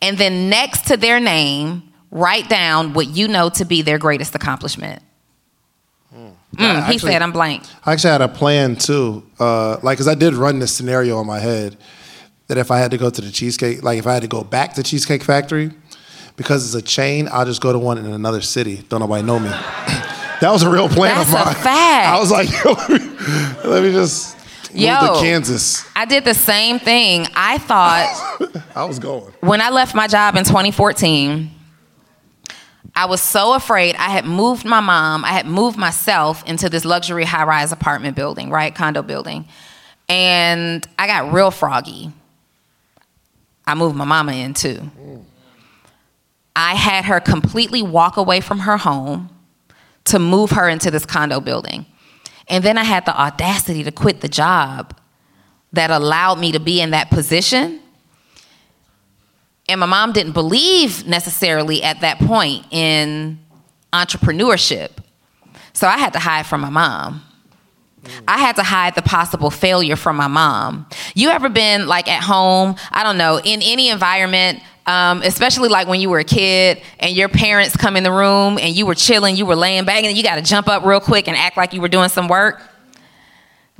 And 0.00 0.18
then 0.18 0.50
next 0.50 0.86
to 0.86 0.96
their 0.96 1.20
name, 1.20 1.82
write 2.10 2.48
down 2.48 2.92
what 2.92 3.08
you 3.08 3.28
know 3.28 3.48
to 3.50 3.64
be 3.64 3.82
their 3.82 3.98
greatest 3.98 4.34
accomplishment. 4.34 5.02
Mm, 6.56 6.90
he 6.90 6.98
said, 6.98 7.22
"I'm 7.22 7.32
blank." 7.32 7.62
I 7.84 7.92
actually 7.92 8.10
had 8.10 8.20
a 8.20 8.28
plan 8.28 8.76
too, 8.76 9.24
uh, 9.40 9.78
like 9.82 9.96
because 9.96 10.08
I 10.08 10.14
did 10.14 10.34
run 10.34 10.58
this 10.58 10.74
scenario 10.74 11.20
in 11.20 11.26
my 11.26 11.38
head 11.38 11.76
that 12.48 12.58
if 12.58 12.70
I 12.70 12.78
had 12.78 12.90
to 12.90 12.98
go 12.98 13.08
to 13.08 13.20
the 13.20 13.30
cheesecake, 13.30 13.82
like 13.82 13.98
if 13.98 14.06
I 14.06 14.12
had 14.12 14.22
to 14.22 14.28
go 14.28 14.44
back 14.44 14.74
to 14.74 14.82
Cheesecake 14.82 15.22
Factory, 15.22 15.70
because 16.36 16.66
it's 16.66 16.74
a 16.74 16.86
chain, 16.86 17.28
I'll 17.32 17.46
just 17.46 17.62
go 17.62 17.72
to 17.72 17.78
one 17.78 17.98
in 17.98 18.06
another 18.06 18.42
city. 18.42 18.84
Don't 18.88 19.00
nobody 19.00 19.22
know 19.22 19.38
me. 19.38 19.48
that 20.40 20.50
was 20.50 20.62
a 20.62 20.70
real 20.70 20.88
plan 20.88 21.16
That's 21.16 21.28
of 21.28 21.34
mine. 21.34 21.48
A 21.48 21.54
fact. 21.54 22.08
I 22.08 22.18
was 22.20 22.30
like, 22.30 22.64
let 23.64 23.82
me 23.82 23.92
just 23.92 24.36
move 24.72 24.82
Yo, 24.82 25.14
to 25.14 25.20
Kansas. 25.20 25.86
I 25.94 26.04
did 26.04 26.24
the 26.24 26.34
same 26.34 26.78
thing. 26.78 27.26
I 27.34 27.58
thought 27.58 28.62
I 28.74 28.84
was 28.84 28.98
going 28.98 29.32
when 29.40 29.60
I 29.60 29.70
left 29.70 29.94
my 29.94 30.06
job 30.06 30.36
in 30.36 30.44
2014. 30.44 31.50
I 32.94 33.06
was 33.06 33.20
so 33.22 33.54
afraid. 33.54 33.96
I 33.96 34.10
had 34.10 34.24
moved 34.24 34.64
my 34.64 34.80
mom, 34.80 35.24
I 35.24 35.32
had 35.32 35.46
moved 35.46 35.78
myself 35.78 36.44
into 36.46 36.68
this 36.68 36.84
luxury 36.84 37.24
high 37.24 37.44
rise 37.44 37.72
apartment 37.72 38.16
building, 38.16 38.50
right? 38.50 38.74
Condo 38.74 39.02
building. 39.02 39.46
And 40.08 40.86
I 40.98 41.06
got 41.06 41.32
real 41.32 41.50
froggy. 41.50 42.12
I 43.66 43.74
moved 43.74 43.96
my 43.96 44.04
mama 44.04 44.32
in 44.32 44.54
too. 44.54 44.90
I 46.54 46.74
had 46.74 47.06
her 47.06 47.20
completely 47.20 47.82
walk 47.82 48.16
away 48.16 48.40
from 48.40 48.60
her 48.60 48.76
home 48.76 49.30
to 50.04 50.18
move 50.18 50.50
her 50.50 50.68
into 50.68 50.90
this 50.90 51.06
condo 51.06 51.40
building. 51.40 51.86
And 52.48 52.62
then 52.64 52.76
I 52.76 52.84
had 52.84 53.06
the 53.06 53.18
audacity 53.18 53.84
to 53.84 53.92
quit 53.92 54.20
the 54.20 54.28
job 54.28 54.96
that 55.72 55.90
allowed 55.90 56.38
me 56.38 56.52
to 56.52 56.60
be 56.60 56.80
in 56.80 56.90
that 56.90 57.08
position 57.08 57.80
and 59.72 59.80
my 59.80 59.86
mom 59.86 60.12
didn't 60.12 60.32
believe 60.32 61.06
necessarily 61.06 61.82
at 61.82 62.02
that 62.02 62.18
point 62.18 62.66
in 62.70 63.38
entrepreneurship. 63.92 64.90
So 65.72 65.88
I 65.88 65.98
had 65.98 66.12
to 66.12 66.18
hide 66.18 66.46
from 66.46 66.60
my 66.60 66.70
mom. 66.70 67.22
I 68.28 68.38
had 68.38 68.56
to 68.56 68.62
hide 68.62 68.94
the 68.94 69.02
possible 69.02 69.50
failure 69.50 69.96
from 69.96 70.16
my 70.16 70.26
mom. 70.26 70.86
You 71.14 71.30
ever 71.30 71.48
been 71.48 71.86
like 71.86 72.08
at 72.08 72.22
home, 72.22 72.76
I 72.90 73.04
don't 73.04 73.16
know, 73.16 73.38
in 73.38 73.62
any 73.62 73.88
environment, 73.88 74.60
um, 74.86 75.22
especially 75.22 75.68
like 75.68 75.86
when 75.86 76.00
you 76.00 76.10
were 76.10 76.18
a 76.18 76.24
kid 76.24 76.82
and 76.98 77.16
your 77.16 77.28
parents 77.28 77.76
come 77.76 77.96
in 77.96 78.02
the 78.02 78.12
room 78.12 78.58
and 78.58 78.74
you 78.74 78.86
were 78.86 78.96
chilling, 78.96 79.36
you 79.36 79.46
were 79.46 79.56
laying 79.56 79.84
back, 79.84 80.02
and 80.04 80.16
you 80.16 80.22
got 80.22 80.34
to 80.34 80.42
jump 80.42 80.68
up 80.68 80.84
real 80.84 81.00
quick 81.00 81.28
and 81.28 81.36
act 81.36 81.56
like 81.56 81.72
you 81.72 81.80
were 81.80 81.88
doing 81.88 82.08
some 82.08 82.28
work? 82.28 82.60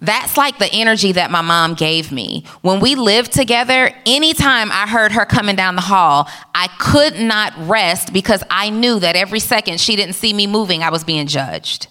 That's 0.02 0.36
like 0.36 0.58
the 0.58 0.70
energy 0.72 1.12
that 1.12 1.30
my 1.30 1.42
mom 1.42 1.74
gave 1.74 2.10
me. 2.10 2.44
When 2.60 2.80
we 2.80 2.96
lived 2.96 3.32
together, 3.32 3.94
anytime 4.04 4.72
I 4.72 4.88
heard 4.88 5.12
her 5.12 5.24
coming 5.24 5.54
down 5.54 5.76
the 5.76 5.80
hall, 5.80 6.28
I 6.56 6.66
could 6.80 7.20
not 7.20 7.52
rest 7.56 8.12
because 8.12 8.42
I 8.50 8.68
knew 8.70 8.98
that 8.98 9.14
every 9.14 9.38
second 9.38 9.80
she 9.80 9.94
didn't 9.94 10.14
see 10.14 10.32
me 10.32 10.48
moving, 10.48 10.82
I 10.82 10.90
was 10.90 11.04
being 11.04 11.28
judged. 11.28 11.86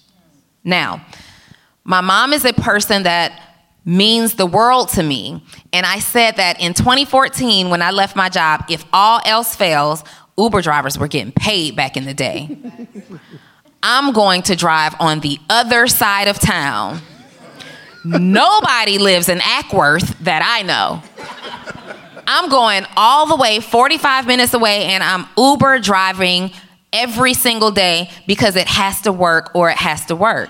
Now, 0.65 1.05
my 1.85 2.01
mom 2.01 2.33
is 2.33 2.43
a 2.43 2.51
person 2.51 3.03
that 3.03 3.31
means 3.85 4.35
the 4.35 4.45
world 4.45 4.89
to 4.89 5.03
me. 5.03 5.41
And 5.71 5.85
I 5.85 5.99
said 5.99 6.35
that 6.35 6.59
in 6.59 6.73
2014, 6.73 7.69
when 7.69 7.81
I 7.81 7.91
left 7.91 8.17
my 8.17 8.27
job, 8.27 8.65
if 8.69 8.83
all 8.91 9.21
else 9.23 9.55
fails, 9.55 10.03
Uber 10.37 10.61
drivers 10.61 10.99
were 10.99 11.07
getting 11.07 11.31
paid 11.31 11.77
back 11.77 11.95
in 11.95 12.03
the 12.03 12.13
day. 12.13 12.57
I'm 13.83 14.11
going 14.11 14.41
to 14.43 14.55
drive 14.57 14.95
on 14.99 15.21
the 15.21 15.39
other 15.49 15.87
side 15.87 16.27
of 16.27 16.39
town. 16.39 17.01
Nobody 18.03 18.97
lives 18.97 19.29
in 19.29 19.39
Acworth 19.39 20.17
that 20.19 20.41
I 20.43 20.63
know. 20.63 21.03
I'm 22.27 22.49
going 22.49 22.85
all 22.95 23.27
the 23.27 23.35
way 23.35 23.59
45 23.59 24.25
minutes 24.25 24.53
away 24.53 24.85
and 24.85 25.03
I'm 25.03 25.25
Uber 25.37 25.79
driving 25.79 26.51
every 26.93 27.33
single 27.33 27.71
day 27.71 28.09
because 28.27 28.55
it 28.55 28.67
has 28.67 29.01
to 29.01 29.11
work 29.11 29.51
or 29.53 29.69
it 29.69 29.77
has 29.77 30.05
to 30.07 30.15
work. 30.15 30.49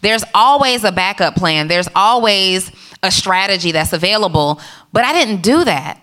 There's 0.00 0.24
always 0.34 0.84
a 0.84 0.92
backup 0.92 1.34
plan, 1.36 1.68
there's 1.68 1.88
always 1.94 2.70
a 3.02 3.10
strategy 3.10 3.72
that's 3.72 3.92
available, 3.92 4.60
but 4.92 5.04
I 5.04 5.12
didn't 5.12 5.42
do 5.42 5.64
that. 5.64 6.00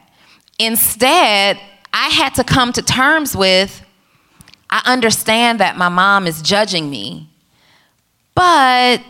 Instead, 0.59 1.59
I 1.91 2.07
had 2.07 2.35
to 2.35 2.43
come 2.43 2.73
to 2.73 2.81
terms 2.81 3.35
with 3.35 3.81
I 4.69 4.81
understand 4.85 5.59
that 5.59 5.77
my 5.77 5.89
mom 5.89 6.25
is 6.25 6.41
judging 6.41 6.89
me, 6.89 7.29
but 8.33 9.03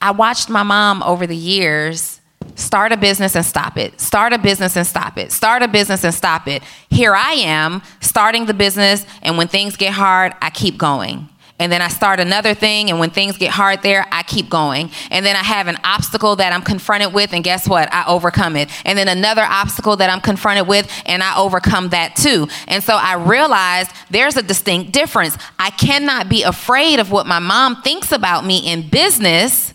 I 0.00 0.12
watched 0.12 0.48
my 0.48 0.62
mom 0.62 1.02
over 1.02 1.26
the 1.26 1.36
years 1.36 2.20
start 2.54 2.92
a 2.92 2.96
business 2.96 3.36
and 3.36 3.44
stop 3.44 3.76
it, 3.76 4.00
start 4.00 4.32
a 4.32 4.38
business 4.38 4.76
and 4.76 4.86
stop 4.86 5.16
it, 5.18 5.32
start 5.32 5.62
a 5.62 5.68
business 5.68 6.04
and 6.04 6.14
stop 6.14 6.48
it. 6.48 6.62
Here 6.90 7.14
I 7.14 7.32
am 7.32 7.82
starting 8.00 8.46
the 8.46 8.54
business, 8.54 9.06
and 9.22 9.38
when 9.38 9.48
things 9.48 9.76
get 9.76 9.92
hard, 9.92 10.34
I 10.42 10.50
keep 10.50 10.76
going. 10.76 11.28
And 11.60 11.72
then 11.72 11.82
I 11.82 11.88
start 11.88 12.20
another 12.20 12.54
thing, 12.54 12.88
and 12.88 13.00
when 13.00 13.10
things 13.10 13.36
get 13.36 13.50
hard 13.50 13.82
there, 13.82 14.06
I 14.12 14.22
keep 14.22 14.48
going. 14.48 14.90
And 15.10 15.26
then 15.26 15.34
I 15.34 15.42
have 15.42 15.66
an 15.66 15.76
obstacle 15.82 16.36
that 16.36 16.52
I'm 16.52 16.62
confronted 16.62 17.12
with, 17.12 17.32
and 17.32 17.42
guess 17.42 17.68
what? 17.68 17.92
I 17.92 18.04
overcome 18.06 18.54
it. 18.54 18.70
And 18.84 18.96
then 18.96 19.08
another 19.08 19.42
obstacle 19.42 19.96
that 19.96 20.08
I'm 20.08 20.20
confronted 20.20 20.68
with, 20.68 20.88
and 21.04 21.20
I 21.20 21.36
overcome 21.36 21.88
that 21.88 22.14
too. 22.14 22.46
And 22.68 22.82
so 22.82 22.94
I 22.94 23.14
realized 23.14 23.90
there's 24.08 24.36
a 24.36 24.42
distinct 24.42 24.92
difference. 24.92 25.36
I 25.58 25.70
cannot 25.70 26.28
be 26.28 26.44
afraid 26.44 27.00
of 27.00 27.10
what 27.10 27.26
my 27.26 27.40
mom 27.40 27.82
thinks 27.82 28.12
about 28.12 28.44
me 28.44 28.70
in 28.70 28.88
business 28.88 29.74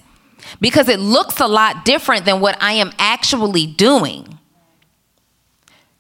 because 0.64 0.88
it 0.88 1.02
looks 1.02 1.42
a 1.42 1.46
lot 1.46 1.84
different 1.84 2.24
than 2.24 2.40
what 2.40 2.58
I 2.62 2.72
am 2.72 2.94
actually 2.98 3.68
doing. 3.68 4.40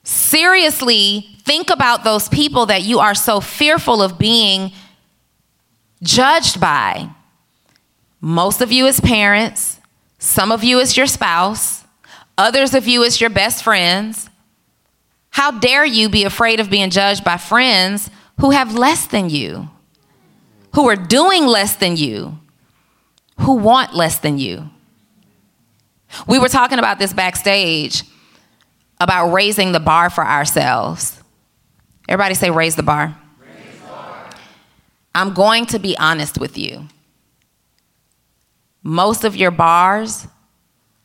Seriously, 0.03 1.28
think 1.41 1.70
about 1.70 2.05
those 2.05 2.30
people 2.30 2.68
that 2.68 2.82
you 2.82 2.99
are 2.99 3.14
so 3.14 3.41
fearful 3.41 4.01
of 4.01 4.18
being 4.18 4.72
judged 6.01 6.61
by. 6.61 7.09
Most 8.22 8.61
of 8.61 8.72
you 8.72 8.88
as 8.88 9.01
parents, 9.01 9.82
some 10.18 10.49
of 10.49 10.64
you 10.64 10.80
as 10.80 10.95
your 10.95 11.07
spouse, 11.07 11.84
others 12.38 12.74
of 12.74 12.88
you 12.88 13.03
as 13.03 13.20
your 13.20 13.30
best 13.30 13.66
friends. 13.66 14.30
How 15.32 15.51
dare 15.51 15.84
you 15.84 16.07
be 16.07 16.24
afraid 16.24 16.61
of 16.61 16.70
being 16.70 16.89
judged 16.89 17.26
by 17.26 17.36
friends 17.36 18.09
who 18.39 18.51
have 18.51 18.76
less 18.76 19.07
than 19.07 19.30
you, 19.30 19.68
who 20.74 20.88
are 20.88 20.95
doing 20.95 21.47
less 21.47 21.76
than 21.76 21.97
you, 21.97 22.39
who 23.39 23.55
want 23.55 23.95
less 23.95 24.19
than 24.19 24.38
you? 24.38 24.69
We 26.27 26.39
were 26.39 26.49
talking 26.49 26.79
about 26.79 26.99
this 26.99 27.13
backstage 27.13 28.03
about 28.99 29.31
raising 29.31 29.71
the 29.71 29.79
bar 29.79 30.09
for 30.09 30.25
ourselves. 30.25 31.21
Everybody 32.07 32.36
say, 32.36 32.51
raise 32.51 32.75
the 32.75 32.84
bar. 32.84 33.17
I'm 35.15 35.34
going 35.34 35.65
to 35.67 35.79
be 35.79 35.97
honest 35.97 36.39
with 36.39 36.57
you. 36.57 36.88
Most 38.81 39.23
of 39.23 39.36
your 39.36 39.51
bars 39.51 40.27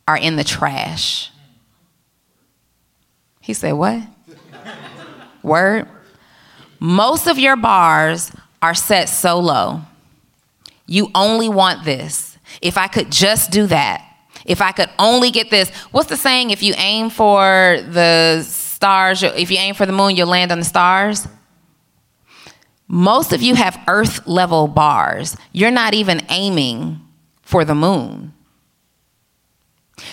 are 0.07 0.17
in 0.17 0.37
the 0.37 0.45
trash. 0.45 1.31
He 3.41 3.55
said, 3.55 3.73
What? 3.73 4.03
Word? 5.43 5.89
Most 6.81 7.27
of 7.27 7.39
your 7.39 7.57
bars 7.57 8.33
are 8.61 8.75
set 8.75 9.09
so 9.09 9.39
low. 9.39 9.83
You 10.89 11.11
only 11.15 11.49
want 11.49 11.85
this. 11.85 12.39
If 12.61 12.77
I 12.79 12.89
could 12.89 13.13
just 13.13 13.53
do 13.53 13.67
that, 13.67 14.05
if 14.45 14.63
I 14.63 14.73
could 14.73 14.89
only 14.99 15.31
get 15.31 15.51
this. 15.51 15.71
What's 15.91 16.09
the 16.09 16.17
saying? 16.17 16.51
If 16.51 16.63
you 16.63 16.75
aim 16.79 17.11
for 17.11 17.79
the 17.87 18.43
stars, 18.43 19.23
if 19.23 19.51
you 19.51 19.59
aim 19.59 19.75
for 19.75 19.87
the 19.87 19.93
moon, 19.93 20.17
you'll 20.17 20.29
land 20.29 20.51
on 20.51 20.59
the 20.59 20.65
stars. 20.65 21.29
Most 22.89 23.35
of 23.35 23.43
you 23.43 23.55
have 23.55 23.79
earth 23.87 24.27
level 24.27 24.67
bars. 24.67 25.37
You're 25.53 25.71
not 25.71 25.93
even 25.93 26.23
aiming 26.31 27.01
for 27.43 27.65
the 27.65 27.75
moon. 27.75 28.33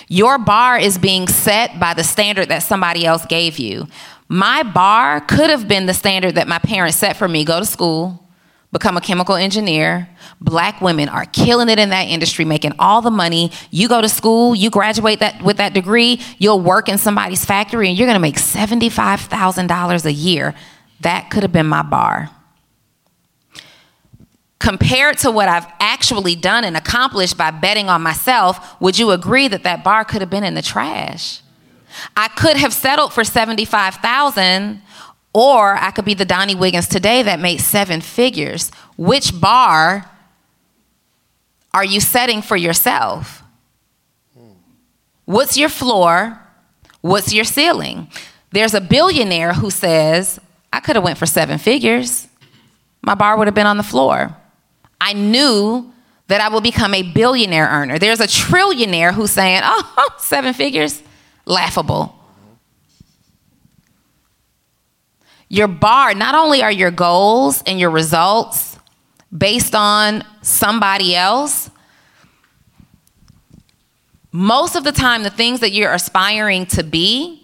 Your 0.09 0.37
bar 0.37 0.77
is 0.77 0.97
being 0.97 1.27
set 1.27 1.79
by 1.79 1.93
the 1.93 2.03
standard 2.03 2.49
that 2.49 2.63
somebody 2.63 3.05
else 3.05 3.25
gave 3.25 3.57
you. 3.57 3.87
My 4.27 4.63
bar 4.63 5.21
could 5.21 5.49
have 5.49 5.67
been 5.67 5.85
the 5.85 5.93
standard 5.93 6.35
that 6.35 6.47
my 6.47 6.59
parents 6.59 6.97
set 6.97 7.15
for 7.15 7.27
me 7.27 7.45
go 7.45 7.59
to 7.59 7.65
school, 7.65 8.24
become 8.75 8.97
a 8.97 9.01
chemical 9.01 9.35
engineer. 9.35 10.09
Black 10.41 10.81
women 10.81 11.07
are 11.07 11.23
killing 11.23 11.69
it 11.69 11.79
in 11.79 11.91
that 11.91 12.09
industry, 12.09 12.43
making 12.43 12.73
all 12.77 13.01
the 13.01 13.09
money. 13.09 13.49
You 13.71 13.87
go 13.87 14.01
to 14.01 14.09
school, 14.09 14.53
you 14.53 14.69
graduate 14.69 15.19
that 15.19 15.41
with 15.41 15.55
that 15.57 15.73
degree, 15.73 16.19
you'll 16.39 16.59
work 16.59 16.89
in 16.89 16.97
somebody's 16.97 17.45
factory 17.45 17.87
and 17.87 17.97
you're 17.97 18.05
going 18.05 18.17
to 18.17 18.19
make 18.19 18.35
$75,000 18.35 20.05
a 20.05 20.11
year. 20.11 20.53
That 20.99 21.29
could 21.29 21.43
have 21.43 21.53
been 21.53 21.67
my 21.67 21.83
bar 21.83 22.29
compared 24.59 25.15
to 25.19 25.29
what 25.29 25.47
I've 25.47 25.67
actually 25.79 26.35
done 26.35 26.63
and 26.63 26.75
accomplished 26.75 27.37
by 27.37 27.51
betting 27.51 27.87
on 27.87 28.01
myself, 28.01 28.81
would 28.81 28.97
you 28.97 29.11
agree 29.11 29.47
that 29.47 29.61
that 29.61 29.83
bar 29.83 30.03
could 30.03 30.21
have 30.21 30.29
been 30.31 30.43
in 30.43 30.55
the 30.55 30.61
trash? 30.63 31.41
I 32.17 32.29
could 32.29 32.57
have 32.57 32.73
settled 32.73 33.13
for 33.13 33.23
75,000 33.23 34.81
or 35.35 35.75
I 35.75 35.91
could 35.91 36.05
be 36.05 36.13
the 36.13 36.25
Donni 36.25 36.55
Wiggins 36.55 36.87
today 36.87 37.21
that 37.21 37.41
made 37.41 37.59
seven 37.59 37.99
figures. 37.99 38.71
Which 38.95 39.37
bar 39.37 40.09
are 41.73 41.83
you 41.83 41.99
setting 41.99 42.41
for 42.41 42.55
yourself? 42.55 43.43
What's 45.25 45.57
your 45.57 45.67
floor? 45.67 46.39
What's 47.01 47.33
your 47.33 47.43
ceiling? 47.43 48.07
There's 48.51 48.73
a 48.73 48.79
billionaire 48.79 49.53
who 49.53 49.69
says, 49.69 50.39
I 50.71 50.79
could 50.79 50.95
have 50.95 51.03
went 51.03 51.17
for 51.17 51.25
seven 51.25 51.57
figures. 51.57 52.29
My 53.01 53.13
bar 53.13 53.37
would 53.37 53.47
have 53.47 53.55
been 53.55 53.67
on 53.67 53.75
the 53.75 53.83
floor. 53.83 54.33
I 55.01 55.11
knew 55.11 55.91
that 56.27 56.39
I 56.39 56.47
would 56.47 56.63
become 56.63 56.93
a 56.93 57.03
billionaire 57.03 57.67
earner. 57.67 57.99
There's 57.99 58.21
a 58.21 58.27
trillionaire 58.27 59.13
who's 59.13 59.31
saying, 59.31 59.59
oh, 59.65 60.07
seven 60.17 60.53
figures? 60.53 61.03
Laughable. 61.43 62.14
Your 65.49 65.67
bar, 65.67 66.13
not 66.13 66.35
only 66.35 66.61
are 66.61 66.71
your 66.71 66.91
goals 66.91 67.63
and 67.67 67.79
your 67.79 67.89
results 67.91 68.77
based 69.35 69.75
on 69.75 70.23
somebody 70.41 71.15
else, 71.15 71.69
most 74.31 74.75
of 74.75 74.83
the 74.83 74.91
time, 74.91 75.23
the 75.23 75.29
things 75.29 75.61
that 75.61 75.71
you're 75.71 75.93
aspiring 75.93 76.65
to 76.67 76.83
be 76.83 77.41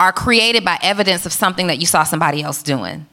are 0.00 0.12
created 0.12 0.64
by 0.64 0.78
evidence 0.82 1.26
of 1.26 1.32
something 1.32 1.68
that 1.68 1.78
you 1.78 1.86
saw 1.86 2.02
somebody 2.04 2.42
else 2.42 2.62
doing. 2.62 3.06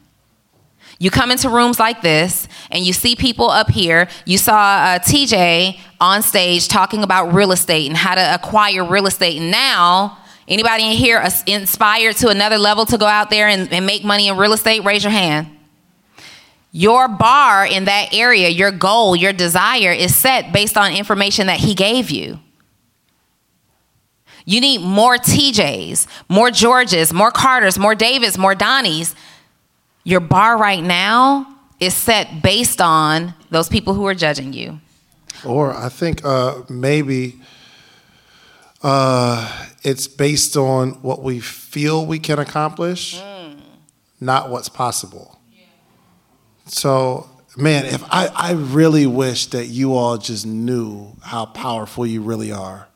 You 0.98 1.10
come 1.10 1.30
into 1.30 1.50
rooms 1.50 1.78
like 1.78 2.00
this 2.00 2.48
and 2.70 2.84
you 2.84 2.92
see 2.92 3.16
people 3.16 3.50
up 3.50 3.70
here. 3.70 4.08
You 4.24 4.38
saw 4.38 4.56
uh, 4.56 4.98
TJ 4.98 5.78
on 6.00 6.22
stage 6.22 6.68
talking 6.68 7.02
about 7.02 7.34
real 7.34 7.52
estate 7.52 7.86
and 7.86 7.96
how 7.96 8.14
to 8.14 8.34
acquire 8.34 8.84
real 8.84 9.06
estate. 9.06 9.40
And 9.40 9.50
now, 9.50 10.18
anybody 10.48 10.84
in 10.84 10.92
here 10.92 11.22
inspired 11.46 12.16
to 12.16 12.28
another 12.28 12.58
level 12.58 12.86
to 12.86 12.98
go 12.98 13.06
out 13.06 13.30
there 13.30 13.48
and, 13.48 13.72
and 13.72 13.86
make 13.86 14.04
money 14.04 14.28
in 14.28 14.36
real 14.36 14.52
estate? 14.52 14.84
Raise 14.84 15.04
your 15.04 15.12
hand. 15.12 15.48
Your 16.72 17.08
bar 17.08 17.66
in 17.66 17.86
that 17.86 18.12
area, 18.12 18.48
your 18.48 18.70
goal, 18.70 19.16
your 19.16 19.32
desire 19.32 19.92
is 19.92 20.14
set 20.14 20.52
based 20.52 20.76
on 20.76 20.92
information 20.92 21.46
that 21.46 21.60
he 21.60 21.74
gave 21.74 22.10
you. 22.10 22.38
You 24.44 24.60
need 24.60 24.82
more 24.82 25.16
TJs, 25.16 26.06
more 26.28 26.50
Georges, 26.50 27.12
more 27.12 27.30
Carters, 27.30 27.78
more 27.78 27.94
Davids, 27.94 28.38
more 28.38 28.54
Donnis 28.54 29.14
your 30.06 30.20
bar 30.20 30.56
right 30.56 30.84
now 30.84 31.52
is 31.80 31.92
set 31.92 32.40
based 32.40 32.80
on 32.80 33.34
those 33.50 33.68
people 33.68 33.92
who 33.92 34.06
are 34.06 34.14
judging 34.14 34.52
you. 34.52 34.78
Or 35.44 35.74
I 35.74 35.88
think 35.88 36.24
uh, 36.24 36.62
maybe 36.68 37.40
uh, 38.84 39.66
it's 39.86 40.08
based 40.08 40.56
on 40.56 41.00
what 41.02 41.22
we 41.22 41.38
feel 41.38 42.04
we 42.04 42.18
can 42.18 42.40
accomplish, 42.40 43.20
mm. 43.20 43.56
not 44.20 44.50
what's 44.50 44.68
possible. 44.68 45.38
Yeah. 45.52 45.62
So, 46.64 47.30
man, 47.56 47.86
if 47.86 48.02
I, 48.12 48.26
I 48.34 48.52
really 48.54 49.06
wish 49.06 49.46
that 49.46 49.66
you 49.66 49.94
all 49.94 50.18
just 50.18 50.44
knew 50.44 51.12
how 51.22 51.46
powerful 51.46 52.04
you 52.04 52.20
really 52.20 52.50
are. 52.50 52.88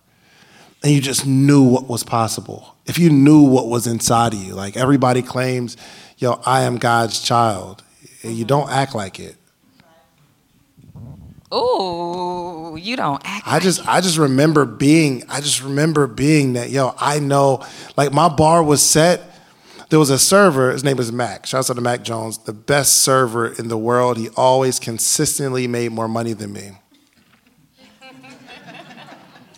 And 0.83 0.93
you 0.93 1.01
just 1.01 1.27
knew 1.27 1.63
what 1.63 1.89
was 1.89 2.03
possible. 2.03 2.75
If 2.87 2.99
you 2.99 3.09
knew 3.11 3.43
what 3.43 3.69
was 3.69 3.87
inside 3.87 4.33
of 4.33 4.43
you, 4.43 4.55
like 4.55 4.77
everybody 4.77 5.23
claims 5.23 5.77
yo, 6.17 6.41
I 6.45 6.63
am 6.63 6.77
God's 6.77 7.21
child. 7.21 7.85
And 8.25 8.35
you 8.35 8.45
don't 8.45 8.69
act 8.69 8.97
like 8.97 9.21
it. 9.21 9.37
Ooh, 11.53 12.77
you 12.81 12.97
don't 12.97 13.21
act. 13.25 13.47
I 13.47 13.59
just, 13.59 13.87
I 13.89 14.01
just 14.01 14.19
remember 14.19 14.65
being, 14.65 15.25
I 15.29 15.41
just 15.41 15.63
remember 15.63 16.07
being 16.07 16.53
that, 16.53 16.71
yo, 16.71 16.95
I 16.99 17.19
know, 17.19 17.65
like 17.97 18.13
my 18.13 18.29
bar 18.29 18.63
was 18.63 18.83
set. 18.83 19.23
There 19.89 19.99
was 19.99 20.11
a 20.11 20.19
server, 20.21 20.71
his 20.71 20.85
name 20.85 20.97
was 20.97 21.11
Mac. 21.11 21.47
Shouts 21.47 21.69
out 21.69 21.75
to 21.75 21.81
Mac 21.81 22.05
Jones, 22.05 22.39
the 22.39 22.53
best 22.53 22.99
server 22.99 23.49
in 23.49 23.67
the 23.67 23.77
world. 23.77 24.17
He 24.17 24.29
always 24.37 24.79
consistently 24.79 25.67
made 25.67 25.91
more 25.91 26.07
money 26.07 26.33
than 26.33 26.53
me. 26.53 26.71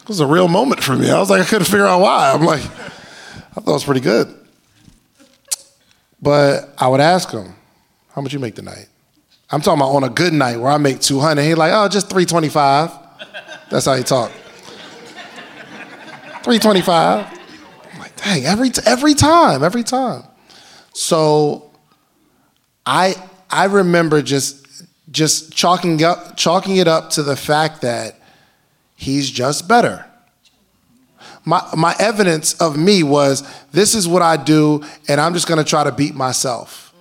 It 0.03 0.09
was 0.09 0.21
a 0.21 0.27
real 0.27 0.49
moment 0.49 0.83
for 0.83 0.97
me. 0.97 1.11
I 1.11 1.21
was 1.21 1.29
like, 1.29 1.43
I 1.43 1.45
couldn't 1.45 1.67
figure 1.67 1.87
out 1.87 2.01
why. 2.01 2.33
I'm 2.33 2.43
like, 2.43 2.63
I 2.63 3.61
thought 3.61 3.69
it 3.69 3.73
was 3.73 3.85
pretty 3.85 4.01
good. 4.01 4.35
But 6.21 6.73
I 6.79 6.89
would 6.89 7.01
ask 7.01 7.31
him, 7.31 7.55
how 8.15 8.23
much 8.23 8.33
you 8.33 8.39
make 8.39 8.55
tonight? 8.55 8.89
I'm 9.53 9.61
talking 9.61 9.81
about 9.81 9.91
on 9.95 10.03
a 10.03 10.09
good 10.09 10.33
night 10.33 10.57
where 10.57 10.73
I 10.73 10.79
make 10.79 11.01
200. 11.01 11.43
He 11.43 11.55
like, 11.55 11.73
oh, 11.75 11.87
just 11.87 12.09
325. 12.09 12.91
That's 13.71 13.85
how 13.85 13.95
he 13.95 14.03
talk. 14.03 14.31
325. 16.43 17.39
I'm 17.93 17.99
like, 18.01 18.17
dang, 18.17 18.47
every, 18.47 18.71
every 18.87 19.13
time, 19.13 19.63
every 19.63 19.83
time. 19.83 20.23
So 20.95 21.71
I, 22.87 23.15
I 23.51 23.67
remember 23.67 24.23
just, 24.23 24.87
just 25.11 25.53
chalking, 25.53 26.03
up, 26.03 26.37
chalking 26.39 26.77
it 26.77 26.89
up 26.89 27.11
to 27.11 27.23
the 27.23 27.37
fact 27.37 27.83
that 27.83 28.19
he's 28.97 29.31
just 29.31 29.69
better. 29.69 30.07
My, 31.45 31.63
my 31.77 31.95
evidence 31.99 32.55
of 32.55 32.79
me 32.79 33.03
was 33.03 33.43
this 33.73 33.95
is 33.95 34.09
what 34.09 34.23
I 34.23 34.37
do, 34.37 34.83
and 35.09 35.21
I'm 35.21 35.35
just 35.35 35.49
gonna 35.49 35.65
try 35.65 35.85
to 35.85 35.93
beat 35.93 36.15
myself. 36.15 36.92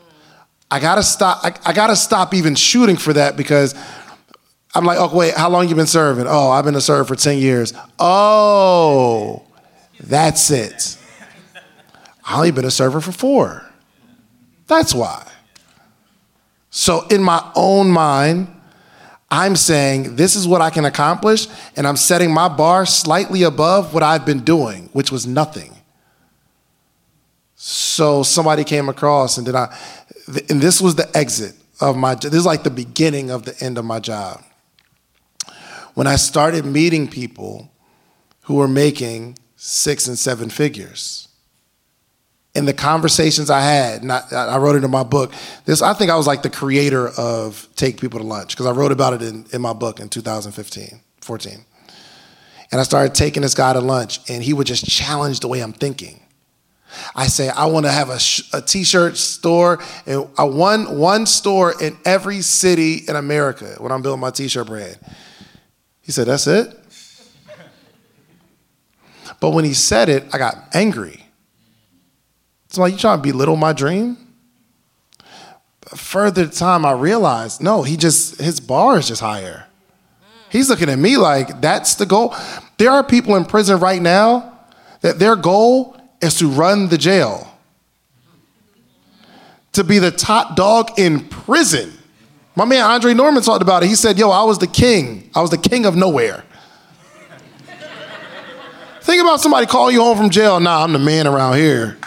I 0.72 0.80
gotta 0.80 1.04
stop, 1.04 1.44
I, 1.44 1.54
I 1.66 1.74
gotta 1.74 1.98
stop 1.98 2.34
even 2.34 2.56
shooting 2.56 2.96
for 2.96 3.12
that 3.14 3.36
because 3.36 3.76
I'm 4.74 4.86
like, 4.86 4.98
oh, 4.98 5.14
wait, 5.14 5.34
how 5.36 5.50
long 5.50 5.68
you 5.68 5.76
been 5.76 5.86
serving? 5.86 6.26
Oh, 6.28 6.50
I've 6.50 6.64
been 6.64 6.76
a 6.76 6.82
server 6.82 7.04
for 7.04 7.16
10 7.16 7.38
years. 7.40 7.74
Oh, 8.00 9.44
that's 10.00 10.50
it. 10.50 10.98
I 12.24 12.38
only 12.38 12.52
been 12.52 12.64
a 12.64 12.72
server 12.72 13.02
for 13.02 13.12
four. 13.12 13.66
That's 14.68 14.96
why. 14.96 15.28
So 16.70 17.06
in 17.08 17.22
my 17.22 17.52
own 17.54 17.90
mind, 17.90 18.48
I'm 19.30 19.58
saying 19.58 20.16
this 20.16 20.38
is 20.38 20.48
what 20.48 20.62
I 20.62 20.70
can 20.70 20.86
accomplish, 20.86 21.48
and 21.76 21.86
I'm 21.86 21.98
setting 21.98 22.34
my 22.34 22.48
bar 22.48 22.86
slightly 22.86 23.44
above 23.44 23.94
what 23.94 24.04
I've 24.04 24.26
been 24.26 24.46
doing, 24.46 24.90
which 24.94 25.12
was 25.12 25.28
nothing. 25.28 25.76
So 27.64 28.24
somebody 28.24 28.64
came 28.64 28.90
across, 28.90 29.38
and 29.38 29.46
then 29.46 29.56
I, 29.56 29.78
and 30.50 30.60
this 30.60 30.82
was 30.82 30.96
the 30.96 31.16
exit 31.16 31.54
of 31.80 31.96
my. 31.96 32.16
This 32.16 32.34
is 32.34 32.44
like 32.44 32.64
the 32.64 32.72
beginning 32.72 33.30
of 33.30 33.46
the 33.46 33.56
end 33.64 33.78
of 33.78 33.86
my 33.86 34.00
job. 34.00 34.42
When 35.94 36.08
I 36.08 36.16
started 36.16 36.66
meeting 36.66 37.08
people 37.08 37.70
who 38.46 38.56
were 38.56 38.68
making 38.68 39.38
six 39.58 40.08
and 40.08 40.18
seven 40.18 40.50
figures 40.50 41.28
in 42.56 42.66
the 42.66 42.74
conversations 42.74 43.52
I 43.52 43.62
had, 43.62 44.02
and 44.02 44.12
I, 44.12 44.24
I, 44.32 44.58
wrote 44.58 44.76
it 44.76 44.84
in 44.84 44.90
my 44.90 45.04
book. 45.04 45.32
This, 45.66 45.84
I 45.84 45.94
think 45.94 46.10
I 46.10 46.16
was 46.16 46.26
like 46.26 46.42
the 46.42 46.50
creator 46.50 47.10
of 47.10 47.68
Take 47.76 48.02
People 48.02 48.20
to 48.22 48.26
Lunch 48.26 48.56
because 48.56 48.66
I 48.66 48.72
wrote 48.72 48.92
about 48.92 49.14
it 49.14 49.22
in, 49.22 49.46
in 49.54 49.62
my 49.62 49.74
book 49.74 50.00
in 50.00 50.10
2015, 50.10 51.00
14. 51.22 51.64
And 52.72 52.82
I 52.82 52.84
started 52.84 53.14
taking 53.14 53.44
this 53.44 53.54
guy 53.54 53.74
to 53.74 53.82
lunch, 53.82 54.20
and 54.28 54.42
he 54.42 54.52
would 54.52 54.66
just 54.66 54.84
challenge 54.90 55.42
the 55.42 55.48
way 55.48 55.60
I'm 55.60 55.74
thinking. 55.74 56.21
I 57.16 57.28
say, 57.28 57.50
I 57.50 57.66
want 57.66 57.86
to 57.86 57.92
have 57.92 58.10
a, 58.10 58.20
sh- 58.20 58.50
a 58.54 58.62
t-shirt 58.62 59.18
store, 59.18 59.80
and 60.06 60.28
I 60.38 60.44
one, 60.44 60.98
one 60.98 61.26
store 61.26 61.74
in 61.82 61.98
every 62.06 62.42
city 62.42 63.04
in 63.08 63.16
America 63.16 63.76
when 63.80 63.92
I'm 63.92 64.02
building 64.02 64.20
my 64.20 64.32
t-shirt 64.32 64.68
brand. 64.68 64.98
He 66.02 66.12
said, 66.12 66.28
that's 66.28 66.48
it? 66.48 66.78
But 69.40 69.52
when 69.52 69.66
he 69.66 69.74
said 69.74 70.10
it, 70.10 70.26
I 70.34 70.38
got 70.38 70.56
angry. 70.74 71.24
It's 72.66 72.78
like, 72.78 72.94
you 72.94 73.00
trying 73.00 73.22
to 73.22 73.24
belittle 73.24 73.56
my 73.56 73.74
dream? 73.74 74.18
Further 75.96 76.48
time, 76.48 76.86
I 76.86 76.92
realized, 76.92 77.62
no, 77.62 77.84
he 77.84 77.98
just, 77.98 78.40
his 78.40 78.60
bar 78.60 78.98
is 78.98 79.08
just 79.08 79.22
higher. 79.22 79.66
He's 80.50 80.70
looking 80.70 80.90
at 80.90 81.00
me 81.00 81.18
like, 81.18 81.62
that's 81.62 81.96
the 81.96 82.06
goal. 82.06 82.36
There 82.78 82.92
are 82.92 83.04
people 83.04 83.36
in 83.36 83.46
prison 83.46 83.80
right 83.80 84.02
now 84.02 84.60
that 85.02 85.18
their 85.18 85.36
goal 85.36 85.98
is 86.22 86.36
to 86.38 86.48
run 86.48 86.90
the 86.90 86.98
jail, 86.98 87.48
to 89.74 89.84
be 89.84 90.00
the 90.00 90.12
top 90.12 90.56
dog 90.56 90.92
in 90.98 91.28
prison. 91.28 91.92
My 92.56 92.66
man 92.66 92.84
Andre 92.84 93.14
Norman 93.14 93.42
talked 93.44 93.62
about 93.62 93.84
it. 93.84 93.88
He 93.88 93.96
said, 93.96 94.18
Yo, 94.18 94.30
I 94.30 94.44
was 94.44 94.60
the 94.60 94.68
king. 94.68 95.30
I 95.34 95.42
was 95.42 95.50
the 95.50 95.58
king 95.58 95.86
of 95.86 95.96
nowhere. 95.96 96.44
Think 99.02 99.22
about 99.22 99.40
somebody 99.40 99.66
calling 99.66 99.96
you 99.96 100.02
home 100.02 100.18
from 100.18 100.30
jail. 100.30 100.60
Nah, 100.60 100.84
I'm 100.84 100.94
the 100.94 101.00
man 101.00 101.28
around 101.28 101.56
here. 101.58 101.98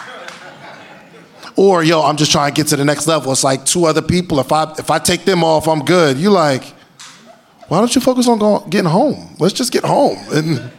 Or 1.57 1.83
yo, 1.83 2.01
I'm 2.01 2.17
just 2.17 2.31
trying 2.31 2.53
to 2.53 2.61
get 2.61 2.67
to 2.69 2.75
the 2.75 2.83
next 2.83 3.07
level. 3.07 3.31
It's 3.31 3.43
like 3.43 3.65
two 3.65 3.85
other 3.85 4.01
people. 4.01 4.39
If 4.39 4.51
I 4.51 4.73
if 4.77 4.91
I 4.91 4.99
take 4.99 5.23
them 5.23 5.43
off, 5.43 5.67
I'm 5.67 5.85
good. 5.85 6.17
You 6.17 6.29
like, 6.29 6.63
why 7.67 7.79
don't 7.79 7.93
you 7.95 8.01
focus 8.01 8.27
on 8.27 8.39
going, 8.39 8.69
getting 8.69 8.89
home? 8.89 9.35
Let's 9.39 9.53
just 9.53 9.71
get 9.71 9.83
home. 9.83 10.17
And, 10.31 10.71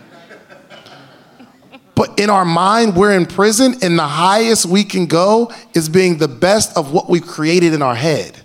but 1.96 2.20
in 2.20 2.28
our 2.28 2.44
mind, 2.44 2.94
we're 2.94 3.16
in 3.16 3.24
prison, 3.24 3.74
and 3.82 3.98
the 3.98 4.06
highest 4.06 4.66
we 4.66 4.84
can 4.84 5.06
go 5.06 5.50
is 5.74 5.88
being 5.88 6.18
the 6.18 6.28
best 6.28 6.76
of 6.76 6.92
what 6.92 7.08
we've 7.08 7.26
created 7.26 7.72
in 7.72 7.80
our 7.80 7.94
head. 7.94 8.42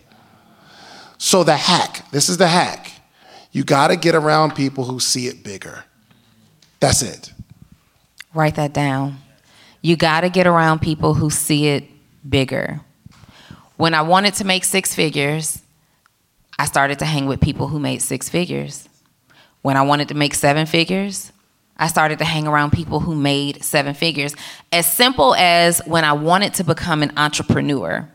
So 1.17 1.43
the 1.43 1.57
hack, 1.57 2.09
this 2.11 2.29
is 2.29 2.37
the 2.37 2.47
hack. 2.47 2.93
You 3.51 3.65
got 3.65 3.89
to 3.89 3.97
get 3.97 4.15
around 4.15 4.55
people 4.55 4.85
who 4.85 5.01
see 5.01 5.27
it 5.27 5.43
bigger. 5.43 5.83
That's 6.79 7.01
it. 7.01 7.33
Write 8.33 8.55
that 8.55 8.71
down. 8.71 9.17
You 9.81 9.97
got 9.97 10.21
to 10.21 10.29
get 10.29 10.47
around 10.47 10.79
people 10.79 11.13
who 11.13 11.29
see 11.29 11.67
it 11.67 11.83
bigger. 12.27 12.79
When 13.75 13.93
I 13.93 14.01
wanted 14.01 14.35
to 14.35 14.45
make 14.45 14.63
six 14.63 14.95
figures, 14.95 15.61
I 16.57 16.65
started 16.65 16.99
to 16.99 17.05
hang 17.05 17.25
with 17.25 17.41
people 17.41 17.67
who 17.67 17.79
made 17.79 18.01
six 18.01 18.29
figures. 18.29 18.87
When 19.61 19.75
I 19.75 19.81
wanted 19.81 20.07
to 20.07 20.13
make 20.13 20.35
seven 20.35 20.65
figures, 20.65 21.30
I 21.81 21.87
started 21.87 22.19
to 22.19 22.25
hang 22.25 22.47
around 22.47 22.71
people 22.71 22.99
who 22.99 23.15
made 23.15 23.63
seven 23.63 23.95
figures. 23.95 24.35
As 24.71 24.85
simple 24.85 25.33
as 25.33 25.81
when 25.87 26.05
I 26.05 26.13
wanted 26.13 26.53
to 26.53 26.63
become 26.63 27.01
an 27.01 27.11
entrepreneur, 27.17 28.07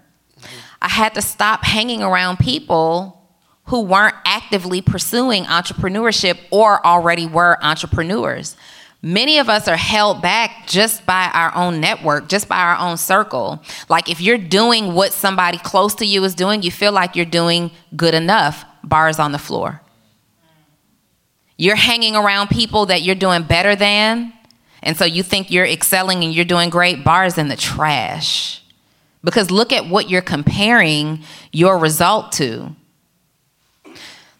I 0.80 0.88
had 0.88 1.14
to 1.14 1.22
stop 1.22 1.64
hanging 1.64 2.00
around 2.00 2.38
people 2.38 3.28
who 3.64 3.80
weren't 3.82 4.14
actively 4.24 4.80
pursuing 4.80 5.44
entrepreneurship 5.46 6.38
or 6.52 6.84
already 6.86 7.26
were 7.26 7.58
entrepreneurs. 7.60 8.56
Many 9.02 9.38
of 9.38 9.48
us 9.48 9.66
are 9.66 9.76
held 9.76 10.22
back 10.22 10.68
just 10.68 11.04
by 11.04 11.28
our 11.34 11.52
own 11.56 11.80
network, 11.80 12.28
just 12.28 12.48
by 12.48 12.58
our 12.58 12.76
own 12.76 12.96
circle. 12.96 13.60
Like 13.88 14.08
if 14.08 14.20
you're 14.20 14.38
doing 14.38 14.94
what 14.94 15.12
somebody 15.12 15.58
close 15.58 15.96
to 15.96 16.06
you 16.06 16.22
is 16.22 16.36
doing, 16.36 16.62
you 16.62 16.70
feel 16.70 16.92
like 16.92 17.16
you're 17.16 17.24
doing 17.24 17.72
good 17.96 18.14
enough, 18.14 18.64
bars 18.84 19.18
on 19.18 19.32
the 19.32 19.38
floor. 19.38 19.82
You're 21.56 21.76
hanging 21.76 22.16
around 22.16 22.48
people 22.48 22.86
that 22.86 23.02
you're 23.02 23.14
doing 23.14 23.44
better 23.44 23.74
than, 23.74 24.32
and 24.82 24.96
so 24.96 25.04
you 25.04 25.22
think 25.22 25.50
you're 25.50 25.66
excelling 25.66 26.22
and 26.22 26.32
you're 26.34 26.44
doing 26.44 26.70
great, 26.70 27.02
bars 27.02 27.38
in 27.38 27.48
the 27.48 27.56
trash. 27.56 28.62
Because 29.24 29.50
look 29.50 29.72
at 29.72 29.88
what 29.88 30.08
you're 30.08 30.22
comparing 30.22 31.24
your 31.52 31.78
result 31.78 32.32
to. 32.32 32.76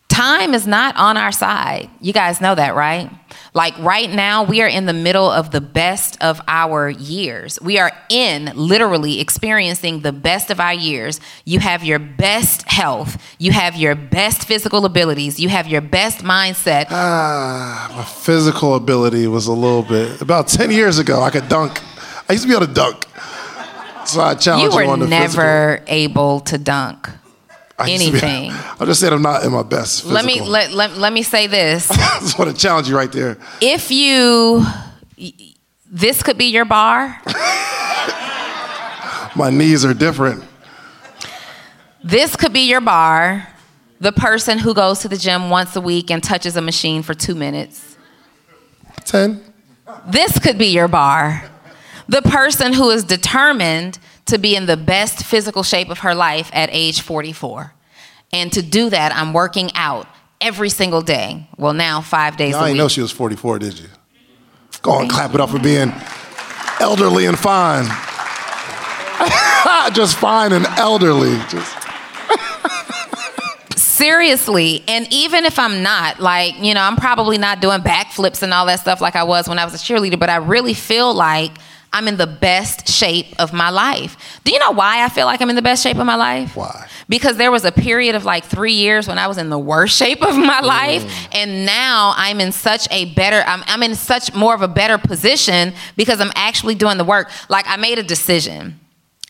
Time 0.09 0.54
is 0.54 0.66
not 0.66 0.96
on 0.96 1.16
our 1.16 1.32
side. 1.32 1.90
You 2.00 2.12
guys 2.12 2.40
know 2.40 2.54
that, 2.54 2.74
right? 2.74 3.11
Like 3.54 3.76
right 3.78 4.11
now, 4.11 4.44
we 4.44 4.62
are 4.62 4.68
in 4.68 4.86
the 4.86 4.92
middle 4.92 5.30
of 5.30 5.50
the 5.50 5.61
best 5.61 6.22
of 6.22 6.40
our 6.46 6.88
years. 6.88 7.61
We 7.61 7.78
are 7.78 7.90
in 8.09 8.52
literally 8.54 9.20
experiencing 9.20 10.00
the 10.00 10.12
best 10.12 10.50
of 10.50 10.61
our 10.61 10.72
years. 10.72 11.20
You 11.44 11.59
have 11.59 11.82
your 11.82 11.98
best 11.98 12.70
health, 12.70 13.20
you 13.38 13.50
have 13.52 13.74
your 13.76 13.94
best 13.94 14.46
physical 14.46 14.84
abilities, 14.84 15.40
you 15.40 15.48
have 15.48 15.66
your 15.66 15.80
best 15.80 16.18
mindset. 16.18 16.86
Ah, 16.90 17.92
my 17.96 18.04
physical 18.04 18.74
ability 18.74 19.26
was 19.26 19.48
a 19.48 19.52
little 19.52 19.82
bit. 19.82 20.20
About 20.20 20.48
10 20.48 20.70
years 20.70 20.98
ago, 20.98 21.22
I 21.22 21.30
could 21.30 21.48
dunk. 21.48 21.82
I 22.28 22.34
used 22.34 22.44
to 22.44 22.48
be 22.48 22.54
able 22.54 22.66
to 22.66 22.72
dunk. 22.72 23.07
So 24.07 24.20
I 24.20 24.34
challenge 24.34 24.72
you 24.72 24.80
you, 24.80 24.88
were 24.88 24.96
the 24.98 25.07
never 25.09 25.78
physical. 25.78 25.94
able 25.94 26.40
to 26.40 26.59
dunk 26.59 27.09
I 27.78 27.88
used 27.88 28.04
to 28.06 28.12
be- 28.12 28.18
anything. 28.22 28.50
I 28.80 28.84
just 28.84 29.00
said 29.00 29.12
I'm 29.12 29.22
not 29.22 29.44
in 29.44 29.52
my 29.52 29.62
best. 29.62 30.02
Physical. 30.02 30.14
Let 30.14 30.24
me 30.24 30.40
let, 30.40 30.72
let, 30.72 30.96
let 30.96 31.12
me 31.12 31.22
say 31.22 31.46
this. 31.46 31.90
I 31.90 32.18
just 32.20 32.38
want 32.38 32.54
to 32.54 32.56
challenge 32.60 32.88
you 32.88 32.96
right 32.96 33.12
there. 33.12 33.36
if 33.60 33.90
you 33.90 34.64
this 35.90 36.22
could 36.22 36.36
be 36.36 36.46
your 36.46 36.64
bar 36.64 37.20
My 39.36 39.50
knees 39.50 39.84
are 39.84 39.94
different. 39.94 40.42
this 42.02 42.36
could 42.36 42.52
be 42.52 42.68
your 42.68 42.80
bar 42.80 43.48
the 44.00 44.12
person 44.12 44.58
who 44.58 44.74
goes 44.74 44.98
to 45.00 45.08
the 45.08 45.16
gym 45.16 45.48
once 45.48 45.74
a 45.76 45.80
week 45.80 46.10
and 46.10 46.22
touches 46.22 46.56
a 46.56 46.60
machine 46.62 47.02
for 47.02 47.14
two 47.14 47.34
minutes 47.34 47.96
10. 49.04 49.42
this 50.06 50.38
could 50.38 50.58
be 50.58 50.66
your 50.66 50.88
bar 50.88 51.44
the 52.08 52.22
person 52.22 52.72
who 52.72 52.90
is 52.90 53.04
determined 53.04 53.98
to 54.26 54.38
be 54.38 54.56
in 54.56 54.66
the 54.66 54.76
best 54.76 55.24
physical 55.24 55.62
shape 55.62 55.88
of 55.88 56.00
her 56.00 56.14
life 56.14 56.50
at 56.52 56.68
age 56.72 57.00
44 57.00 57.72
and 58.32 58.52
to 58.52 58.62
do 58.62 58.90
that 58.90 59.14
i'm 59.14 59.32
working 59.32 59.70
out 59.74 60.06
every 60.40 60.68
single 60.68 61.00
day 61.00 61.48
well 61.56 61.72
now 61.72 62.00
five 62.00 62.36
days 62.36 62.52
Y'all 62.52 62.64
a 62.64 62.68
week 62.68 62.76
know 62.76 62.88
she 62.88 63.00
was 63.00 63.12
44, 63.12 63.58
did 63.58 63.78
you? 63.78 63.88
Go 64.82 64.92
on, 64.92 65.08
clap 65.08 65.34
it 65.34 65.40
up 65.40 65.50
for 65.50 65.58
being 65.58 65.92
elderly 66.80 67.26
and 67.26 67.38
fine. 67.38 67.84
just 69.94 70.16
fine 70.16 70.52
and 70.52 70.66
elderly. 70.78 71.38
Just 71.48 71.76
Seriously, 73.76 74.84
and 74.86 75.06
even 75.10 75.44
if 75.44 75.58
I'm 75.58 75.82
not, 75.82 76.20
like, 76.20 76.56
you 76.58 76.74
know, 76.74 76.82
I'm 76.82 76.96
probably 76.96 77.38
not 77.38 77.60
doing 77.60 77.80
backflips 77.80 78.42
and 78.42 78.52
all 78.52 78.66
that 78.66 78.80
stuff 78.80 79.00
like 79.00 79.16
I 79.16 79.24
was 79.24 79.48
when 79.48 79.58
I 79.58 79.64
was 79.64 79.74
a 79.74 79.78
cheerleader, 79.78 80.18
but 80.18 80.28
I 80.28 80.36
really 80.36 80.74
feel 80.74 81.14
like 81.14 81.52
I'm 81.93 82.09
in 82.09 82.16
the 82.16 82.26
best 82.26 82.89
shape 82.89 83.34
of 83.39 83.53
my 83.53 83.70
life. 83.70 84.41
Do 84.45 84.53
you 84.53 84.59
know 84.59 84.72
why 84.72 85.05
I 85.05 85.09
feel 85.09 85.26
like 85.26 85.41
I'm 85.41 85.51
in 85.51 85.57
the 85.57 85.62
best 85.62 85.82
shape 85.82 85.97
of 85.97 86.07
my 86.07 86.16
life? 86.16 86.57
Why? 86.57 86.89
Because 87.09 87.37
there 87.37 87.51
was 87.51 87.64
a 87.64 87.72
period 87.72 88.14
of 88.14 88.24
like 88.24 88.45
three 88.45 88.72
years 88.72 89.09
when 89.09 89.18
I 89.18 89.26
was 89.26 89.39
in 89.39 89.49
the 89.49 89.59
worst 89.59 89.97
shape 89.97 90.22
of 90.22 90.37
my 90.37 90.61
mm. 90.61 90.66
life, 90.66 91.28
and 91.32 91.64
now 91.64 92.12
I'm 92.16 92.41
in 92.41 92.53
such 92.53 92.87
a 92.91 93.14
better, 93.14 93.43
I'm, 93.47 93.62
I'm 93.66 93.82
in 93.82 93.95
such 93.95 94.34
more 94.34 94.55
of 94.55 94.62
a 94.62 94.68
better 94.68 94.99
position 94.99 95.72
because 95.97 96.20
I'm 96.20 96.32
actually 96.34 96.74
doing 96.74 96.99
the 96.99 97.05
work. 97.05 97.30
Like 97.49 97.66
I 97.68 97.76
made 97.76 97.99
a 97.99 98.03
decision, 98.03 98.78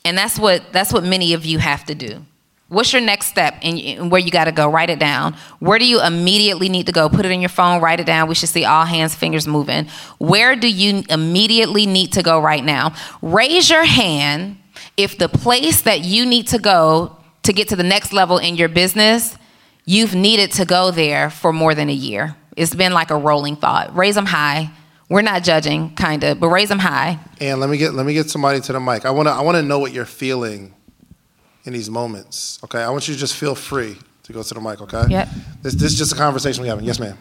and 0.05 0.17
that's 0.17 0.39
what 0.39 0.73
that's 0.73 0.93
what 0.93 1.05
many 1.05 1.35
of 1.35 1.45
you 1.45 1.59
have 1.59 1.85
to 1.87 1.95
do. 1.95 2.25
What's 2.69 2.93
your 2.93 3.03
next 3.03 3.27
step 3.27 3.55
and 3.63 4.11
where 4.11 4.21
you 4.21 4.33
got 4.33 4.47
to 4.47 4.53
go? 4.53 4.69
Write 4.69 4.91
it 4.91 4.99
down. 4.99 5.35
Where 5.61 5.79
do 5.79 5.87
you 5.87 6.03
immediately 6.03 6.69
need 6.69 6.87
to 6.87 6.93
go? 6.93 7.09
Put 7.09 7.25
it 7.25 7.31
in 7.31 7.41
your 7.41 7.49
phone, 7.49 7.81
write 7.81 8.01
it 8.01 8.07
down. 8.07 8.29
We 8.29 8.35
should 8.35 8.49
see 8.49 8.65
all 8.65 8.85
hands, 8.85 9.15
fingers 9.15 9.47
moving. 9.47 9.87
Where 10.19 10.57
do 10.57 10.69
you 10.69 11.05
immediately 11.09 11.87
need 11.87 12.13
to 12.15 12.25
go 12.25 12.41
right 12.41 12.65
now? 12.65 12.95
Raise 13.23 13.71
your 13.71 13.85
hand 13.85 14.59
if 14.97 15.17
the 15.17 15.29
place 15.29 15.83
that 15.83 16.01
you 16.01 16.27
need 16.27 16.49
to 16.49 16.59
go 16.59 17.17
to 17.45 17.53
get 17.53 17.69
to 17.69 17.77
the 17.77 17.85
next 17.85 18.13
level 18.13 18.39
in 18.39 18.57
your 18.57 18.69
business, 18.69 19.37
you've 19.85 20.15
needed 20.15 20.51
to 20.53 20.65
go 20.65 20.91
there 20.91 21.31
for 21.31 21.53
more 21.53 21.75
than 21.75 21.89
a 21.89 21.95
year. 21.95 22.37
It's 22.57 22.75
been 22.75 22.93
like 22.93 23.11
a 23.11 23.17
rolling 23.17 23.57
thought. 23.57 23.95
Raise 23.95 24.15
them 24.17 24.27
high. 24.27 24.71
We're 25.09 25.23
not 25.23 25.45
judging, 25.45 25.95
kind 25.95 26.25
of, 26.25 26.41
but 26.41 26.49
raise 26.49 26.69
them 26.69 26.81
high. 26.81 27.21
And 27.41 27.61
let 27.61 27.71
me 27.71 27.77
get 27.77 27.95
let 27.95 28.07
me 28.07 28.15
get 28.15 28.29
somebody 28.29 28.61
to 28.61 28.73
the 28.73 28.81
mic. 28.81 29.05
I 29.05 29.11
wanna 29.11 29.31
I 29.31 29.43
wanna 29.43 29.63
know 29.63 29.79
what 29.79 29.93
you're 29.93 30.05
feeling 30.05 30.75
in 31.67 31.73
these 31.73 31.91
moments. 31.91 32.59
Okay, 32.65 32.83
I 32.83 32.89
want 32.91 33.09
you 33.09 33.15
to 33.15 33.21
just 33.21 33.37
feel 33.37 33.55
free 33.55 33.97
to 34.23 34.33
go 34.33 34.43
to 34.43 34.55
the 34.55 34.61
mic. 34.61 34.81
Okay. 34.81 35.05
Yep. 35.09 35.29
This 35.63 35.75
this 35.75 35.93
is 35.93 35.99
just 35.99 36.13
a 36.13 36.17
conversation 36.17 36.63
we're 36.63 36.71
having. 36.71 36.85
Yes, 36.85 36.99
ma'am. 36.99 37.19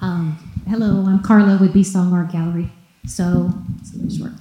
Um, 0.00 0.38
hello, 0.68 1.04
I'm 1.06 1.22
Carla 1.22 1.58
with 1.60 1.74
B 1.74 1.82
Song 1.82 2.12
Art 2.12 2.32
Gallery. 2.32 2.70
So, 3.06 3.52
it's 4.04 4.16
short. 4.16 4.32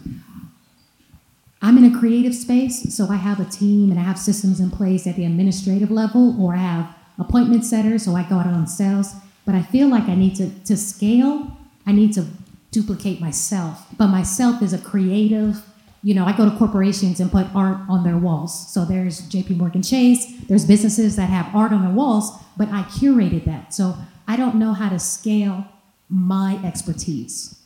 I'm 1.61 1.77
in 1.77 1.83
a 1.83 1.99
creative 1.99 2.33
space, 2.33 2.95
so 2.95 3.07
I 3.09 3.15
have 3.15 3.39
a 3.39 3.45
team 3.45 3.89
and 3.91 3.99
I 3.99 4.03
have 4.03 4.17
systems 4.17 4.59
in 4.61 4.71
place 4.71 5.05
at 5.05 5.15
the 5.17 5.25
administrative 5.25 5.91
level, 5.91 6.41
or 6.41 6.53
I 6.55 6.59
have 6.59 6.95
appointment 7.17 7.65
setters, 7.65 8.05
so 8.05 8.15
I 8.15 8.23
go 8.23 8.35
out 8.35 8.47
on 8.47 8.67
sales. 8.67 9.13
But 9.45 9.55
I 9.55 9.63
feel 9.63 9.89
like 9.89 10.03
I 10.03 10.15
need 10.15 10.35
to, 10.35 10.49
to 10.65 10.77
scale, 10.77 11.57
I 11.85 11.91
need 11.91 12.13
to 12.13 12.27
duplicate 12.71 13.19
myself. 13.19 13.87
But 13.97 14.07
myself 14.07 14.61
is 14.61 14.71
a 14.71 14.77
creative, 14.77 15.61
you 16.03 16.13
know, 16.13 16.25
I 16.25 16.35
go 16.35 16.49
to 16.49 16.55
corporations 16.57 17.19
and 17.19 17.31
put 17.31 17.47
art 17.53 17.77
on 17.89 18.03
their 18.03 18.17
walls. 18.17 18.71
So 18.73 18.85
there's 18.85 19.21
JP 19.29 19.57
Morgan 19.57 19.83
Chase, 19.83 20.25
there's 20.47 20.65
businesses 20.65 21.15
that 21.17 21.29
have 21.29 21.53
art 21.53 21.71
on 21.71 21.83
their 21.83 21.93
walls, 21.93 22.31
but 22.57 22.69
I 22.69 22.83
curated 22.83 23.45
that. 23.45 23.73
So 23.73 23.95
I 24.27 24.35
don't 24.35 24.55
know 24.55 24.73
how 24.73 24.89
to 24.89 24.99
scale 24.99 25.65
my 26.09 26.59
expertise. 26.63 27.59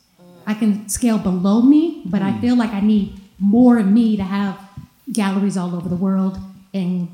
I 0.46 0.54
can 0.54 0.88
scale 0.88 1.18
below 1.18 1.62
me, 1.62 2.02
but 2.06 2.22
I 2.22 2.38
feel 2.40 2.56
like 2.56 2.70
I 2.70 2.80
need 2.80 3.20
more 3.38 3.78
of 3.78 3.86
me 3.86 4.16
to 4.16 4.24
have 4.24 4.58
galleries 5.12 5.56
all 5.56 5.74
over 5.74 5.88
the 5.88 5.96
world 5.96 6.38
and 6.72 7.08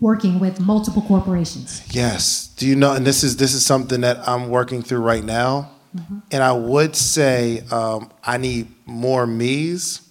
working 0.00 0.38
with 0.38 0.60
multiple 0.60 1.02
corporations. 1.02 1.82
Yes. 1.90 2.48
Do 2.56 2.66
you 2.66 2.76
know? 2.76 2.92
And 2.92 3.06
this 3.06 3.24
is 3.24 3.36
this 3.36 3.54
is 3.54 3.64
something 3.64 4.02
that 4.02 4.28
I'm 4.28 4.48
working 4.48 4.82
through 4.82 5.00
right 5.00 5.24
now. 5.24 5.70
And 6.30 6.42
I 6.42 6.52
would 6.52 6.94
say 6.94 7.62
um, 7.70 8.10
I 8.22 8.36
need 8.36 8.68
more 8.84 9.26
me's, 9.26 10.05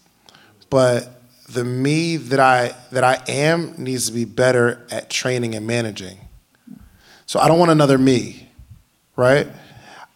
but 0.76 1.21
the 1.47 1.63
me 1.63 2.17
that 2.17 2.41
I 2.41 2.76
that 2.91 3.05
I 3.05 3.23
am 3.30 3.76
needs 3.78 4.07
to 4.07 4.13
be 4.13 4.26
better 4.26 4.86
at 4.91 5.09
training 5.09 5.55
and 5.55 5.65
managing. 5.65 6.17
So 7.26 7.39
I 7.39 7.47
don't 7.47 7.57
want 7.59 7.71
another 7.71 7.97
me, 7.97 8.49
right? 9.15 9.47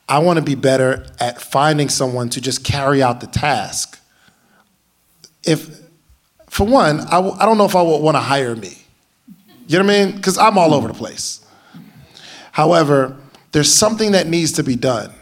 I 0.09 0.19
want 0.19 0.35
to 0.35 0.43
be 0.43 0.55
better 0.55 1.05
at 1.17 1.41
finding 1.41 1.87
someone 1.87 2.27
to 2.31 2.41
just 2.41 2.65
carry 2.65 3.01
out 3.01 3.21
the 3.21 3.27
task. 3.27 4.01
If, 5.45 5.79
for 6.47 6.67
one, 6.67 6.99
I 6.99 7.21
w- 7.23 7.35
I 7.39 7.45
don't 7.45 7.57
know 7.57 7.63
if 7.63 7.77
I 7.77 7.81
would 7.81 7.99
want 7.99 8.15
to 8.15 8.21
hire 8.21 8.53
me. 8.53 8.79
You 9.65 9.79
know 9.79 9.85
what 9.85 9.93
I 9.93 10.05
mean? 10.05 10.15
Because 10.17 10.37
I'm 10.37 10.57
all 10.57 10.73
over 10.73 10.89
the 10.89 10.93
place. 10.93 11.39
However, 12.51 13.15
there's 13.53 13.73
something 13.73 14.11
that 14.11 14.27
needs 14.27 14.51
to 14.53 14.63
be 14.63 14.75
done. 14.75 15.13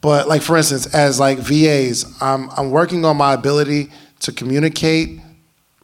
But 0.00 0.28
like 0.28 0.42
for 0.42 0.56
instance, 0.56 0.94
as 0.94 1.18
like 1.18 1.38
VAs, 1.38 2.16
I'm 2.20 2.48
I'm 2.50 2.70
working 2.70 3.04
on 3.04 3.16
my 3.16 3.32
ability 3.32 3.90
to 4.20 4.32
communicate 4.32 5.20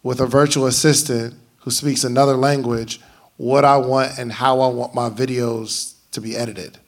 with 0.02 0.20
a 0.20 0.26
virtual 0.26 0.66
assistant 0.66 1.34
who 1.60 1.70
speaks 1.70 2.04
another 2.04 2.34
language 2.34 3.00
what 3.36 3.64
I 3.64 3.76
want 3.78 4.18
and 4.18 4.30
how 4.30 4.60
I 4.60 4.68
want 4.68 4.94
my 4.94 5.10
videos 5.10 5.94
to 6.12 6.20
be 6.20 6.36
edited. 6.36 6.78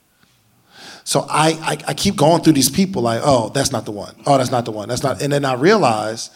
So 1.05 1.27
I, 1.31 1.51
I, 1.61 1.79
I 1.89 1.95
keep 1.95 2.17
going 2.17 2.43
through 2.43 2.55
these 2.55 2.69
people 2.69 3.03
like, 3.03 3.21
oh, 3.25 3.49
that's 3.51 3.73
not 3.73 3.85
the 3.85 3.93
one. 3.93 4.15
Oh, 4.27 4.39
that's 4.39 4.51
not 4.51 4.65
the 4.65 4.73
one. 4.73 4.89
That's 4.89 5.03
not. 5.03 5.23
And 5.23 5.33
then 5.33 5.45
I 5.45 5.55
realize 5.55 6.31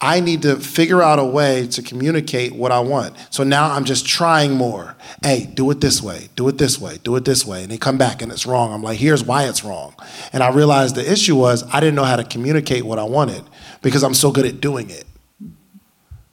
I 0.00 0.20
need 0.20 0.42
to 0.42 0.56
figure 0.56 1.02
out 1.02 1.18
a 1.18 1.24
way 1.24 1.66
to 1.68 1.82
communicate 1.82 2.52
what 2.52 2.70
I 2.70 2.80
want. 2.80 3.14
So 3.30 3.44
now 3.44 3.72
I'm 3.72 3.84
just 3.84 4.06
trying 4.06 4.52
more. 4.52 4.94
Hey, 5.22 5.48
do 5.54 5.70
it 5.70 5.80
this 5.80 6.02
way, 6.02 6.28
do 6.36 6.48
it 6.48 6.58
this 6.58 6.78
way, 6.78 6.98
do 7.02 7.16
it 7.16 7.24
this 7.24 7.46
way. 7.46 7.62
And 7.62 7.72
they 7.72 7.78
come 7.78 7.96
back 7.96 8.20
and 8.20 8.30
it's 8.30 8.44
wrong. 8.44 8.74
I'm 8.74 8.82
like, 8.82 8.98
here's 8.98 9.24
why 9.24 9.48
it's 9.48 9.64
wrong. 9.64 9.94
And 10.32 10.42
I 10.42 10.50
realized 10.50 10.96
the 10.96 11.10
issue 11.10 11.36
was 11.36 11.64
I 11.72 11.80
didn't 11.80 11.94
know 11.94 12.04
how 12.04 12.16
to 12.16 12.24
communicate 12.24 12.84
what 12.84 12.98
I 12.98 13.04
wanted 13.04 13.42
because 13.82 14.02
I'm 14.02 14.14
so 14.14 14.30
good 14.30 14.46
at 14.46 14.60
doing 14.60 14.90
it. 14.90 15.04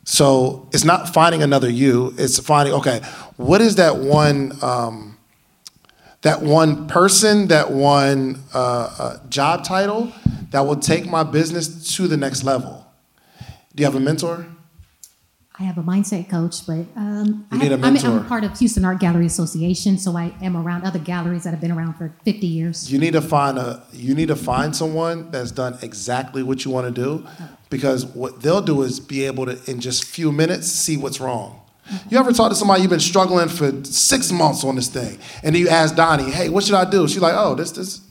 So 0.05 0.67
it's 0.73 0.83
not 0.83 1.13
finding 1.13 1.41
another 1.41 1.69
you, 1.69 2.13
it's 2.17 2.37
finding, 2.39 2.73
okay, 2.75 3.01
what 3.37 3.61
is 3.61 3.75
that 3.75 3.97
one 3.97 4.51
um, 4.61 5.17
that 6.23 6.41
one 6.41 6.87
person, 6.87 7.47
that 7.47 7.71
one 7.71 8.39
uh, 8.53 8.95
uh, 8.97 9.27
job 9.27 9.65
title 9.65 10.11
that 10.51 10.61
will 10.61 10.77
take 10.77 11.05
my 11.05 11.23
business 11.23 11.95
to 11.95 12.07
the 12.07 12.17
next 12.17 12.43
level? 12.43 12.85
Do 13.75 13.81
you 13.81 13.85
have 13.85 13.95
a 13.95 13.99
mentor? 13.99 14.47
I 15.59 15.63
have 15.63 15.77
a 15.77 15.83
mindset 15.83 16.29
coach, 16.29 16.65
but 16.65 16.87
um, 16.95 17.45
I 17.51 17.57
have, 17.57 17.71
a 17.71 17.73
I'm, 17.75 17.81
mentor. 17.93 18.07
I'm 18.07 18.25
part 18.25 18.43
of 18.43 18.57
Houston 18.57 18.83
Art 18.83 18.99
Gallery 18.99 19.27
Association, 19.27 19.99
so 19.99 20.17
I 20.17 20.33
am 20.41 20.57
around 20.57 20.83
other 20.83 20.97
galleries 20.97 21.43
that 21.43 21.51
have 21.51 21.61
been 21.61 21.71
around 21.71 21.93
for 21.93 22.11
50 22.25 22.47
years. 22.47 22.91
You 22.91 22.97
need 22.97 23.13
to 23.13 23.21
find 23.21 23.59
a 23.59 23.83
you 23.93 24.15
need 24.15 24.29
to 24.29 24.35
find 24.35 24.75
someone 24.75 25.29
that's 25.29 25.51
done 25.51 25.77
exactly 25.83 26.41
what 26.41 26.65
you 26.65 26.71
want 26.71 26.87
to 26.87 26.91
do 26.91 27.27
because 27.69 28.03
what 28.03 28.41
they'll 28.41 28.63
do 28.63 28.81
is 28.81 28.99
be 28.99 29.25
able 29.25 29.45
to 29.45 29.59
in 29.69 29.79
just 29.79 30.05
few 30.05 30.31
minutes 30.31 30.71
see 30.71 30.97
what's 30.97 31.19
wrong. 31.19 31.59
You 32.09 32.17
ever 32.17 32.31
talk 32.31 32.49
to 32.49 32.55
somebody 32.55 32.81
you've 32.81 32.89
been 32.89 32.99
struggling 32.99 33.49
for 33.49 33.85
six 33.85 34.31
months 34.31 34.63
on 34.63 34.75
this 34.75 34.87
thing, 34.87 35.19
and 35.43 35.53
then 35.53 35.61
you 35.61 35.69
ask 35.69 35.93
Donni, 35.93 36.31
"Hey, 36.31 36.49
what 36.49 36.63
should 36.63 36.75
I 36.75 36.89
do?" 36.89 37.07
She's 37.07 37.21
like, 37.21 37.35
"Oh, 37.35 37.53
this, 37.53 37.71
this." 37.71 38.01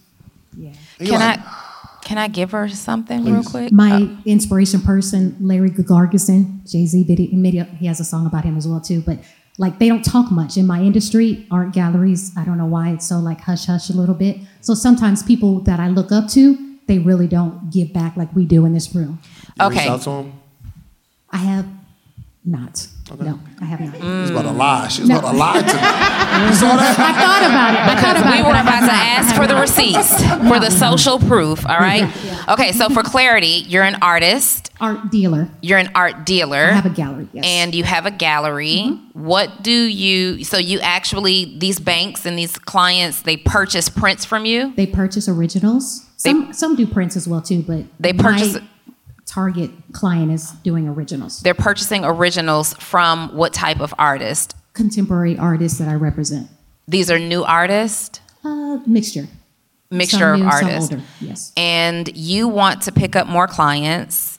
Yeah. 0.56 0.68
And 0.98 1.08
you're 1.08 1.18
Can 1.18 1.28
like, 1.28 1.40
I 1.40 1.61
can 2.02 2.18
I 2.18 2.28
give 2.28 2.50
her 2.50 2.68
something 2.68 3.24
real 3.24 3.42
quick? 3.42 3.72
My 3.72 4.02
uh, 4.02 4.08
inspiration 4.26 4.80
person, 4.80 5.36
Larry 5.40 5.70
Gagosian, 5.70 6.70
Jay 6.70 6.84
Z 6.86 7.04
video, 7.04 7.64
he 7.64 7.86
has 7.86 8.00
a 8.00 8.04
song 8.04 8.26
about 8.26 8.44
him 8.44 8.56
as 8.56 8.66
well 8.68 8.80
too. 8.80 9.00
But 9.00 9.18
like 9.58 9.78
they 9.78 9.88
don't 9.88 10.04
talk 10.04 10.30
much 10.30 10.56
in 10.56 10.66
my 10.66 10.80
industry, 10.80 11.46
art 11.50 11.72
galleries. 11.72 12.32
I 12.36 12.44
don't 12.44 12.58
know 12.58 12.66
why 12.66 12.90
it's 12.90 13.06
so 13.06 13.18
like 13.18 13.40
hush 13.40 13.66
hush 13.66 13.88
a 13.90 13.92
little 13.92 14.14
bit. 14.14 14.38
So 14.60 14.74
sometimes 14.74 15.22
people 15.22 15.60
that 15.60 15.78
I 15.80 15.88
look 15.88 16.10
up 16.12 16.28
to, 16.30 16.76
they 16.86 16.98
really 16.98 17.28
don't 17.28 17.70
give 17.70 17.92
back 17.92 18.16
like 18.16 18.34
we 18.34 18.44
do 18.46 18.64
in 18.66 18.72
this 18.72 18.94
room. 18.94 19.20
you 19.60 19.68
reached 19.68 19.80
Okay. 19.80 19.88
out 19.88 20.02
to 20.02 20.10
him. 20.10 20.32
I 21.30 21.38
have 21.38 21.66
not. 22.44 22.88
No, 23.20 23.38
I 23.60 23.64
have 23.64 23.80
not. 23.80 23.94
She 23.96 24.02
was 24.06 24.30
about 24.30 24.42
to 24.42 24.50
lie. 24.52 24.88
She's 24.88 25.00
was 25.00 25.10
about 25.10 25.30
to 25.32 25.36
lie 25.36 25.60
to 25.60 25.66
me. 25.66 25.72
You 26.32 26.54
saw 26.54 26.76
that? 26.76 26.96
I 26.98 27.12
thought 27.12 27.42
about 27.44 27.74
it. 27.74 27.80
I 27.80 27.86
thought 27.86 28.14
Because 28.16 28.20
about 28.22 28.32
we 28.32 28.38
it, 28.38 28.42
were 28.46 28.52
but 28.52 28.62
about 28.62 28.86
to 28.86 28.92
ask 28.92 29.36
for 29.36 29.46
the 29.46 29.54
receipts 29.60 30.16
for 30.48 30.58
the 30.58 30.70
social 30.70 31.18
proof, 31.18 31.64
all 31.66 31.76
right? 31.78 32.10
Okay, 32.48 32.72
so 32.72 32.88
for 32.88 33.02
clarity, 33.02 33.64
you're 33.68 33.84
an 33.84 33.96
artist, 34.02 34.70
art 34.80 35.10
dealer. 35.10 35.48
you're 35.60 35.78
an 35.78 35.90
art 35.94 36.24
dealer. 36.24 36.64
I 36.70 36.72
have 36.72 36.86
a 36.86 36.90
gallery. 36.90 37.28
Yes. 37.34 37.44
and 37.46 37.74
you 37.74 37.84
have 37.84 38.06
a 38.06 38.10
gallery. 38.10 38.76
Mm-hmm. 38.86 39.24
What 39.26 39.62
do 39.62 39.70
you? 39.70 40.42
So 40.44 40.56
you 40.56 40.80
actually 40.80 41.56
these 41.58 41.78
banks 41.78 42.24
and 42.24 42.36
these 42.38 42.56
clients 42.58 43.22
they 43.22 43.36
purchase 43.36 43.88
prints 43.90 44.24
from 44.24 44.46
you. 44.46 44.72
They 44.74 44.86
purchase 44.86 45.28
originals. 45.28 46.06
Some 46.16 46.52
some 46.54 46.76
do 46.76 46.86
prints 46.86 47.14
as 47.16 47.28
well 47.28 47.42
too, 47.42 47.62
but 47.62 47.84
They 48.00 48.12
purchase- 48.14 48.54
my 48.54 48.62
target 49.26 49.70
client 49.92 50.30
is 50.32 50.50
doing 50.62 50.88
originals. 50.88 51.40
They're 51.40 51.54
purchasing 51.54 52.04
originals 52.04 52.74
from 52.74 53.34
what 53.34 53.52
type 53.52 53.80
of 53.80 53.94
artist? 53.98 54.54
Contemporary 54.74 55.38
artists 55.38 55.78
that 55.78 55.88
I 55.88 55.94
represent. 55.94 56.48
These 56.88 57.10
are 57.10 57.18
new 57.18 57.42
artists, 57.44 58.20
Uh, 58.44 58.78
mixture. 58.86 59.28
mixture 59.90 60.32
of 60.34 60.42
artists, 60.42 60.94
Yes. 61.20 61.52
and 61.56 62.14
you 62.16 62.48
want 62.48 62.82
to 62.82 62.92
pick 62.92 63.14
up 63.16 63.26
more 63.28 63.46
clients. 63.46 64.38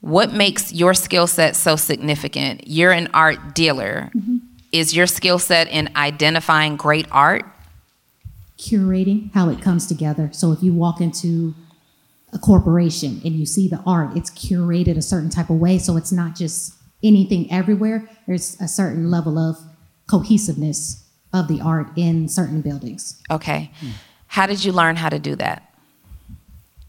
What 0.00 0.32
makes 0.32 0.72
your 0.72 0.94
skill 0.94 1.26
set 1.26 1.56
so 1.56 1.76
significant? 1.76 2.68
You're 2.68 2.92
an 2.92 3.08
art 3.12 3.54
dealer. 3.54 4.10
Mm-hmm. 4.16 4.36
Is 4.72 4.94
your 4.94 5.06
skill 5.06 5.38
set 5.38 5.68
in 5.68 5.90
identifying 5.96 6.76
great 6.76 7.06
art? 7.10 7.44
Curating 8.58 9.32
how 9.34 9.48
it 9.48 9.60
comes 9.60 9.86
together. 9.86 10.30
So 10.32 10.52
if 10.52 10.62
you 10.62 10.72
walk 10.72 11.00
into 11.00 11.54
a 12.36 12.38
corporation 12.38 13.20
and 13.24 13.34
you 13.34 13.46
see 13.46 13.66
the 13.66 13.82
art, 13.86 14.14
it's 14.14 14.30
curated 14.30 14.96
a 14.96 15.02
certain 15.02 15.30
type 15.30 15.48
of 15.48 15.56
way. 15.56 15.78
So 15.78 15.96
it's 15.96 16.12
not 16.12 16.36
just 16.36 16.74
anything 17.02 17.50
everywhere. 17.50 18.08
There's 18.26 18.60
a 18.60 18.68
certain 18.68 19.10
level 19.10 19.38
of 19.38 19.56
cohesiveness 20.06 21.02
of 21.32 21.48
the 21.48 21.60
art 21.62 21.88
in 21.96 22.28
certain 22.28 22.60
buildings. 22.60 23.20
Okay. 23.30 23.70
How 24.28 24.46
did 24.46 24.64
you 24.64 24.72
learn 24.72 24.96
how 24.96 25.08
to 25.08 25.18
do 25.18 25.34
that? 25.36 25.72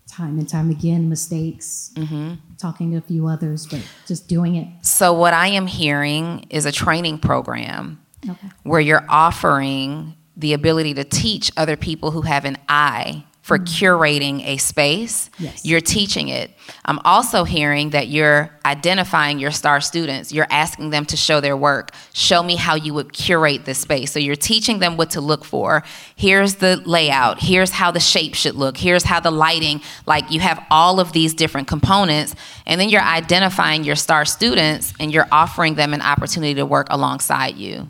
Time 0.07 0.37
and 0.37 0.49
time 0.49 0.69
again, 0.69 1.07
mistakes, 1.07 1.91
mm-hmm. 1.95 2.33
talking 2.57 2.91
to 2.91 2.97
a 2.97 3.01
few 3.01 3.27
others, 3.27 3.67
but 3.67 3.81
just 4.05 4.27
doing 4.27 4.55
it. 4.55 4.67
So, 4.81 5.13
what 5.13 5.33
I 5.33 5.47
am 5.49 5.67
hearing 5.67 6.45
is 6.49 6.65
a 6.65 6.71
training 6.71 7.19
program 7.19 8.01
Okay. 8.27 8.49
where 8.63 8.79
you're 8.79 9.05
offering 9.07 10.15
the 10.35 10.53
ability 10.53 10.95
to 10.95 11.03
teach 11.03 11.51
other 11.55 11.77
people 11.77 12.11
who 12.11 12.21
have 12.21 12.45
an 12.45 12.57
eye 12.67 13.25
for 13.47 13.57
mm-hmm. 13.57 13.85
curating 13.85 14.45
a 14.45 14.57
space. 14.57 15.29
Yes. 15.39 15.63
You're 15.63 15.79
teaching 15.79 16.27
it. 16.27 16.51
I'm 16.83 16.99
also 17.05 17.45
hearing 17.45 17.91
that 17.91 18.09
you're 18.09 18.51
identifying 18.65 19.39
your 19.39 19.51
star 19.51 19.79
students. 19.79 20.33
You're 20.33 20.47
asking 20.49 20.89
them 20.89 21.05
to 21.05 21.15
show 21.15 21.39
their 21.39 21.55
work. 21.55 21.91
Show 22.13 22.43
me 22.43 22.57
how 22.57 22.75
you 22.75 22.93
would 22.93 23.13
curate 23.13 23.63
this 23.63 23.79
space. 23.79 24.11
So 24.11 24.19
you're 24.19 24.35
teaching 24.35 24.79
them 24.79 24.97
what 24.97 25.11
to 25.11 25.21
look 25.21 25.45
for. 25.45 25.83
Here's 26.17 26.55
the 26.55 26.81
layout. 26.85 27.41
Here's 27.41 27.71
how 27.71 27.89
the 27.89 28.01
shape 28.01 28.35
should 28.35 28.55
look. 28.55 28.75
Here's 28.75 29.03
how 29.03 29.21
the 29.21 29.31
lighting, 29.31 29.81
like 30.05 30.29
you 30.29 30.41
have 30.41 30.61
all 30.69 30.99
of 30.99 31.13
these 31.13 31.33
different 31.33 31.69
components. 31.69 32.35
And 32.65 32.81
then 32.81 32.89
you're 32.89 33.01
identifying 33.01 33.85
your 33.85 33.95
star 33.95 34.25
students 34.25 34.93
and 34.99 35.13
you're 35.13 35.27
offering 35.31 35.75
them 35.75 35.93
an 35.93 36.01
opportunity 36.01 36.55
to 36.55 36.65
work 36.65 36.87
alongside 36.89 37.55
you 37.55 37.89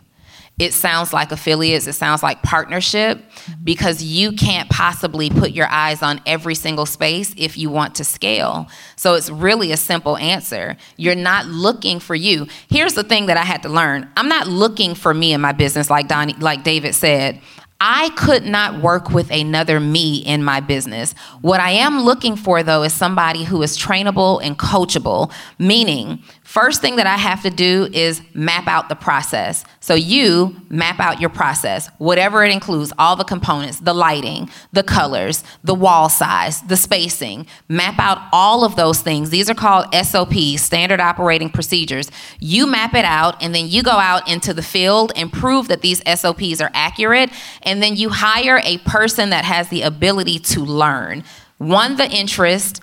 it 0.60 0.74
sounds 0.74 1.14
like 1.14 1.32
affiliates, 1.32 1.86
it 1.86 1.94
sounds 1.94 2.24
like 2.24 2.42
partnership, 2.42 3.24
because 3.64 4.02
you 4.02 4.32
can't 4.32 4.68
possibly 4.70 5.30
put 5.30 5.52
your 5.52 5.68
eyes 5.70 6.02
on 6.02 6.20
every 6.26 6.56
single 6.56 6.88
space 6.88 7.34
if 7.38 7.58
you 7.58 7.70
want 7.70 7.94
to 7.96 8.04
scale. 8.04 8.68
So 8.96 9.14
it's 9.14 9.30
really 9.30 9.72
a 9.72 9.78
simple 9.78 10.18
answer. 10.18 10.76
You're 10.96 11.16
not 11.16 11.46
looking 11.46 12.00
for 12.00 12.16
you. 12.16 12.48
Here's 12.70 12.96
the 12.96 13.04
thing 13.04 13.28
that 13.28 13.38
I 13.38 13.44
had 13.44 13.62
to 13.64 13.70
learn 13.70 14.10
I'm 14.18 14.30
not 14.30 14.48
looking 14.48 14.96
for 14.96 15.14
me 15.14 15.34
in 15.34 15.42
my 15.42 15.52
business, 15.52 15.92
like, 15.92 16.08
Donni, 16.08 16.42
like 16.42 16.64
David 16.64 16.96
said. 16.96 17.40
I 17.80 18.10
could 18.18 18.44
not 18.44 18.82
work 18.82 19.12
with 19.12 19.30
another 19.30 19.80
me 19.80 20.18
in 20.18 20.44
my 20.44 20.62
business. 20.62 21.14
What 21.42 21.60
I 21.60 21.70
am 21.70 22.00
looking 22.00 22.36
for, 22.36 22.64
though, 22.64 22.82
is 22.82 22.92
somebody 22.92 23.44
who 23.44 23.62
is 23.62 23.78
trainable 23.78 24.42
and 24.44 24.58
coachable, 24.58 25.32
meaning, 25.60 26.24
first 26.48 26.80
thing 26.80 26.96
that 26.96 27.06
I 27.06 27.18
have 27.18 27.44
to 27.44 27.50
do 27.50 27.90
is 27.92 28.22
map 28.34 28.68
out 28.68 28.88
the 28.88 28.96
process. 28.96 29.66
So, 29.82 29.96
you 29.96 30.56
map 30.70 30.98
out 31.02 31.20
your 31.20 31.30
process, 31.30 31.90
whatever 31.98 32.46
it 32.46 32.54
includes, 32.54 32.94
all 32.98 33.18
the 33.18 33.26
components, 33.26 33.82
the 33.82 33.94
lighting, 33.94 34.50
the 34.72 34.82
colors, 34.82 35.44
the 35.66 35.76
wall 35.76 36.08
size, 36.08 36.62
the 36.62 36.78
spacing. 36.78 37.48
Map 37.68 38.00
out 38.00 38.30
all 38.32 38.64
of 38.64 38.78
those 38.78 39.02
things. 39.02 39.30
These 39.30 39.50
are 39.50 39.54
called 39.54 39.94
SOPs, 39.94 40.62
standard 40.62 41.02
operating 41.02 41.50
procedures. 41.50 42.10
You 42.40 42.66
map 42.66 42.94
it 42.94 43.06
out, 43.06 43.44
and 43.44 43.54
then 43.54 43.68
you 43.68 43.84
go 43.84 43.92
out 43.92 44.30
into 44.30 44.54
the 44.54 44.64
field 44.64 45.12
and 45.18 45.32
prove 45.32 45.68
that 45.68 45.82
these 45.82 46.02
SOPs 46.08 46.62
are 46.62 46.72
accurate. 46.74 47.30
And 47.64 47.84
then 47.84 47.98
you 47.98 48.10
hire 48.10 48.62
a 48.64 48.78
person 48.80 49.32
that 49.32 49.44
has 49.44 49.68
the 49.68 49.82
ability 49.82 50.40
to 50.40 50.62
learn. 50.62 51.26
One, 51.58 51.98
the 51.98 52.10
interest, 52.10 52.82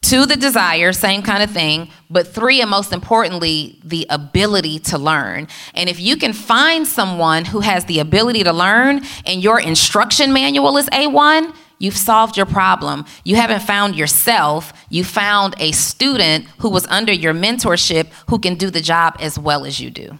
two, 0.00 0.26
the 0.26 0.36
desire, 0.36 0.92
same 0.92 1.22
kind 1.22 1.42
of 1.42 1.50
thing, 1.50 1.90
but 2.10 2.26
three, 2.26 2.60
and 2.60 2.70
most 2.70 2.92
importantly, 2.92 3.78
the 3.84 4.06
ability 4.10 4.78
to 4.78 4.98
learn. 4.98 5.48
And 5.74 5.88
if 5.88 6.00
you 6.00 6.16
can 6.16 6.32
find 6.32 6.86
someone 6.86 7.44
who 7.44 7.60
has 7.60 7.84
the 7.86 7.98
ability 7.98 8.44
to 8.44 8.52
learn 8.52 9.02
and 9.26 9.42
your 9.42 9.60
instruction 9.60 10.32
manual 10.32 10.76
is 10.76 10.88
A1, 10.90 11.54
you've 11.78 11.96
solved 11.96 12.36
your 12.36 12.46
problem. 12.46 13.04
You 13.24 13.36
haven't 13.36 13.62
found 13.62 13.96
yourself, 13.96 14.72
you 14.88 15.04
found 15.04 15.54
a 15.58 15.72
student 15.72 16.46
who 16.58 16.70
was 16.70 16.86
under 16.86 17.12
your 17.12 17.34
mentorship 17.34 18.08
who 18.28 18.38
can 18.38 18.54
do 18.54 18.70
the 18.70 18.80
job 18.80 19.16
as 19.20 19.38
well 19.38 19.64
as 19.64 19.80
you 19.80 19.90
do. 19.90 20.18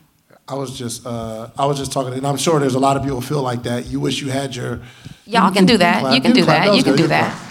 I 0.48 0.54
was 0.54 0.76
just, 0.76 1.06
uh, 1.06 1.50
I 1.58 1.66
was 1.66 1.76
just 1.76 1.92
talking, 1.92 2.14
and 2.14 2.26
I'm 2.26 2.38
sure 2.38 2.58
there's 2.58 2.74
a 2.74 2.78
lot 2.78 2.96
of 2.96 3.02
people 3.02 3.20
who 3.20 3.26
feel 3.26 3.42
like 3.42 3.64
that. 3.64 3.86
You 3.86 4.00
wish 4.00 4.22
you 4.22 4.30
had 4.30 4.56
your. 4.56 4.80
Y'all 5.26 5.52
can 5.52 5.66
do 5.66 5.76
that. 5.76 6.14
You 6.14 6.22
can 6.22 6.32
do 6.32 6.46
that. 6.46 6.74
You 6.74 6.82
can 6.82 6.96
do 6.96 7.06
that. 7.08 7.47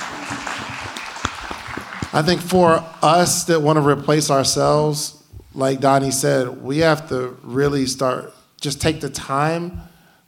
I 2.13 2.21
think 2.21 2.41
for 2.41 2.83
us 3.01 3.43
that 3.45 3.61
want 3.61 3.77
to 3.77 3.87
replace 3.87 4.31
ourselves, 4.31 5.21
like 5.53 5.79
Donni 5.79 6.13
said, 6.13 6.63
we 6.63 6.77
have 6.79 7.09
to 7.09 7.37
really 7.43 7.85
start, 7.85 8.33
just 8.61 8.79
take 8.79 9.01
the 9.01 9.09
time 9.09 9.81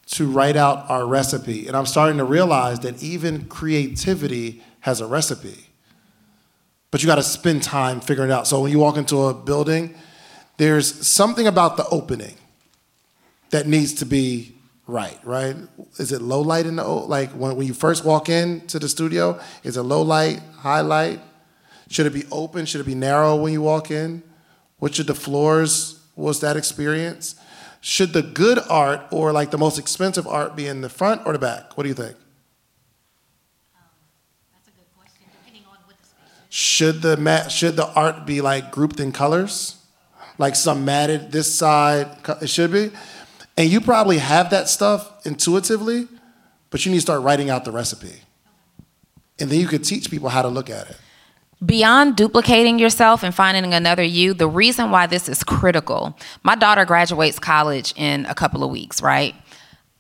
to 0.08 0.30
write 0.30 0.58
out 0.58 0.90
our 0.90 1.08
recipe. 1.08 1.68
And 1.68 1.78
I'm 1.78 1.86
starting 1.86 2.18
to 2.18 2.26
realize 2.26 2.80
that 2.82 3.02
even 3.02 3.46
creativity 3.46 4.62
has 4.82 5.00
a 5.00 5.06
recipe. 5.06 5.68
But 6.92 7.02
you 7.02 7.08
got 7.08 7.16
to 7.16 7.24
spend 7.24 7.64
time 7.64 8.02
figuring 8.02 8.30
it 8.30 8.34
out. 8.34 8.48
So 8.48 8.60
when 8.62 8.72
you 8.72 8.80
walk 8.80 8.98
into 8.98 9.28
a 9.28 9.34
building, 9.34 9.96
there's 10.58 11.08
something 11.08 11.48
about 11.48 11.78
the 11.78 11.88
opening 11.90 12.36
that 13.52 13.68
needs 13.68 13.94
to 13.96 14.06
be 14.06 14.56
right, 14.86 15.18
right? 15.24 15.56
Is 15.98 16.12
it 16.12 16.22
low 16.22 16.42
light 16.42 16.66
in 16.66 16.76
the, 16.76 16.84
like 16.84 17.30
when, 17.32 17.56
when 17.56 17.68
you 17.68 17.74
first 17.74 18.04
walk 18.04 18.28
into 18.28 18.80
the 18.80 18.90
studio, 18.90 19.40
is 19.64 19.78
it 19.78 19.84
low 19.84 20.02
light, 20.02 20.42
high 20.58 20.82
light? 20.82 21.22
Should 21.90 22.06
it 22.06 22.14
be 22.14 22.24
open? 22.32 22.66
Should 22.66 22.82
it 22.82 22.86
be 22.86 22.96
narrow 22.96 23.36
when 23.36 23.52
you 23.52 23.62
walk 23.62 23.92
in? 23.92 24.24
What 24.78 24.96
should 24.96 25.08
the 25.08 25.16
floors, 25.16 26.00
what's 26.16 26.40
that 26.40 26.56
experience? 26.56 27.36
Should 27.82 28.14
the 28.14 28.22
good 28.22 28.60
art 28.70 29.02
or 29.12 29.32
like 29.32 29.52
the 29.52 29.58
most 29.58 29.78
expensive 29.80 30.28
art 30.28 30.56
be 30.56 30.68
in 30.68 30.82
the 30.82 30.90
front 30.90 31.24
or 31.26 31.34
the 31.34 31.40
back? 31.40 31.76
What 31.76 31.84
do 31.84 31.90
you 31.90 31.96
think? 31.96 32.16
Should 36.50 37.02
the 37.02 37.16
mat, 37.16 37.52
should 37.52 37.76
the 37.76 37.88
art 37.94 38.26
be 38.26 38.42
like 38.42 38.72
grouped 38.72 39.00
in 39.00 39.12
colors? 39.12 39.78
Like 40.38 40.56
some 40.56 40.86
matted 40.86 41.32
this 41.32 41.54
side, 41.54 42.08
it 42.42 42.50
should 42.50 42.72
be. 42.72 42.92
And 43.58 43.70
you 43.70 43.82
probably 43.82 44.20
have 44.20 44.52
that 44.52 44.70
stuff 44.70 45.26
intuitively, 45.26 46.08
but 46.70 46.86
you 46.86 46.92
need 46.92 46.98
to 46.98 47.02
start 47.02 47.22
writing 47.22 47.50
out 47.50 47.66
the 47.66 47.72
recipe. 47.72 48.22
And 49.38 49.50
then 49.50 49.60
you 49.60 49.68
could 49.68 49.84
teach 49.84 50.10
people 50.10 50.30
how 50.30 50.42
to 50.42 50.48
look 50.48 50.70
at 50.70 50.90
it. 50.90 50.98
Beyond 51.66 52.16
duplicating 52.16 52.80
yourself 52.80 53.22
and 53.22 53.36
finding 53.36 53.74
another 53.74 54.04
you, 54.04 54.34
the 54.34 54.48
reason 54.48 54.92
why 54.92 55.08
this 55.08 55.28
is 55.28 55.44
critical. 55.44 56.18
My 56.42 56.56
daughter 56.56 56.86
graduates 56.86 57.38
college 57.38 57.94
in 57.98 58.26
a 58.28 58.34
couple 58.34 58.64
of 58.64 58.72
weeks, 58.72 59.02
right? 59.02 59.36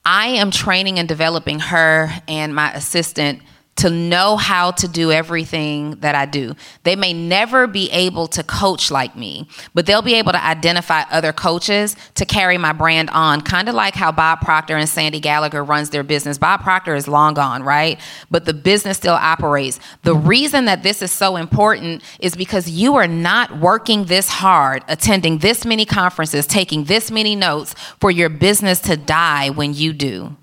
I 0.05 0.27
am 0.27 0.51
training 0.51 0.99
and 0.99 1.07
developing 1.07 1.59
her 1.59 2.09
and 2.29 2.55
my 2.55 2.71
assistant 2.71 3.41
to 3.79 3.89
know 3.89 4.35
how 4.35 4.71
to 4.71 4.89
do 4.89 5.09
everything 5.09 5.91
that 6.01 6.13
I 6.13 6.25
do. 6.25 6.53
They 6.83 6.97
may 6.97 7.13
never 7.13 7.65
be 7.65 7.89
able 7.91 8.27
to 8.27 8.43
coach 8.43 8.91
like 8.91 9.15
me, 9.15 9.47
but 9.73 9.85
they'll 9.85 10.01
be 10.01 10.15
able 10.15 10.33
to 10.33 10.45
identify 10.45 11.03
other 11.09 11.31
coaches 11.31 11.95
to 12.15 12.25
carry 12.25 12.57
my 12.57 12.73
brand 12.73 13.09
on, 13.11 13.39
kind 13.39 13.69
of 13.69 13.75
like 13.75 13.95
how 13.95 14.11
Bob 14.11 14.41
Proctor 14.41 14.75
and 14.75 14.89
Sandy 14.89 15.21
Gallagher 15.21 15.63
runs 15.63 15.91
their 15.91 16.03
business. 16.03 16.37
Bob 16.37 16.61
Proctor 16.61 16.93
is 16.93 17.07
long 17.07 17.33
gone, 17.33 17.63
right? 17.63 17.99
But 18.29 18.43
the 18.43 18.53
business 18.53 18.97
still 18.97 19.13
operates. 19.13 19.79
The 20.03 20.15
reason 20.15 20.65
that 20.65 20.83
this 20.83 21.01
is 21.01 21.11
so 21.11 21.37
important 21.37 22.03
is 22.19 22.35
because 22.35 22.69
you 22.69 22.95
are 22.95 23.07
not 23.07 23.59
working 23.59 24.05
this 24.05 24.27
hard, 24.27 24.83
attending 24.89 25.37
this 25.37 25.65
many 25.65 25.85
conferences, 25.85 26.45
taking 26.45 26.83
this 26.83 27.09
many 27.11 27.33
notes 27.33 27.75
for 28.01 28.11
your 28.11 28.27
business 28.29 28.81
to 28.81 28.97
die 28.97 29.49
when 29.49 29.73
you 29.73 29.93
do. 29.93 30.35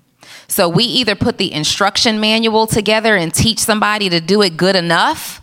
So 0.47 0.69
we 0.69 0.83
either 0.85 1.15
put 1.15 1.37
the 1.37 1.53
instruction 1.53 2.19
manual 2.19 2.67
together 2.67 3.15
and 3.15 3.33
teach 3.33 3.59
somebody 3.59 4.09
to 4.09 4.21
do 4.21 4.41
it 4.41 4.57
good 4.57 4.75
enough, 4.75 5.41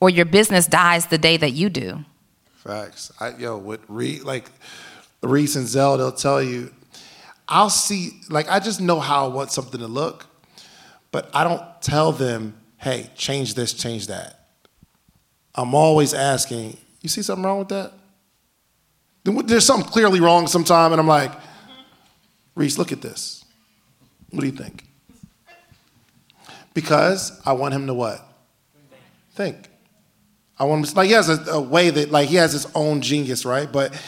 or 0.00 0.10
your 0.10 0.24
business 0.24 0.66
dies 0.66 1.06
the 1.06 1.18
day 1.18 1.36
that 1.36 1.52
you 1.52 1.68
do. 1.68 2.04
Facts. 2.54 3.12
I, 3.18 3.36
yo, 3.36 3.58
with 3.58 3.80
Reed, 3.88 4.22
like 4.22 4.50
Reese 5.22 5.56
and 5.56 5.66
Zell, 5.66 5.96
they'll 5.96 6.12
tell 6.12 6.42
you, 6.42 6.72
I'll 7.48 7.70
see, 7.70 8.20
like, 8.28 8.48
I 8.50 8.58
just 8.60 8.80
know 8.80 9.00
how 9.00 9.24
I 9.24 9.28
want 9.28 9.52
something 9.52 9.80
to 9.80 9.86
look, 9.86 10.26
but 11.12 11.30
I 11.32 11.44
don't 11.44 11.62
tell 11.80 12.12
them, 12.12 12.56
hey, 12.76 13.10
change 13.14 13.54
this, 13.54 13.72
change 13.72 14.08
that. 14.08 14.48
I'm 15.54 15.74
always 15.74 16.12
asking, 16.12 16.76
you 17.00 17.08
see 17.08 17.22
something 17.22 17.44
wrong 17.44 17.60
with 17.60 17.68
that? 17.68 17.92
There's 19.24 19.64
something 19.64 19.88
clearly 19.88 20.20
wrong 20.20 20.46
sometime, 20.46 20.92
and 20.92 21.00
I'm 21.00 21.06
like, 21.06 21.32
Reese, 22.54 22.78
look 22.78 22.92
at 22.92 23.00
this. 23.00 23.44
What 24.36 24.42
do 24.42 24.48
you 24.48 24.52
think? 24.52 24.84
Because 26.74 27.40
I 27.46 27.54
want 27.54 27.72
him 27.72 27.86
to 27.86 27.94
what? 27.94 28.20
Think. 29.32 29.70
I 30.58 30.64
want 30.64 30.80
him 30.80 30.90
to, 30.90 30.96
like 30.96 31.06
he 31.06 31.14
has 31.14 31.30
a, 31.30 31.52
a 31.52 31.60
way 31.60 31.88
that 31.88 32.10
like 32.10 32.28
he 32.28 32.36
has 32.36 32.52
his 32.52 32.66
own 32.74 33.00
genius, 33.00 33.46
right? 33.46 33.70
But 33.72 33.98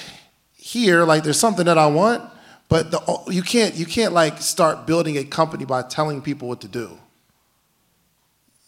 here, 0.53 1.05
like 1.05 1.23
there's 1.23 1.41
something 1.41 1.65
that 1.65 1.79
I 1.79 1.87
want, 1.87 2.31
but 2.69 2.91
the, 2.91 3.23
you 3.29 3.43
can't 3.43 3.75
you 3.75 3.87
can't 3.87 4.13
like 4.13 4.43
start 4.43 4.87
building 4.87 5.17
a 5.17 5.25
company 5.25 5.65
by 5.65 5.81
telling 5.81 6.21
people 6.21 6.47
what 6.47 6.61
to 6.61 6.69
do. 6.69 6.99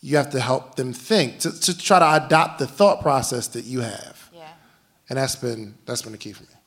You 0.00 0.16
have 0.16 0.30
to 0.30 0.40
help 0.40 0.76
them 0.76 0.94
think 0.94 1.40
to, 1.40 1.60
to 1.60 1.76
try 1.76 1.98
to 1.98 2.24
adopt 2.24 2.58
the 2.58 2.66
thought 2.66 3.02
process 3.02 3.48
that 3.48 3.66
you 3.66 3.80
have. 3.80 4.30
Yeah. 4.32 4.48
And 5.10 5.18
that's 5.18 5.36
been 5.36 5.74
that's 5.84 6.00
been 6.00 6.12
the 6.12 6.18
key 6.18 6.32
for 6.32 6.44
me. 6.44 6.59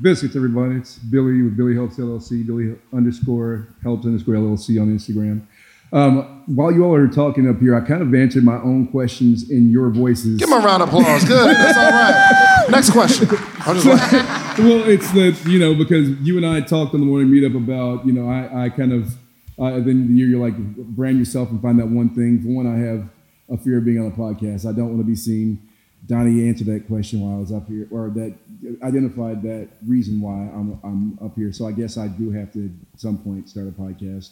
Biscuits, 0.00 0.34
everybody. 0.34 0.74
It's 0.76 0.98
Billy 0.98 1.42
with 1.42 1.56
Billy 1.56 1.74
Helps 1.74 1.98
LLC, 1.98 2.44
Billy 2.44 2.76
underscore 2.92 3.68
Helps 3.84 4.04
underscore 4.04 4.34
LLC 4.34 4.80
on 4.80 4.88
Instagram. 4.88 5.46
Um, 5.92 6.42
while 6.46 6.72
you 6.72 6.84
all 6.84 6.94
are 6.94 7.06
talking 7.06 7.48
up 7.48 7.60
here, 7.60 7.76
I 7.76 7.80
kind 7.80 8.02
of 8.02 8.12
answered 8.12 8.42
my 8.42 8.56
own 8.56 8.88
questions 8.88 9.48
in 9.50 9.70
your 9.70 9.90
voices. 9.90 10.38
Give 10.38 10.48
him 10.48 10.60
a 10.60 10.66
round 10.66 10.82
of 10.82 10.88
applause. 10.88 11.24
Good. 11.24 11.56
That's 11.56 11.78
all 11.78 11.90
right. 11.90 12.66
Next 12.70 12.90
question. 12.90 13.28
Like, 13.28 14.12
well, 14.58 14.88
it's 14.88 15.12
the 15.12 15.40
you 15.46 15.60
know 15.60 15.76
because 15.76 16.10
you 16.20 16.38
and 16.38 16.44
I 16.44 16.60
talked 16.60 16.92
on 16.94 17.00
the 17.00 17.06
morning 17.06 17.28
meetup 17.28 17.56
about 17.56 18.04
you 18.04 18.12
know 18.12 18.28
I, 18.28 18.64
I 18.64 18.68
kind 18.70 18.92
of 18.92 19.14
uh, 19.60 19.78
then 19.78 20.08
the 20.08 20.14
year 20.14 20.26
you're 20.26 20.44
like 20.44 20.56
brand 20.56 21.20
yourself 21.20 21.50
and 21.50 21.62
find 21.62 21.78
that 21.78 21.86
one 21.86 22.12
thing. 22.12 22.42
For 22.42 22.48
one, 22.48 22.66
I 22.66 22.78
have 22.84 23.08
a 23.48 23.62
fear 23.62 23.78
of 23.78 23.84
being 23.84 24.00
on 24.00 24.06
a 24.06 24.10
podcast. 24.10 24.68
I 24.68 24.72
don't 24.72 24.88
want 24.88 24.98
to 24.98 25.04
be 25.04 25.14
seen. 25.14 25.68
Donni 26.06 26.48
answered 26.48 26.66
that 26.66 26.86
question 26.86 27.20
while 27.20 27.36
I 27.36 27.40
was 27.40 27.52
up 27.52 27.66
here, 27.66 27.88
or 27.90 28.10
that 28.10 28.34
identified 28.82 29.42
that 29.42 29.68
reason 29.86 30.20
why 30.20 30.34
I'm 30.34 30.78
I'm 30.84 31.18
up 31.24 31.34
here. 31.34 31.52
So 31.52 31.66
I 31.66 31.72
guess 31.72 31.96
I 31.96 32.08
do 32.08 32.30
have 32.30 32.52
to 32.52 32.66
at 32.66 33.00
some 33.00 33.18
point 33.18 33.48
start 33.48 33.68
a 33.68 33.70
podcast. 33.70 34.30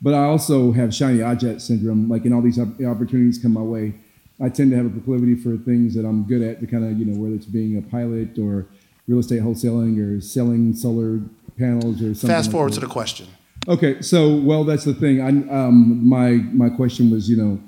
But 0.00 0.14
I 0.14 0.24
also 0.24 0.72
have 0.72 0.92
shiny 0.92 1.22
object 1.22 1.62
syndrome. 1.62 2.08
Like 2.08 2.24
in 2.24 2.32
all 2.32 2.42
these 2.42 2.58
opportunities 2.58 3.38
come 3.38 3.52
my 3.52 3.60
way, 3.60 3.94
I 4.40 4.48
tend 4.48 4.72
to 4.72 4.76
have 4.76 4.86
a 4.86 4.90
proclivity 4.90 5.36
for 5.36 5.56
things 5.56 5.94
that 5.94 6.04
I'm 6.04 6.24
good 6.24 6.42
at. 6.42 6.60
To 6.60 6.66
kind 6.66 6.84
of 6.84 6.98
you 6.98 7.04
know 7.04 7.20
whether 7.20 7.36
it's 7.36 7.46
being 7.46 7.78
a 7.78 7.82
pilot 7.82 8.38
or 8.38 8.66
real 9.06 9.20
estate 9.20 9.42
wholesaling 9.42 9.98
or 10.00 10.20
selling 10.20 10.74
solar 10.74 11.20
panels 11.56 12.02
or 12.02 12.14
something. 12.14 12.30
Fast 12.30 12.46
like 12.48 12.52
forward 12.52 12.72
that. 12.72 12.80
to 12.80 12.86
the 12.86 12.92
question. 12.92 13.28
Okay, 13.68 14.02
so 14.02 14.34
well, 14.36 14.64
that's 14.64 14.84
the 14.84 14.94
thing. 14.94 15.20
I 15.20 15.28
um, 15.54 16.06
my 16.06 16.30
my 16.52 16.68
question 16.68 17.10
was, 17.12 17.30
you 17.30 17.36
know, 17.36 17.60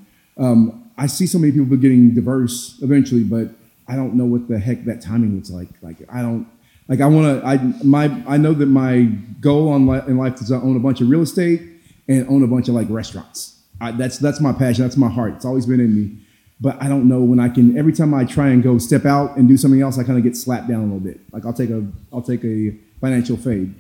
um, 0.45 0.84
I 0.97 1.07
see 1.07 1.27
so 1.27 1.39
many 1.39 1.53
people 1.53 1.77
getting 1.77 2.15
diverse 2.15 2.79
eventually, 2.83 3.25
but 3.25 3.49
I 3.89 3.97
don't 3.97 4.15
know 4.15 4.25
what 4.25 4.49
the 4.49 4.59
heck 4.59 4.85
that 4.85 5.03
timing 5.03 5.35
looks 5.37 5.51
like. 5.51 5.69
Like 5.83 5.97
I 6.13 6.23
don't 6.23 6.47
like 6.89 7.01
I 7.01 7.07
want 7.07 7.41
to. 7.41 7.47
I 7.47 7.57
my 7.85 8.05
I 8.27 8.37
know 8.37 8.53
that 8.53 8.67
my 8.67 9.03
goal 9.41 9.69
on 9.71 9.87
li- 9.87 10.03
in 10.07 10.17
life 10.17 10.41
is 10.41 10.49
to 10.49 10.55
own 10.57 10.77
a 10.77 10.81
bunch 10.81 11.01
of 11.01 11.09
real 11.09 11.23
estate 11.23 11.63
and 12.09 12.29
own 12.29 12.43
a 12.43 12.47
bunch 12.47 12.69
of 12.69 12.75
like 12.75 12.89
restaurants. 12.91 13.61
I, 13.81 13.91
that's 13.93 14.19
that's 14.19 14.41
my 14.41 14.53
passion. 14.53 14.85
That's 14.85 14.97
my 14.97 15.09
heart. 15.09 15.35
It's 15.35 15.45
always 15.45 15.67
been 15.67 15.81
in 15.81 15.95
me. 15.95 16.19
But 16.61 16.81
I 16.83 16.89
don't 16.89 17.09
know 17.09 17.21
when 17.21 17.41
I 17.41 17.49
can. 17.49 17.77
Every 17.77 17.93
time 17.93 18.15
I 18.15 18.25
try 18.25 18.49
and 18.49 18.63
go 18.63 18.79
step 18.79 19.05
out 19.05 19.37
and 19.37 19.49
do 19.49 19.57
something 19.57 19.83
else, 19.83 19.99
I 19.99 20.05
kind 20.05 20.17
of 20.17 20.25
get 20.25 20.37
slapped 20.37 20.69
down 20.69 20.81
a 20.81 20.85
little 20.85 21.01
bit. 21.01 21.21
Like 21.33 21.45
I'll 21.45 21.53
take 21.53 21.71
a 21.71 21.87
I'll 22.13 22.23
take 22.23 22.45
a 22.45 22.75
financial 23.01 23.37
fade. 23.37 23.75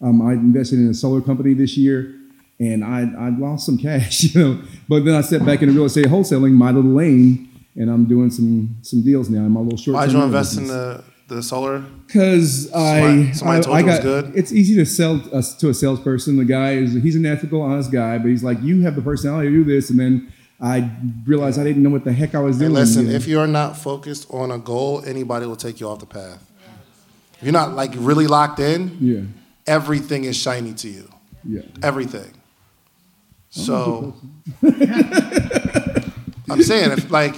Um, 0.00 0.20
I 0.22 0.32
invested 0.32 0.78
in 0.78 0.88
a 0.88 0.94
solar 0.94 1.20
company 1.20 1.54
this 1.54 1.76
year, 1.76 2.14
and 2.62 2.84
I 2.84 3.00
I 3.26 3.28
lost 3.30 3.66
some 3.66 3.78
cash, 3.78 4.22
you 4.34 4.40
know. 4.40 4.62
But 4.88 5.04
then 5.04 5.14
I 5.14 5.20
stepped 5.22 5.44
back 5.46 5.62
into 5.62 5.74
real 5.74 5.86
estate 5.86 6.06
wholesaling, 6.06 6.52
my 6.52 6.70
little 6.70 6.90
lane, 7.02 7.48
and 7.76 7.90
I'm 7.90 8.04
doing 8.04 8.30
some 8.30 8.76
some 8.82 9.02
deals 9.02 9.28
now 9.28 9.40
in 9.40 9.50
my 9.50 9.60
little 9.60 9.78
short. 9.78 9.94
Why'd 9.96 10.12
you 10.12 10.22
invest 10.22 10.56
in 10.58 10.66
the, 10.68 11.02
the 11.28 11.42
solar? 11.42 11.80
Because 12.06 12.70
I, 12.74 13.30
Somebody- 13.32 13.58
I, 13.58 13.60
told 13.62 13.76
I 13.76 13.80
you 13.80 13.86
it 13.86 13.88
was 13.88 13.96
got 13.96 14.02
good? 14.02 14.24
it's 14.36 14.52
easy 14.52 14.74
to 14.76 14.84
sell 14.84 15.14
us 15.34 15.54
to 15.56 15.70
a 15.70 15.74
salesperson. 15.74 16.36
The 16.36 16.44
guy 16.44 16.72
is 16.74 16.92
he's 16.94 17.16
an 17.16 17.24
ethical, 17.26 17.62
honest 17.62 17.90
guy, 17.90 18.18
but 18.18 18.28
he's 18.28 18.44
like, 18.44 18.60
you 18.62 18.82
have 18.82 18.96
the 18.96 19.02
personality 19.02 19.48
to 19.48 19.54
do 19.54 19.64
this, 19.64 19.88
and 19.90 19.98
then 19.98 20.32
I 20.60 20.90
realized 21.26 21.58
I 21.58 21.64
didn't 21.64 21.82
know 21.82 21.90
what 21.90 22.04
the 22.04 22.12
heck 22.12 22.34
I 22.34 22.40
was 22.40 22.58
doing. 22.58 22.72
listen, 22.72 23.06
you 23.08 23.14
if 23.14 23.26
you're 23.26 23.46
not 23.46 23.76
focused 23.78 24.26
on 24.30 24.50
a 24.52 24.58
goal, 24.58 25.02
anybody 25.06 25.46
will 25.46 25.56
take 25.56 25.80
you 25.80 25.88
off 25.88 25.98
the 26.00 26.06
path. 26.06 26.40
If 27.38 27.44
you're 27.44 27.52
not 27.52 27.72
like 27.74 27.92
really 27.96 28.26
locked 28.28 28.60
in, 28.60 28.96
yeah, 29.00 29.22
everything 29.66 30.24
is 30.24 30.36
shiny 30.36 30.74
to 30.74 30.88
you. 30.88 31.08
yeah. 31.44 31.62
Everything. 31.82 32.30
So 33.52 34.14
I'm 36.50 36.62
saying 36.62 36.92
if 36.92 37.10
like 37.10 37.34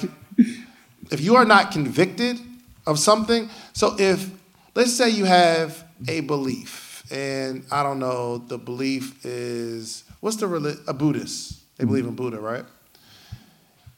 if 1.11 1.21
you 1.21 1.35
are 1.35 1.45
not 1.45 1.73
convicted 1.73 2.39
of 2.87 3.01
something, 3.01 3.51
so 3.73 3.97
if 3.99 4.31
let's 4.77 4.97
say 4.97 5.11
you 5.11 5.25
have 5.25 5.85
a 6.09 6.21
belief 6.21 7.05
and 7.11 7.65
I 7.73 7.83
don't 7.83 7.99
know, 7.99 8.39
the 8.39 8.59
belief 8.59 9.27
is 9.27 10.05
what's 10.21 10.37
the 10.37 10.47
reli- 10.47 10.81
a 10.87 10.95
Buddhist. 10.95 11.61
They 11.79 11.85
believe 11.85 12.07
in 12.07 12.15
Buddha, 12.15 12.39
right? 12.39 12.65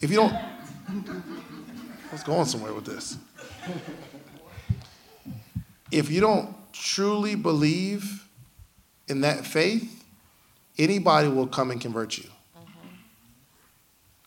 If 0.00 0.10
you 0.10 0.16
don't 0.16 0.32
I 0.32 2.12
was 2.12 2.22
going 2.22 2.46
somewhere 2.46 2.72
with 2.72 2.86
this. 2.86 3.18
If 5.90 6.10
you 6.10 6.22
don't 6.22 6.54
truly 6.72 7.34
believe 7.34 8.26
in 9.06 9.20
that 9.20 9.44
faith, 9.44 9.95
anybody 10.78 11.28
will 11.28 11.46
come 11.46 11.70
and 11.70 11.80
convert 11.80 12.18
you. 12.18 12.24
Mm-hmm. 12.24 12.88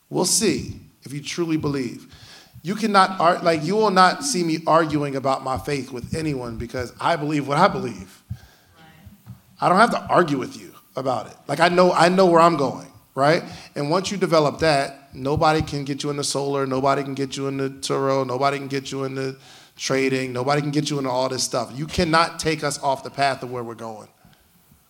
We'll 0.08 0.24
see 0.24 0.80
if 1.02 1.12
you 1.12 1.22
truly 1.22 1.56
believe. 1.56 2.14
You 2.62 2.74
cannot 2.74 3.42
like 3.42 3.62
you 3.64 3.74
will 3.74 3.90
not 3.90 4.22
see 4.22 4.44
me 4.44 4.58
arguing 4.66 5.16
about 5.16 5.42
my 5.42 5.56
faith 5.56 5.90
with 5.90 6.14
anyone 6.14 6.58
because 6.58 6.92
I 7.00 7.16
believe 7.16 7.48
what 7.48 7.56
I 7.56 7.68
believe. 7.68 8.22
I 9.60 9.68
don't 9.68 9.78
have 9.78 9.90
to 9.92 10.00
argue 10.06 10.38
with 10.38 10.60
you 10.60 10.74
about 10.94 11.26
it. 11.26 11.36
Like 11.48 11.60
I 11.60 11.68
know 11.68 11.92
I 11.92 12.10
know 12.10 12.26
where 12.26 12.40
I'm 12.40 12.56
going, 12.56 12.88
right? 13.14 13.42
And 13.74 13.90
once 13.90 14.10
you 14.10 14.18
develop 14.18 14.58
that, 14.58 15.14
nobody 15.14 15.62
can 15.62 15.84
get 15.84 16.02
you 16.02 16.10
into 16.10 16.24
solar, 16.24 16.66
nobody 16.66 17.02
can 17.02 17.14
get 17.14 17.36
you 17.36 17.48
into 17.48 17.70
Turo, 17.70 18.26
nobody 18.26 18.58
can 18.58 18.68
get 18.68 18.92
you 18.92 19.04
into 19.04 19.36
trading, 19.76 20.32
nobody 20.32 20.60
can 20.60 20.70
get 20.70 20.90
you 20.90 20.98
into 20.98 21.10
all 21.10 21.30
this 21.30 21.42
stuff. 21.42 21.72
You 21.74 21.86
cannot 21.86 22.38
take 22.38 22.62
us 22.62 22.78
off 22.82 23.02
the 23.02 23.10
path 23.10 23.42
of 23.42 23.50
where 23.50 23.64
we're 23.64 23.74
going 23.74 24.08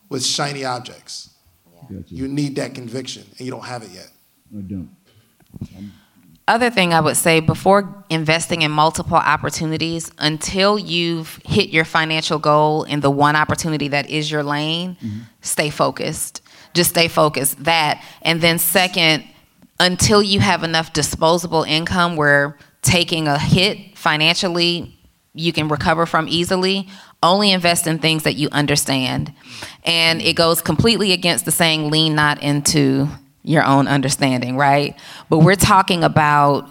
with 0.08 0.24
shiny 0.24 0.64
objects. 0.64 1.29
Gotcha. 1.82 2.14
You 2.14 2.28
need 2.28 2.56
that 2.56 2.74
conviction, 2.74 3.24
and 3.38 3.40
you 3.40 3.50
don't 3.50 3.64
have 3.64 3.82
it 3.82 3.90
yet. 3.90 4.10
I 4.56 4.60
don't. 4.62 4.90
Other 6.48 6.70
thing 6.70 6.92
I 6.92 7.00
would 7.00 7.16
say 7.16 7.38
before 7.38 8.04
investing 8.10 8.62
in 8.62 8.72
multiple 8.72 9.16
opportunities, 9.16 10.10
until 10.18 10.78
you've 10.78 11.40
hit 11.44 11.70
your 11.70 11.84
financial 11.84 12.38
goal 12.40 12.82
in 12.84 13.00
the 13.00 13.10
one 13.10 13.36
opportunity 13.36 13.88
that 13.88 14.10
is 14.10 14.30
your 14.30 14.42
lane, 14.42 14.96
mm-hmm. 15.00 15.20
stay 15.42 15.70
focused. 15.70 16.42
Just 16.74 16.90
stay 16.90 17.08
focused. 17.08 17.62
That. 17.64 18.04
And 18.22 18.40
then, 18.40 18.58
second, 18.58 19.24
until 19.78 20.22
you 20.22 20.40
have 20.40 20.64
enough 20.64 20.92
disposable 20.92 21.62
income 21.62 22.16
where 22.16 22.58
taking 22.82 23.28
a 23.28 23.38
hit 23.38 23.96
financially 23.96 24.96
you 25.34 25.52
can 25.52 25.68
recover 25.68 26.06
from 26.06 26.26
easily, 26.28 26.88
only 27.22 27.52
invest 27.52 27.86
in 27.86 27.98
things 27.98 28.22
that 28.22 28.34
you 28.34 28.48
understand. 28.50 29.32
And 29.84 30.22
it 30.22 30.36
goes 30.36 30.60
completely 30.62 31.12
against 31.12 31.44
the 31.44 31.52
saying, 31.52 31.90
lean 31.90 32.14
not 32.14 32.42
into 32.42 33.08
your 33.42 33.64
own 33.64 33.88
understanding, 33.88 34.56
right? 34.56 34.98
But 35.28 35.38
we're 35.38 35.54
talking 35.54 36.04
about 36.04 36.68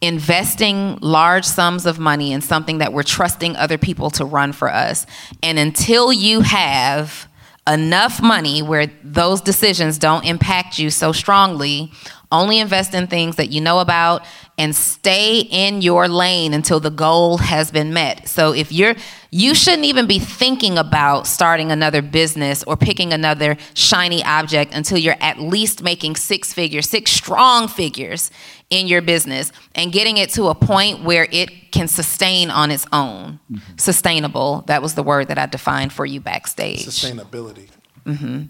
investing 0.00 0.98
large 1.00 1.44
sums 1.44 1.86
of 1.86 1.98
money 1.98 2.32
in 2.32 2.42
something 2.42 2.78
that 2.78 2.92
we're 2.92 3.02
trusting 3.02 3.56
other 3.56 3.78
people 3.78 4.10
to 4.10 4.24
run 4.24 4.52
for 4.52 4.70
us. 4.70 5.06
And 5.42 5.58
until 5.58 6.12
you 6.12 6.42
have 6.42 7.26
enough 7.66 8.20
money 8.20 8.60
where 8.60 8.88
those 9.02 9.40
decisions 9.40 9.98
don't 9.98 10.24
impact 10.26 10.78
you 10.78 10.90
so 10.90 11.12
strongly, 11.12 11.90
only 12.30 12.58
invest 12.58 12.94
in 12.94 13.06
things 13.06 13.36
that 13.36 13.50
you 13.50 13.60
know 13.60 13.78
about 13.78 14.26
and 14.56 14.74
stay 14.74 15.40
in 15.40 15.82
your 15.82 16.06
lane 16.08 16.54
until 16.54 16.78
the 16.78 16.90
goal 16.90 17.38
has 17.38 17.70
been 17.70 17.92
met. 17.92 18.28
So 18.28 18.52
if 18.52 18.70
you're 18.70 18.94
you 19.30 19.52
shouldn't 19.52 19.84
even 19.84 20.06
be 20.06 20.20
thinking 20.20 20.78
about 20.78 21.26
starting 21.26 21.72
another 21.72 22.02
business 22.02 22.62
or 22.62 22.76
picking 22.76 23.12
another 23.12 23.56
shiny 23.74 24.22
object 24.22 24.72
until 24.72 24.96
you're 24.96 25.16
at 25.20 25.40
least 25.40 25.82
making 25.82 26.14
six 26.14 26.52
figures, 26.52 26.88
six 26.88 27.10
strong 27.10 27.66
figures 27.66 28.30
in 28.70 28.86
your 28.86 29.02
business 29.02 29.50
and 29.74 29.90
getting 29.90 30.18
it 30.18 30.30
to 30.30 30.46
a 30.46 30.54
point 30.54 31.02
where 31.02 31.26
it 31.32 31.72
can 31.72 31.88
sustain 31.88 32.48
on 32.48 32.70
its 32.70 32.86
own. 32.92 33.40
Mm-hmm. 33.50 33.76
Sustainable, 33.76 34.62
that 34.68 34.82
was 34.82 34.94
the 34.94 35.02
word 35.02 35.28
that 35.28 35.38
I 35.38 35.46
defined 35.46 35.92
for 35.92 36.06
you 36.06 36.20
backstage. 36.20 36.86
Sustainability. 36.86 37.70
Mm-hmm. 38.06 38.44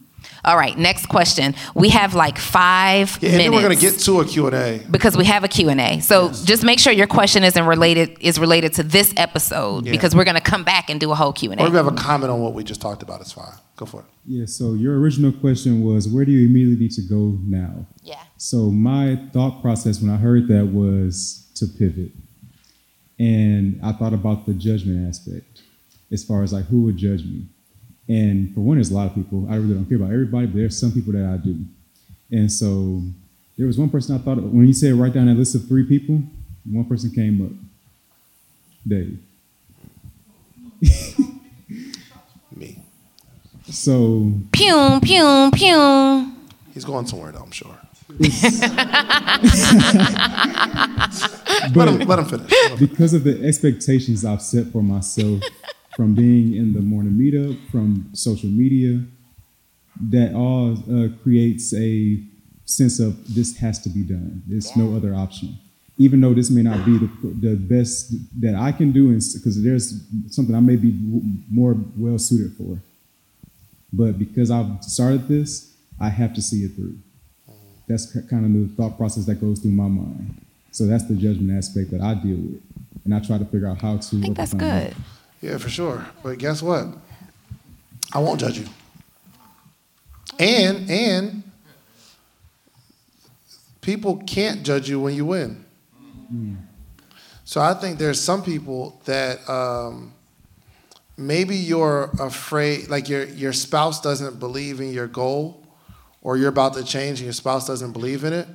All 0.45 0.57
right, 0.57 0.77
next 0.77 1.07
question. 1.07 1.55
We 1.75 1.89
have 1.91 2.15
like 2.15 2.39
5 2.39 3.19
Yeah, 3.23 3.29
and 3.31 3.39
minutes 3.39 3.45
then 3.45 3.53
we're 3.53 3.63
gonna 3.63 3.77
get 3.77 3.99
to 4.01 4.21
a 4.21 4.25
Q&A. 4.27 4.83
because 4.91 5.17
we 5.17 5.25
have 5.25 5.43
a 5.45 5.49
Q&A. 5.49 6.01
So 6.01 6.31
just 6.45 6.65
make 6.65 6.79
sure 6.79 6.93
your 6.93 7.07
question 7.07 7.45
isn't 7.45 7.65
related 7.67 8.17
is 8.21 8.39
related 8.39 8.75
to 8.75 8.83
this 8.83 9.13
episode 9.17 9.87
Yeah. 9.87 9.93
because 9.93 10.15
we're 10.15 10.25
going 10.25 10.35
to 10.37 10.41
come 10.43 10.65
back 10.65 10.91
and 10.91 11.01
do 11.01 11.11
a 11.13 11.15
whole 11.15 11.33
Q&A. 11.33 11.57
Or 11.57 11.67
if 11.67 11.71
you 11.73 11.77
have 11.77 11.87
a 11.87 11.93
comment 11.93 12.31
on 12.31 12.41
what 12.41 12.53
we 12.55 12.63
just 12.65 12.81
talked 12.81 13.03
about, 13.03 13.21
it's 13.21 13.33
fine. 13.33 13.55
Go 13.77 13.87
for 13.87 14.01
it. 14.01 14.07
Yeah, 14.27 14.47
so 14.47 14.75
your 14.75 14.99
original 15.01 15.33
question 15.33 15.83
was 15.83 16.09
where 16.09 16.25
do 16.25 16.33
you 16.33 16.47
immediately 16.47 16.85
need 16.85 16.93
to 16.93 17.03
go 17.03 17.39
now? 17.45 17.87
Yeah. 18.03 18.17
So 18.37 18.71
my 18.71 19.19
thought 19.33 19.63
process 19.63 20.01
when 20.01 20.11
I 20.11 20.17
heard 20.17 20.49
that 20.49 20.67
was 20.67 21.51
to 21.57 21.67
pivot. 21.67 22.13
And 23.19 23.81
I 23.83 23.93
thought 23.93 24.13
about 24.13 24.47
the 24.47 24.55
judgment 24.55 25.09
aspect 25.09 25.63
as 26.13 26.25
far 26.25 26.43
as 26.43 26.53
like 26.53 26.67
who 26.67 26.83
would 26.83 26.97
judge 26.97 27.25
me. 27.25 27.47
And 28.09 28.53
for 28.55 28.61
one, 28.61 28.77
there's 28.77 28.91
a 28.91 28.95
lot 28.95 29.07
of 29.09 29.15
people. 29.15 29.47
I 29.51 29.57
really 29.57 29.75
don't 29.75 29.87
care 29.87 29.97
about 29.97 30.13
everybody, 30.13 30.47
but 30.47 30.57
there's 30.57 30.79
some 30.79 30.93
people 30.93 31.13
that 31.15 31.25
I 31.25 31.37
do. 31.39 31.59
And 32.31 32.51
so 32.53 33.03
there 33.57 33.67
was 33.67 33.79
one 33.79 33.89
person 33.89 34.15
I 34.15 34.19
thought 34.19 34.39
of, 34.39 34.45
when 34.53 34.67
you 34.67 34.73
said 34.75 34.95
write 34.95 35.15
down 35.15 35.27
that 35.27 35.35
list 35.37 35.55
of 35.55 35.67
three 35.67 35.85
people, 35.85 36.23
one 36.71 36.85
person 36.85 37.11
came 37.11 37.45
up. 37.45 37.53
Dave. 38.87 39.19
Me. 42.57 42.79
So 43.71 44.33
Pew, 44.53 45.01
pew, 45.03 45.51
pew. 45.55 46.33
He's 46.75 46.85
going 46.85 47.07
somewhere 47.07 47.33
though, 47.33 47.41
I'm 47.41 47.51
sure. 47.51 47.79
but 48.09 48.21
Let 51.75 51.89
him, 51.89 51.99
let 52.07 52.19
him 52.19 52.25
finish. 52.27 52.51
Let 52.53 52.71
him- 52.73 52.79
because 52.87 53.15
of 53.15 53.25
the 53.25 53.43
expectations 53.47 54.25
I've 54.25 54.43
set 54.43 54.67
for 54.69 54.83
myself 54.83 55.41
from 55.97 56.15
being 56.15 56.55
in 56.55 56.73
the 56.73 56.81
morning 56.81 57.13
meetup, 57.13 57.59
from 57.71 58.11
social 58.13 58.49
media, 58.49 59.01
that 60.11 60.35
all 60.35 60.73
uh, 60.73 61.09
creates 61.23 61.73
a 61.75 62.21
sense 62.65 62.99
of 62.99 63.35
this 63.35 63.57
has 63.59 63.79
to 63.81 63.89
be 63.89 64.03
done. 64.03 64.43
There's 64.47 64.75
no 64.77 64.97
other 64.97 65.15
option. 65.15 65.57
Even 65.97 66.21
though 66.21 66.35
this 66.35 66.51
may 66.51 66.63
not 66.63 66.85
be 66.85 66.99
the, 66.99 67.09
the 67.41 67.55
best 67.55 68.13
that 68.41 68.57
I 68.57 68.73
can 68.73 68.91
do, 68.91 69.13
because 69.13 69.63
there's 69.63 70.03
something 70.29 70.55
I 70.55 70.61
may 70.61 70.75
be 70.75 70.91
w- 70.91 71.23
more 71.49 71.77
well 71.97 72.19
suited 72.19 72.57
for. 72.57 72.81
But 73.93 74.19
because 74.19 74.51
I've 74.51 74.83
started 74.83 75.29
this, 75.29 75.73
I 76.01 76.09
have 76.09 76.35
to 76.35 76.43
see 76.43 76.65
it 76.65 76.75
through. 76.75 76.99
That's 77.87 78.13
kind 78.29 78.45
of 78.45 78.53
the 78.53 78.75
thought 78.75 78.97
process 78.97 79.27
that 79.27 79.37
goes 79.41 79.61
through 79.61 79.71
my 79.71 79.87
mind. 79.87 80.35
So 80.73 80.87
that's 80.87 81.07
the 81.07 81.15
judgment 81.15 81.57
aspect 81.57 81.93
that 81.93 82.01
I 82.01 82.15
deal 82.15 82.39
with. 82.39 82.61
And 83.05 83.15
I 83.15 83.21
try 83.21 83.39
to 83.39 83.45
figure 83.45 83.69
out 83.69 83.81
how 83.81 83.99
to. 83.99 84.17
I 84.17 84.21
think 84.21 84.37
that's 84.37 84.55
overcome 84.55 84.69
that. 84.69 84.95
Yeah, 85.45 85.59
for 85.59 85.69
sure. 85.69 86.07
But 86.23 86.39
guess 86.39 86.63
what? 86.63 86.87
I 88.15 88.19
won't 88.19 88.41
judge 88.41 88.59
you. 88.59 88.67
And 90.39 90.91
and 90.91 91.43
people 93.83 94.23
can't 94.27 94.63
judge 94.63 94.89
you 94.89 94.99
when 95.01 95.13
you 95.15 95.27
win. 95.27 95.63
So 97.45 97.61
I 97.61 97.75
think 97.75 97.99
there's 97.99 98.19
some 98.19 98.43
people 98.43 98.99
that 99.05 99.47
um, 99.47 100.15
maybe 101.19 101.57
you're 101.57 102.05
afraid, 102.19 102.89
like 102.89 103.11
your 103.11 103.25
your 103.25 103.53
spouse 103.53 104.01
doesn't 104.01 104.41
believe 104.41 104.81
in 104.81 104.95
your 104.95 105.09
goal, 105.09 105.63
or 106.23 106.39
you're 106.39 106.49
about 106.49 106.73
to 106.75 106.85
change 106.85 107.19
and 107.19 107.27
your 107.27 107.35
spouse 107.35 107.67
doesn't 107.67 107.93
believe 107.93 108.25
in 108.25 108.33
it, 108.33 108.49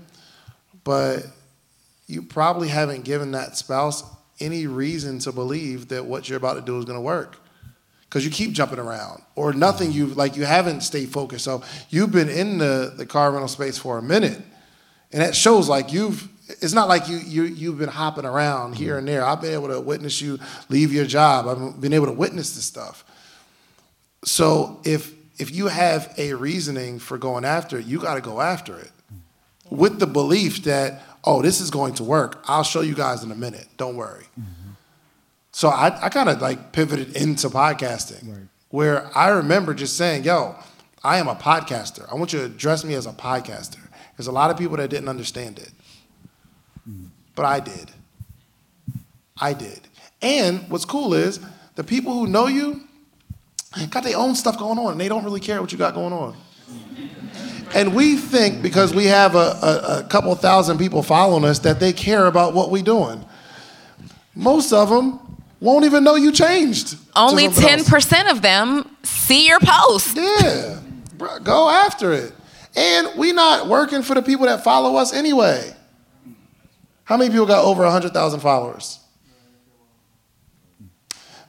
but 0.83 1.19
you 2.07 2.23
probably 2.23 2.67
haven't 2.67 3.05
given 3.05 3.29
that 3.33 3.57
spouse 3.57 4.03
any 4.39 4.67
reason 4.67 5.19
to 5.19 5.31
believe 5.31 5.89
that 5.89 6.05
what 6.05 6.29
you're 6.29 6.37
about 6.37 6.55
to 6.55 6.61
do 6.61 6.77
is 6.77 6.85
going 6.85 6.97
to 6.97 7.01
work. 7.01 7.37
Because 8.01 8.25
you 8.25 8.31
keep 8.31 8.53
jumping 8.53 8.79
around 8.79 9.21
or 9.35 9.53
nothing 9.53 9.91
You've 9.91 10.17
like 10.17 10.35
you 10.35 10.43
haven't 10.43 10.81
stayed 10.81 11.09
focused. 11.09 11.45
So 11.45 11.63
you've 11.89 12.11
been 12.11 12.29
in 12.29 12.57
the, 12.57 12.93
the 12.97 13.05
car 13.05 13.31
rental 13.31 13.47
space 13.47 13.77
for 13.77 13.99
a 13.99 14.01
minute 14.01 14.41
and 15.11 15.21
that 15.21 15.35
shows 15.35 15.67
like 15.67 15.91
you've 15.91 16.27
it's 16.61 16.73
not 16.73 16.87
like 16.87 17.07
you, 17.07 17.17
you 17.17 17.43
you've 17.43 17.77
been 17.77 17.89
hopping 17.89 18.25
around 18.25 18.75
here 18.75 18.97
and 18.97 19.07
there. 19.07 19.23
I've 19.23 19.41
been 19.41 19.53
able 19.53 19.67
to 19.67 19.79
witness 19.79 20.19
you 20.21 20.39
leave 20.69 20.91
your 20.91 21.05
job. 21.05 21.47
I've 21.47 21.79
been 21.79 21.93
able 21.93 22.07
to 22.07 22.11
witness 22.11 22.55
this 22.55 22.65
stuff. 22.65 23.03
So 24.23 24.81
if 24.83 25.13
if 25.37 25.51
you 25.51 25.67
have 25.67 26.13
a 26.17 26.33
reasoning 26.33 26.99
for 26.99 27.17
going 27.17 27.45
after 27.45 27.77
it 27.77 27.85
you 27.85 27.99
got 27.99 28.15
to 28.15 28.21
go 28.21 28.41
after 28.41 28.77
it. 28.77 28.91
With 29.69 29.99
the 29.99 30.07
belief 30.07 30.63
that 30.63 31.03
oh 31.23 31.41
this 31.41 31.59
is 31.61 31.69
going 31.69 31.93
to 31.93 32.03
work 32.03 32.41
i'll 32.47 32.63
show 32.63 32.81
you 32.81 32.95
guys 32.95 33.23
in 33.23 33.31
a 33.31 33.35
minute 33.35 33.67
don't 33.77 33.95
worry 33.95 34.25
so 35.51 35.69
I, 35.69 36.05
I 36.05 36.09
kind 36.09 36.29
of 36.29 36.41
like 36.41 36.71
pivoted 36.71 37.15
into 37.17 37.49
podcasting, 37.49 38.23
where 38.69 39.09
I 39.17 39.29
remember 39.29 39.73
just 39.73 39.97
saying, 39.97 40.23
"Yo, 40.23 40.55
I 41.03 41.17
am 41.17 41.27
a 41.27 41.35
podcaster. 41.35 42.09
I 42.09 42.15
want 42.15 42.31
you 42.33 42.39
to 42.39 42.45
address 42.45 42.83
me 42.85 42.93
as 42.93 43.05
a 43.07 43.11
podcaster." 43.11 43.79
There's 44.15 44.27
a 44.27 44.31
lot 44.31 44.51
of 44.51 44.57
people 44.57 44.77
that 44.77 44.89
didn't 44.89 45.09
understand 45.09 45.57
it, 45.59 45.71
but 47.35 47.45
I 47.45 47.59
did. 47.59 47.91
I 49.41 49.53
did. 49.53 49.81
And 50.21 50.69
what's 50.69 50.85
cool 50.85 51.13
is 51.13 51.39
the 51.75 51.83
people 51.83 52.13
who 52.13 52.27
know 52.27 52.47
you 52.47 52.81
got 53.89 54.03
their 54.03 54.17
own 54.17 54.35
stuff 54.35 54.57
going 54.57 54.77
on, 54.77 54.91
and 54.93 55.01
they 55.01 55.09
don't 55.09 55.23
really 55.23 55.39
care 55.39 55.59
what 55.61 55.71
you 55.71 55.77
got 55.77 55.93
going 55.93 56.13
on. 56.13 56.37
And 57.73 57.93
we 57.95 58.15
think 58.17 58.61
because 58.61 58.93
we 58.93 59.05
have 59.05 59.35
a, 59.35 59.37
a, 59.37 59.99
a 59.99 60.07
couple 60.09 60.33
thousand 60.35 60.77
people 60.77 61.03
following 61.03 61.45
us 61.45 61.59
that 61.59 61.79
they 61.79 61.93
care 61.93 62.25
about 62.25 62.53
what 62.53 62.71
we're 62.71 62.83
doing. 62.83 63.23
Most 64.35 64.73
of 64.73 64.89
them 64.89 65.19
won't 65.59 65.85
even 65.85 66.03
know 66.03 66.15
you 66.15 66.31
changed. 66.31 66.97
Only 67.15 67.45
something 67.45 67.63
ten 67.63 67.79
else. 67.79 67.89
percent 67.89 68.29
of 68.29 68.41
them 68.41 68.95
see 69.03 69.47
your 69.47 69.59
post. 69.59 70.15
Yeah, 70.15 70.79
Bruh, 71.17 71.43
go 71.43 71.69
after 71.69 72.13
it. 72.13 72.33
And 72.75 73.09
we 73.17 73.33
not 73.33 73.67
working 73.67 74.01
for 74.01 74.13
the 74.15 74.21
people 74.21 74.45
that 74.45 74.63
follow 74.63 74.95
us 74.95 75.13
anyway. 75.13 75.75
How 77.03 77.17
many 77.17 77.31
people 77.31 77.47
got 77.47 77.65
over 77.65 77.83
100,000 77.83 78.39
followers? 78.39 78.99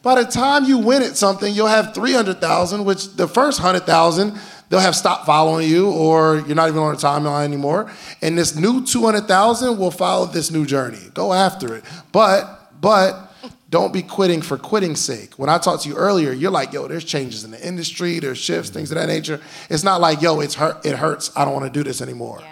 By 0.03 0.23
the 0.23 0.31
time 0.31 0.65
you 0.65 0.79
win 0.79 1.03
at 1.03 1.17
something, 1.19 1.53
you'll 1.55 1.67
have 1.67 1.95
300,000, 1.95 2.85
which 2.87 3.15
the 3.17 3.29
first 3.29 3.61
100,000, 3.61 4.39
they'll 4.71 4.81
have 4.81 4.97
stopped 4.97 5.27
following 5.27 5.69
you 5.69 5.91
or 5.91 6.43
you're 6.47 6.57
not 6.57 6.69
even 6.69 6.81
on 6.81 6.95
the 6.95 6.99
timeline 6.99 7.45
anymore. 7.45 7.93
And 8.23 8.39
this 8.39 8.57
new 8.57 8.87
200,000 8.87 9.77
will 9.77 9.91
follow 9.91 10.25
this 10.25 10.51
new 10.51 10.65
journey. 10.65 11.11
Go 11.13 11.35
after 11.35 11.77
it. 11.77 11.85
But, 12.13 12.81
but, 12.81 13.27
don't 13.69 13.93
be 13.93 14.03
quitting 14.03 14.43
for 14.43 14.57
quitting's 14.57 15.01
sake. 15.01 15.35
When 15.35 15.49
I 15.49 15.59
talked 15.59 15.85
to 15.85 15.89
you 15.89 15.95
earlier, 15.95 16.33
you're 16.33 16.51
like, 16.51 16.73
yo, 16.73 16.89
there's 16.89 17.05
changes 17.05 17.45
in 17.45 17.53
the 17.53 17.67
industry, 17.67 18.19
there's 18.19 18.39
shifts, 18.39 18.71
things 18.71 18.91
of 18.91 18.97
that 18.97 19.07
nature. 19.07 19.41
It's 19.69 19.85
not 19.85 20.01
like, 20.01 20.21
yo, 20.21 20.41
it's 20.41 20.55
hurt, 20.55 20.85
it 20.85 20.97
hurts, 20.97 21.31
I 21.37 21.45
don't 21.45 21.55
want 21.55 21.73
to 21.73 21.79
do 21.79 21.85
this 21.85 22.03
anymore. 22.03 22.43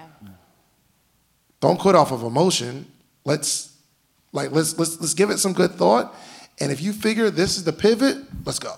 Don't 1.60 1.78
quit 1.78 1.96
off 1.96 2.12
of 2.12 2.22
emotion. 2.22 2.86
Let's 3.24 3.76
like 4.32 4.52
let's 4.52 4.78
let's 4.78 5.00
let's 5.00 5.14
give 5.14 5.30
it 5.30 5.38
some 5.38 5.52
good 5.52 5.72
thought. 5.72 6.14
And 6.60 6.70
if 6.70 6.80
you 6.80 6.92
figure 6.92 7.30
this 7.30 7.56
is 7.56 7.64
the 7.64 7.72
pivot, 7.72 8.18
let's 8.44 8.60
go. 8.60 8.74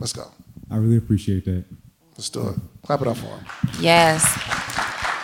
Let's 0.00 0.12
go. 0.12 0.32
I 0.68 0.76
really 0.76 0.96
appreciate 0.96 1.44
that. 1.44 1.64
Let's 2.18 2.30
do 2.30 2.48
it. 2.48 2.56
Clap 2.84 3.00
it 3.02 3.06
up 3.08 3.16
for 3.16 3.26
him. 3.26 3.46
Yes. 3.80 4.26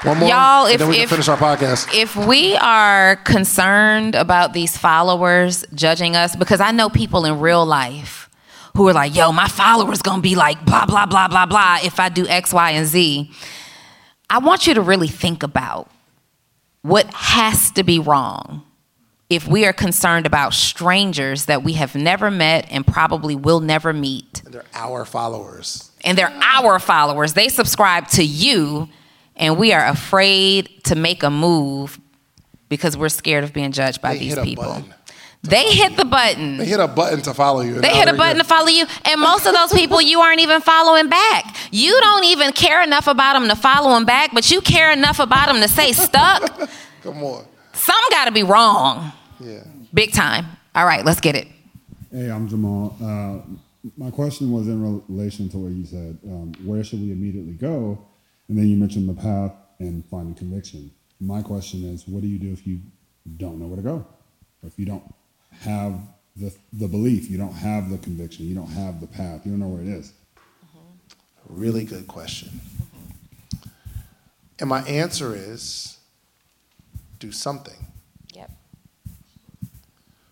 One 0.04 0.18
more, 0.18 0.28
Y'all, 0.28 0.66
if- 0.66 0.78
then 0.78 0.88
we 0.88 0.94
can 0.94 1.04
if- 1.04 1.10
finish 1.10 1.28
our 1.28 1.36
podcast. 1.36 1.92
If 1.92 2.14
we 2.14 2.54
are 2.56 3.16
concerned 3.16 4.14
about 4.14 4.52
these 4.52 4.76
followers 4.78 5.64
judging 5.74 6.14
us, 6.14 6.36
because 6.36 6.60
I 6.60 6.70
know 6.70 6.88
people 6.88 7.24
in 7.24 7.40
real 7.40 7.66
life 7.66 8.30
who 8.76 8.86
are 8.88 8.92
like, 8.92 9.14
yo, 9.14 9.32
my 9.32 9.48
followers 9.48 10.02
gonna 10.02 10.22
be 10.22 10.36
like 10.36 10.64
blah, 10.64 10.86
blah, 10.86 11.06
blah, 11.06 11.26
blah, 11.26 11.46
blah 11.46 11.78
if 11.82 11.98
I 11.98 12.10
do 12.10 12.28
X, 12.28 12.52
Y, 12.52 12.70
and 12.70 12.86
Z. 12.86 13.30
I 14.30 14.38
want 14.38 14.66
you 14.66 14.74
to 14.74 14.80
really 14.80 15.08
think 15.08 15.42
about 15.42 15.90
what 16.82 17.06
has 17.14 17.70
to 17.72 17.82
be 17.82 17.98
wrong 17.98 18.62
if 19.30 19.48
we 19.48 19.64
are 19.66 19.72
concerned 19.72 20.26
about 20.26 20.54
strangers 20.54 21.46
that 21.46 21.64
we 21.64 21.72
have 21.74 21.94
never 21.96 22.30
met 22.30 22.66
and 22.70 22.86
probably 22.86 23.34
will 23.34 23.60
never 23.60 23.92
meet 23.92 24.42
And 24.44 24.52
they're 24.54 24.64
our 24.74 25.04
followers. 25.04 25.90
And 26.04 26.16
they're 26.18 26.32
our 26.42 26.78
followers. 26.78 27.32
They 27.34 27.48
subscribe 27.48 28.08
to 28.08 28.24
you, 28.24 28.88
and 29.36 29.56
we 29.58 29.72
are 29.72 29.86
afraid 29.86 30.68
to 30.84 30.94
make 30.94 31.22
a 31.22 31.30
move 31.30 31.98
because 32.68 32.96
we're 32.96 33.08
scared 33.08 33.44
of 33.44 33.52
being 33.52 33.72
judged 33.72 34.00
by 34.00 34.14
They 34.14 34.18
these 34.20 34.30
hit 34.34 34.38
a 34.38 34.42
people. 34.44 34.64
button. 34.64 34.94
They 35.42 35.72
hit 35.74 35.96
the 35.98 36.06
button. 36.06 36.56
They 36.56 36.64
hit 36.64 36.80
a 36.80 36.88
button 36.88 37.20
to 37.22 37.34
follow 37.34 37.60
you. 37.60 37.78
They 37.78 37.90
hit 37.94 38.04
a 38.04 38.12
they're 38.12 38.16
button 38.16 38.38
to 38.38 38.44
follow 38.44 38.68
you, 38.68 38.86
and 39.04 39.20
most 39.20 39.44
of 39.46 39.52
those 39.54 39.72
people 39.78 40.00
you 40.00 40.20
aren't 40.20 40.40
even 40.40 40.62
following 40.62 41.08
back. 41.10 41.54
You 41.70 41.98
don't 42.00 42.24
even 42.24 42.52
care 42.52 42.82
enough 42.82 43.06
about 43.08 43.34
them 43.34 43.48
to 43.48 43.54
follow 43.56 43.92
them 43.94 44.06
back, 44.06 44.30
but 44.32 44.50
you 44.50 44.62
care 44.62 44.90
enough 44.90 45.18
about 45.18 45.48
them 45.52 45.60
to 45.60 45.68
say 45.68 45.92
stuck. 45.92 46.42
Come 47.02 47.22
on. 47.22 47.44
Some 47.74 47.96
got 48.10 48.24
to 48.24 48.32
be 48.32 48.42
wrong, 48.42 49.12
Yeah. 49.38 49.64
big 49.92 50.12
time. 50.12 50.46
All 50.74 50.86
right, 50.86 51.04
let's 51.04 51.20
get 51.20 51.36
it. 51.36 51.48
Hey, 52.10 52.30
I'm 52.30 52.48
Jamal. 52.48 52.96
Uh, 53.02 53.40
my 53.96 54.10
question 54.10 54.50
was 54.50 54.66
in 54.68 55.02
relation 55.08 55.48
to 55.50 55.58
what 55.58 55.72
you 55.72 55.84
said. 55.84 56.18
Um, 56.24 56.52
where 56.64 56.82
should 56.82 57.00
we 57.00 57.12
immediately 57.12 57.52
go? 57.52 57.98
And 58.48 58.58
then 58.58 58.68
you 58.68 58.76
mentioned 58.76 59.08
the 59.08 59.14
path 59.14 59.52
and 59.78 60.04
finding 60.06 60.34
conviction. 60.34 60.90
My 61.20 61.42
question 61.42 61.84
is, 61.84 62.06
what 62.06 62.22
do 62.22 62.28
you 62.28 62.38
do 62.38 62.52
if 62.52 62.66
you 62.66 62.80
don't 63.36 63.58
know 63.58 63.66
where 63.66 63.76
to 63.76 63.82
go? 63.82 64.06
Or 64.62 64.66
if 64.66 64.78
you 64.78 64.86
don't 64.86 65.14
have 65.60 65.98
the, 66.36 66.54
the 66.72 66.88
belief, 66.88 67.30
you 67.30 67.38
don't 67.38 67.52
have 67.52 67.90
the 67.90 67.98
conviction, 67.98 68.46
you 68.46 68.54
don't 68.54 68.70
have 68.70 69.00
the 69.00 69.06
path, 69.06 69.42
you 69.44 69.52
don't 69.52 69.60
know 69.60 69.68
where 69.68 69.82
it 69.82 69.88
is? 69.88 70.12
Really 71.48 71.84
good 71.84 72.06
question. 72.06 72.60
And 74.58 74.68
my 74.68 74.82
answer 74.82 75.34
is 75.34 75.98
do 77.18 77.30
something. 77.32 77.86
Yep. 78.34 78.50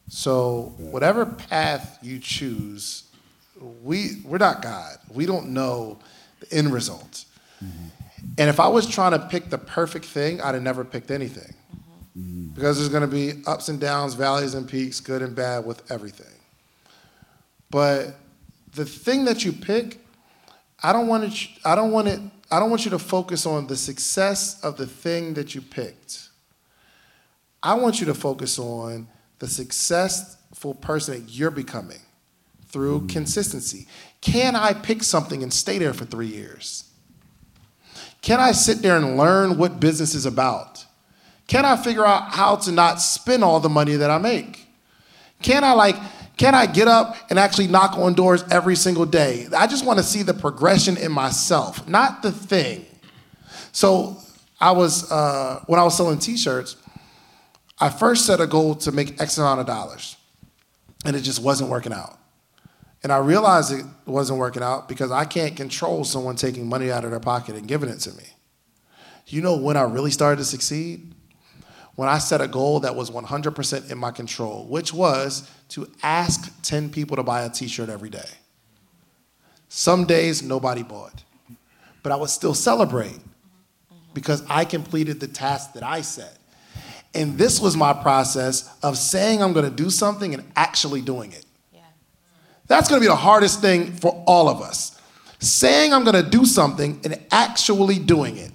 So 0.09 0.75
whatever 0.79 1.27
path 1.27 1.99
you 2.03 2.19
choose, 2.19 3.05
we 3.83 4.21
we're 4.25 4.39
not 4.39 4.63
God. 4.63 4.97
We 5.11 5.27
don't 5.27 5.51
know 5.51 5.99
the 6.41 6.53
end 6.53 6.73
result. 6.73 7.25
And 8.39 8.49
if 8.49 8.61
I 8.61 8.69
was 8.69 8.87
trying 8.87 9.13
to 9.13 9.19
pick 9.19 9.51
the 9.51 9.59
perfect 9.59 10.05
thing, 10.05 10.41
I'd 10.41 10.55
have 10.55 10.63
never 10.63 10.85
picked 10.85 11.11
anything. 11.11 11.55
Because 12.55 12.79
there's 12.79 12.89
going 12.89 13.03
to 13.03 13.07
be 13.07 13.43
ups 13.47 13.69
and 13.69 13.81
downs, 13.81 14.15
valleys 14.15 14.55
and 14.55 14.69
peaks, 14.69 15.01
good 15.01 15.23
and 15.23 15.35
bad 15.35 15.65
with 15.65 15.91
everything. 15.91 16.27
But 17.71 18.17
the 18.75 18.85
thing 18.85 19.25
that 19.25 19.45
you 19.45 19.53
pick, 19.53 19.99
I 20.83 20.93
don't 20.93 21.07
want 21.07 21.25
it, 21.25 21.49
I 21.65 21.75
don't 21.75 21.91
want 21.91 22.09
it, 22.09 22.21
I 22.51 22.61
don't 22.61 22.69
want 22.69 22.85
you 22.85 22.91
to 22.91 22.99
focus 22.99 23.47
on 23.47 23.67
the 23.67 23.77
success 23.77 24.63
of 24.63 24.77
the 24.77 24.87
thing 24.87 25.35
that 25.35 25.55
you 25.55 25.63
picked. 25.63 26.29
I 27.63 27.75
want 27.75 28.01
you 28.01 28.07
to 28.07 28.15
focus 28.15 28.59
on 28.59 29.09
the 29.39 29.49
successful 29.49 30.75
person 30.75 31.15
that 31.15 31.31
you're 31.33 31.51
becoming 31.51 32.01
through 32.73 33.07
consistency. 33.07 33.87
Can 34.21 34.57
I 34.57 34.73
pick 34.73 35.03
something 35.03 35.43
and 35.43 35.53
stay 35.53 35.79
there 35.79 35.93
for 35.93 36.05
three 36.05 36.27
years? 36.27 36.91
Can 38.23 38.41
I 38.41 38.53
sit 38.53 38.79
there 38.83 38.97
and 38.97 39.17
learn 39.17 39.59
what 39.59 39.79
business 39.79 40.15
is 40.15 40.27
about? 40.27 40.87
Can 41.49 41.65
I 41.65 41.77
figure 41.77 42.07
out 42.07 42.33
how 42.33 42.57
to 42.57 42.73
not 42.73 43.01
spend 43.01 43.45
all 43.45 43.61
the 43.61 43.69
money 43.69 43.97
that 43.97 44.11
I 44.11 44.19
make? 44.19 44.67
Can 45.43 45.65
I 45.65 45.73
like 45.73 45.97
Can 46.37 46.55
I 46.55 46.67
get 46.67 46.89
up 46.89 47.17
and 47.29 47.39
actually 47.39 47.67
knock 47.67 47.99
on 47.99 48.15
doors 48.15 48.43
every 48.51 48.75
single 48.75 49.05
day? 49.05 49.47
I 49.55 49.67
just 49.67 49.85
want 49.85 49.99
to 49.99 50.05
see 50.05 50.23
the 50.23 50.35
progression 50.35 50.97
in 50.97 51.13
myself, 51.13 51.87
not 51.87 52.23
the 52.23 52.33
thing. 52.33 52.87
So 53.73 54.17
I 54.61 54.71
was 54.71 55.11
uh, 55.11 55.63
when 55.67 55.79
I 55.79 55.83
was 55.83 55.97
selling 55.97 56.19
T-shirts, 56.19 56.77
I 57.79 57.91
first 57.91 58.25
set 58.25 58.41
a 58.41 58.47
goal 58.47 58.77
to 58.77 58.93
make 58.93 59.21
X 59.21 59.37
amount 59.37 59.61
of 59.61 59.67
dollars, 59.67 60.17
and 61.05 61.17
it 61.17 61.21
just 61.21 61.43
wasn't 61.43 61.69
working 61.69 61.93
out. 61.93 62.19
And 63.03 63.13
I 63.13 63.19
realized 63.19 63.73
it 63.73 63.85
wasn't 64.07 64.39
working 64.39 64.63
out 64.63 64.89
because 64.89 65.11
I 65.11 65.25
can't 65.25 65.57
control 65.57 66.05
someone 66.05 66.37
taking 66.37 66.69
money 66.69 66.91
out 66.91 67.05
of 67.05 67.11
their 67.11 67.21
pocket 67.21 67.57
and 67.57 67.67
giving 67.67 67.89
it 67.89 67.99
to 68.01 68.13
me. 68.13 68.25
You 69.27 69.43
know 69.43 69.57
when 69.57 69.77
I 69.77 69.83
really 69.83 70.11
started 70.11 70.37
to 70.39 70.45
succeed? 70.45 71.15
When 71.95 72.09
I 72.09 72.19
set 72.19 72.41
a 72.41 72.49
goal 72.49 72.81
that 72.81 72.95
was 72.95 73.11
100% 73.11 73.91
in 73.91 73.99
my 73.99 74.11
control, 74.11 74.67
which 74.67 74.95
was 74.95 75.51
to 75.71 75.91
ask 76.03 76.51
10 76.63 76.91
people 76.91 77.17
to 77.17 77.23
buy 77.23 77.43
a 77.43 77.51
t 77.51 77.69
shirt 77.69 77.89
every 77.89 78.11
day. 78.11 78.29
Some 79.69 80.05
days 80.05 80.43
nobody 80.43 80.83
bought, 80.83 81.25
but 82.03 82.13
I 82.13 82.17
would 82.17 82.31
still 82.31 82.55
celebrate 82.55 83.19
because 84.15 84.45
I 84.49 84.65
completed 84.65 85.21
the 85.21 85.29
task 85.29 85.73
that 85.75 85.83
I 85.83 86.03
set. 86.03 86.39
And 87.15 87.37
this 87.37 87.61
was 87.61 87.77
my 87.77 87.93
process 87.93 88.75
of 88.83 88.97
saying 88.97 89.43
I'm 89.43 89.53
gonna 89.53 89.71
do 89.71 89.91
something 89.91 90.35
and 90.35 90.51
actually 90.57 91.03
doing 91.03 91.33
it. 91.33 91.45
That's 92.73 92.89
gonna 92.89 93.03
be 93.03 93.07
the 93.07 93.15
hardest 93.15 93.61
thing 93.61 93.93
for 93.93 94.25
all 94.27 94.49
of 94.49 94.63
us. 94.63 94.99
Saying 95.41 95.93
I'm 95.93 96.05
gonna 96.05 96.23
do 96.23 96.47
something 96.47 96.99
and 97.05 97.21
actually 97.31 97.99
doing 97.99 98.39
it. 98.39 98.51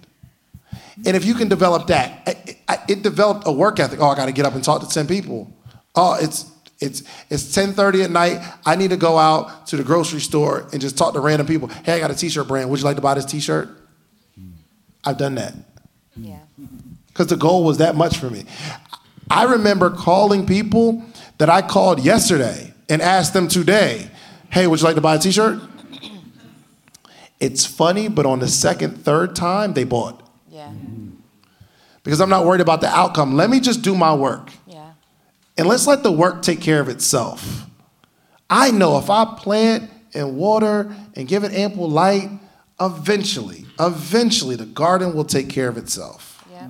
And 1.05 1.15
if 1.15 1.23
you 1.23 1.35
can 1.35 1.49
develop 1.49 1.85
that, 1.87 2.27
it, 2.27 2.57
it, 2.89 3.03
developed 3.03 3.45
a 3.45 3.51
work 3.51 3.79
ethic. 3.79 3.99
Oh, 4.01 4.07
I 4.07 4.15
gotta 4.15 4.31
get 4.31 4.43
up 4.47 4.55
and 4.55 4.63
talk 4.63 4.81
to 4.81 4.89
10 4.89 5.05
people. 5.05 5.53
Oh, 5.95 6.17
it's 6.19 6.49
it's 6.79 7.03
it's 7.29 7.55
10:30 7.55 8.05
at 8.05 8.09
night. 8.09 8.41
I 8.65 8.75
need 8.75 8.89
to 8.89 8.97
go 8.97 9.19
out 9.19 9.67
to 9.67 9.77
the 9.77 9.83
grocery 9.83 10.21
store 10.21 10.67
and 10.71 10.81
just 10.81 10.97
talk 10.97 11.13
to 11.13 11.19
random 11.19 11.45
people. 11.45 11.67
Hey, 11.67 11.93
I 11.93 11.99
got 11.99 12.09
a 12.09 12.15
t-shirt 12.15 12.47
brand. 12.47 12.71
Would 12.71 12.79
you 12.79 12.85
like 12.85 12.95
to 12.95 13.03
buy 13.03 13.13
this 13.13 13.25
t-shirt? 13.25 13.69
I've 15.05 15.19
done 15.19 15.35
that. 15.35 15.53
Yeah. 16.15 16.39
Because 17.09 17.27
the 17.27 17.37
goal 17.37 17.63
was 17.63 17.77
that 17.77 17.95
much 17.95 18.17
for 18.17 18.31
me. 18.31 18.45
I 19.29 19.43
remember 19.43 19.91
calling 19.91 20.47
people 20.47 21.03
that 21.37 21.51
I 21.51 21.61
called 21.61 22.03
yesterday 22.03 22.73
and 22.89 23.01
ask 23.01 23.33
them 23.33 23.47
today, 23.47 24.09
hey, 24.49 24.67
would 24.67 24.79
you 24.79 24.85
like 24.85 24.95
to 24.95 25.01
buy 25.01 25.15
a 25.15 25.19
t-shirt? 25.19 25.59
It's 27.39 27.65
funny, 27.65 28.07
but 28.07 28.25
on 28.25 28.39
the 28.39 28.47
second, 28.47 29.03
third 29.03 29.35
time, 29.35 29.73
they 29.73 29.83
bought. 29.83 30.27
Yeah. 30.49 30.71
Because 32.03 32.19
I'm 32.19 32.29
not 32.29 32.45
worried 32.45 32.61
about 32.61 32.81
the 32.81 32.87
outcome. 32.87 33.35
Let 33.35 33.49
me 33.49 33.59
just 33.59 33.81
do 33.81 33.95
my 33.95 34.13
work. 34.13 34.49
Yeah. 34.65 34.93
And 35.57 35.67
let's 35.67 35.85
let 35.85 36.03
the 36.03 36.11
work 36.11 36.41
take 36.41 36.61
care 36.61 36.79
of 36.79 36.89
itself. 36.89 37.65
I 38.49 38.71
know 38.71 38.97
if 38.97 39.09
I 39.09 39.25
plant 39.37 39.91
and 40.13 40.37
water 40.37 40.95
and 41.15 41.27
give 41.27 41.43
it 41.43 41.51
ample 41.51 41.89
light, 41.89 42.29
eventually, 42.79 43.65
eventually 43.79 44.55
the 44.55 44.65
garden 44.65 45.13
will 45.13 45.25
take 45.25 45.49
care 45.49 45.67
of 45.67 45.77
itself. 45.77 46.43
Yeah. 46.49 46.69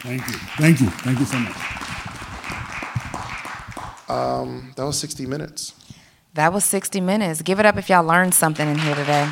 Thank 0.00 0.26
you. 0.26 0.34
Thank 0.56 0.80
you. 0.80 0.86
Thank 0.88 1.18
you 1.20 1.26
so 1.26 1.38
much. 1.38 1.89
Um, 4.10 4.72
that 4.76 4.84
was 4.84 4.98
60 4.98 5.26
minutes. 5.26 5.74
That 6.34 6.52
was 6.52 6.64
60 6.64 7.00
minutes. 7.00 7.42
Give 7.42 7.60
it 7.60 7.66
up 7.66 7.76
if 7.76 7.88
y'all 7.88 8.04
learned 8.04 8.34
something 8.34 8.68
in 8.68 8.78
here 8.78 8.94
today. 8.94 9.28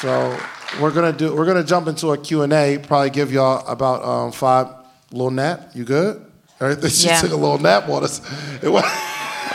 So 0.00 0.38
we're 0.80 0.90
gonna 0.90 1.12
do. 1.12 1.34
We're 1.34 1.46
gonna 1.46 1.64
jump 1.64 1.86
into 1.88 2.10
a 2.12 2.18
Q 2.18 2.42
and 2.42 2.52
A. 2.52 2.78
Probably 2.78 3.10
give 3.10 3.32
y'all 3.32 3.66
about 3.66 4.04
um, 4.04 4.32
five 4.32 4.66
little 5.12 5.30
nap. 5.30 5.70
You 5.74 5.84
good? 5.84 6.24
Everything. 6.60 6.90
She 6.90 7.06
Yeah. 7.08 7.20
took 7.20 7.30
a 7.32 7.36
little 7.36 7.58
nap 7.58 7.88
on 7.88 8.04
us. 8.04 8.20
It 8.62 8.68
was. 8.68 8.82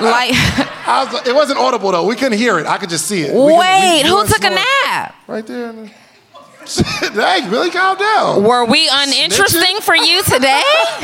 Like, 0.01 0.31
I 0.87 1.07
was, 1.11 1.27
it 1.27 1.35
wasn't 1.35 1.59
audible 1.59 1.91
though. 1.91 2.05
We 2.07 2.15
couldn't 2.15 2.37
hear 2.37 2.57
it. 2.57 2.65
I 2.65 2.77
could 2.77 2.89
just 2.89 3.05
see 3.05 3.21
it. 3.21 3.31
We 3.33 3.35
could- 3.51 3.59
wait, 3.59 4.03
we- 4.03 4.09
who 4.09 4.21
we 4.21 4.27
took 4.27 4.43
a 4.43 4.49
nap? 4.49 5.15
Right 5.27 5.45
there. 5.45 5.73
Dang, 7.15 7.49
really 7.49 7.69
calm 7.71 7.97
down. 7.97 8.43
Were 8.43 8.65
we 8.65 8.89
uninteresting 8.91 9.79
for 9.81 9.95
you 9.95 10.23
today? 10.23 10.61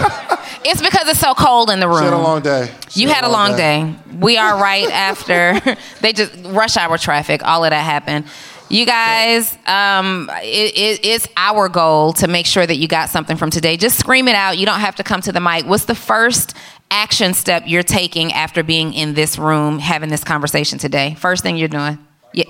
it's 0.64 0.82
because 0.82 1.08
it's 1.08 1.20
so 1.20 1.34
cold 1.34 1.70
in 1.70 1.80
the 1.80 1.88
room. 1.88 2.00
She 2.00 2.04
had 2.06 2.14
a 2.14 2.18
long 2.18 2.42
day. 2.42 2.72
She 2.90 3.02
You 3.02 3.10
had 3.10 3.24
a 3.24 3.30
long 3.30 3.56
day. 3.56 3.96
We 4.20 4.38
are 4.38 4.62
right 4.62 4.90
after 4.92 5.60
they 6.02 6.14
just 6.14 6.34
rush 6.46 6.78
hour 6.78 6.98
traffic. 6.98 7.44
All 7.46 7.64
of 7.64 7.72
that 7.72 7.84
happened. 7.84 8.26
You 8.68 8.86
guys, 8.86 9.56
um, 9.68 10.30
it, 10.42 10.76
it, 10.76 11.06
it's 11.06 11.28
our 11.38 11.70
goal 11.70 12.14
to 12.14 12.28
make 12.28 12.48
sure 12.48 12.66
that 12.66 12.76
you 12.78 12.88
got 12.88 13.10
something 13.10 13.38
from 13.38 13.52
today. 13.52 13.78
Just 13.78 14.00
scream 14.00 14.28
it 14.28 14.36
out. 14.36 14.58
You 14.58 14.66
don't 14.66 14.80
have 14.80 14.96
to 14.96 15.04
come 15.04 15.22
to 15.22 15.32
the 15.32 15.40
mic. 15.40 15.66
What's 15.68 15.86
the 15.86 15.94
first 15.94 16.56
action 16.90 17.36
step 17.36 17.64
you're 17.68 17.84
taking 17.84 18.34
after 18.34 18.64
being 18.64 18.94
in 18.94 19.14
this 19.14 19.38
room 19.38 19.78
having 19.78 20.10
this 20.10 20.24
conversation 20.24 20.80
today? 20.80 21.16
First 21.20 21.44
thing 21.44 21.58
you're 21.58 21.68
doing, 21.68 22.00
yeah, 22.34 22.46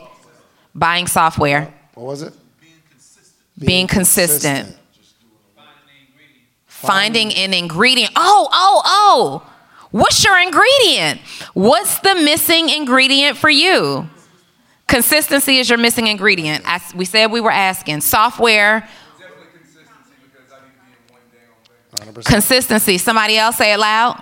buying 0.73 1.07
software, 1.07 1.73
What 1.95 2.05
was 2.05 2.21
it? 2.21 2.33
Being 3.57 3.87
consistent, 3.87 4.77
finding 6.65 7.33
an 7.33 7.53
ingredient. 7.53 8.11
Oh, 8.15 8.49
oh, 8.51 8.81
oh. 8.85 9.51
What's 9.91 10.23
your 10.25 10.37
ingredient? 10.37 11.21
What's 11.53 11.99
the 11.99 12.15
missing 12.15 12.69
ingredient 12.69 13.37
for 13.37 13.49
you? 13.49 14.09
Consistency 14.87 15.57
is 15.57 15.69
your 15.69 15.79
missing 15.79 16.07
ingredient. 16.07 16.63
I, 16.67 16.81
we 16.95 17.05
said 17.05 17.31
we 17.31 17.39
were 17.41 17.51
asking. 17.51 18.01
Software. 18.01 18.87
Consistency. 22.25 22.97
Somebody 22.97 23.37
else 23.37 23.57
say 23.57 23.73
it 23.73 23.79
loud. 23.79 24.21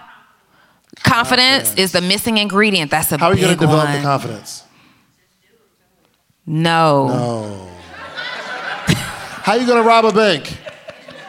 Confidence, 1.01 1.73
is 1.75 1.91
the 1.91 2.01
missing 2.01 2.37
ingredient. 2.37 2.91
That's 2.91 3.11
a 3.11 3.17
How 3.17 3.29
are 3.29 3.35
you 3.35 3.41
gonna 3.41 3.55
develop 3.55 3.85
one. 3.85 3.97
the 3.97 4.03
confidence? 4.03 4.63
no. 6.45 7.07
No. 7.07 7.69
How 9.43 9.53
you 9.55 9.67
gonna 9.67 9.83
rob 9.83 10.05
a 10.05 10.13
bank? 10.13 10.57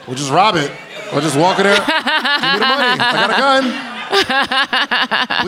We'll 0.06 0.14
just 0.14 0.30
rob 0.30 0.54
it. 0.54 0.70
Or 1.12 1.20
just 1.20 1.36
walk 1.36 1.58
in 1.58 1.64
there. 1.64 1.74
Give 1.74 1.84
me 1.84 1.90
the 1.90 2.64
money. 2.64 3.00
I 3.00 3.12
got 3.12 3.30
a 3.30 3.32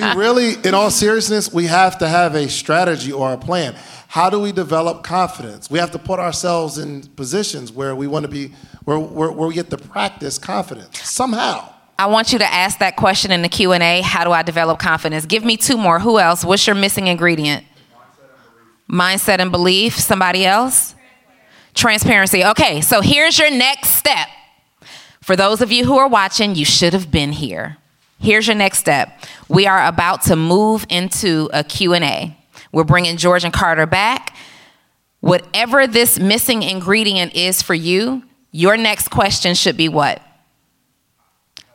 gun. 0.02 0.16
we 0.16 0.20
really, 0.20 0.54
in 0.68 0.74
all 0.74 0.90
seriousness, 0.90 1.52
we 1.52 1.66
have 1.66 1.98
to 1.98 2.08
have 2.08 2.34
a 2.34 2.48
strategy 2.48 3.12
or 3.12 3.32
a 3.32 3.38
plan. 3.38 3.76
How 4.08 4.30
do 4.30 4.40
we 4.40 4.50
develop 4.50 5.04
confidence? 5.04 5.70
We 5.70 5.78
have 5.78 5.92
to 5.92 6.00
put 6.00 6.18
ourselves 6.18 6.78
in 6.78 7.02
positions 7.14 7.70
where 7.70 7.94
we 7.94 8.08
want 8.08 8.24
to 8.24 8.28
be, 8.28 8.48
where, 8.84 8.98
where, 8.98 9.30
where 9.30 9.46
we 9.46 9.54
get 9.54 9.70
to 9.70 9.78
practice 9.78 10.36
confidence 10.36 11.08
somehow. 11.08 11.72
I 12.00 12.06
want 12.06 12.32
you 12.32 12.40
to 12.40 12.52
ask 12.52 12.80
that 12.80 12.96
question 12.96 13.30
in 13.30 13.42
the 13.42 13.48
Q&A. 13.48 14.00
How 14.00 14.24
do 14.24 14.32
I 14.32 14.42
develop 14.42 14.80
confidence? 14.80 15.24
Give 15.24 15.44
me 15.44 15.56
two 15.56 15.76
more. 15.76 16.00
Who 16.00 16.18
else? 16.18 16.44
What's 16.44 16.66
your 16.66 16.74
missing 16.74 17.06
ingredient? 17.06 17.64
Mindset 18.90 19.38
and 19.38 19.52
belief. 19.52 20.00
Somebody 20.00 20.44
else? 20.44 20.95
Transparency. 21.76 22.44
Okay, 22.44 22.80
so 22.80 23.02
here's 23.02 23.38
your 23.38 23.50
next 23.50 23.90
step. 23.90 24.28
For 25.20 25.36
those 25.36 25.60
of 25.60 25.70
you 25.70 25.84
who 25.84 25.98
are 25.98 26.08
watching, 26.08 26.54
you 26.54 26.64
should 26.64 26.94
have 26.94 27.10
been 27.10 27.32
here. 27.32 27.76
Here's 28.18 28.46
your 28.46 28.56
next 28.56 28.78
step. 28.78 29.20
We 29.48 29.66
are 29.66 29.86
about 29.86 30.22
to 30.22 30.36
move 30.36 30.86
into 30.88 31.50
a 31.52 31.62
Q&A. 31.62 32.36
We're 32.72 32.84
bringing 32.84 33.18
George 33.18 33.44
and 33.44 33.52
Carter 33.52 33.86
back. 33.86 34.34
Whatever 35.20 35.86
this 35.86 36.18
missing 36.18 36.62
ingredient 36.62 37.34
is 37.34 37.60
for 37.60 37.74
you, 37.74 38.22
your 38.52 38.78
next 38.78 39.10
question 39.10 39.54
should 39.54 39.76
be 39.76 39.88
what? 39.88 40.22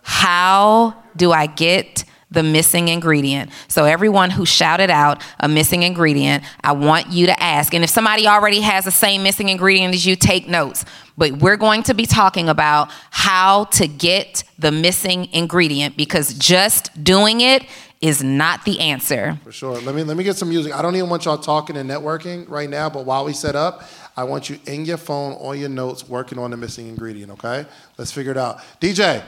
How 0.02 0.96
do 1.16 1.32
I 1.32 1.46
get 1.46 2.06
the 2.32 2.44
missing 2.44 2.88
ingredient? 2.88 3.52
So, 3.68 3.86
everyone 3.86 4.30
who 4.30 4.46
shouted 4.46 4.90
out 4.90 5.22
a 5.40 5.48
missing 5.48 5.84
ingredient, 5.84 6.44
I 6.64 6.72
want 6.72 7.12
you 7.12 7.28
to 7.28 7.44
ask. 7.44 7.74
And 7.74 7.84
if 7.84 7.90
somebody 7.90 8.28
already 8.28 8.62
has 8.62 8.86
the 8.86 8.92
same 8.92 9.24
missing 9.24 9.50
ingredient 9.50 9.94
as 9.94 10.06
you, 10.06 10.16
take 10.16 10.48
notes. 10.48 10.86
But 11.18 11.34
we're 11.34 11.58
going 11.58 11.84
to 11.84 11.94
be 11.94 12.06
talking 12.06 12.50
about 12.50 12.90
how 13.12 13.66
to 13.66 13.88
get 13.88 14.44
the 14.58 14.72
missing 14.72 15.28
ingredient 15.34 15.98
because 15.98 16.34
just 16.34 17.04
doing 17.04 17.42
it 17.42 17.66
is 18.02 18.24
not 18.24 18.66
the 18.66 18.80
answer. 18.80 19.40
For 19.44 19.52
sure. 19.52 19.80
Let 19.82 19.94
me 19.94 20.04
let 20.04 20.18
me 20.18 20.24
get 20.24 20.36
some 20.36 20.50
music. 20.50 20.74
I 20.74 20.82
don't 20.82 20.96
even 20.96 21.10
want 21.10 21.26
y'all 21.26 21.38
talking 21.38 21.78
and 21.78 21.90
networking 21.90 22.50
right 22.50 22.70
now, 22.70 22.90
but 22.90 23.06
while 23.06 23.24
we 23.24 23.34
set 23.34 23.56
up, 23.56 23.84
I 24.18 24.24
want 24.24 24.50
you 24.50 24.60
in 24.66 24.86
your 24.86 24.98
phone, 24.98 25.34
on 25.34 25.60
your 25.60 25.70
notes, 25.70 26.10
working 26.10 26.40
on 26.40 26.52
the 26.52 26.58
missing 26.58 26.88
ingredient, 26.88 27.32
okay? 27.34 27.66
Let's 27.98 28.12
figure 28.12 28.32
it 28.32 28.38
out. 28.38 28.60
DJ, 28.82 29.24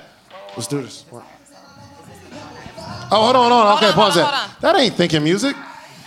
let's 0.56 0.68
do 0.68 0.82
this. 0.82 1.06
Oh, 3.12 3.24
hold 3.24 3.36
on, 3.36 3.52
hold 3.52 3.66
on. 3.66 3.78
Okay, 3.78 3.88
on, 3.88 3.94
pause 3.94 4.14
hold 4.16 4.28
that. 4.28 4.50
That 4.62 4.76
ain't 4.78 4.96
thinking 4.96 5.24
music. 5.24 5.56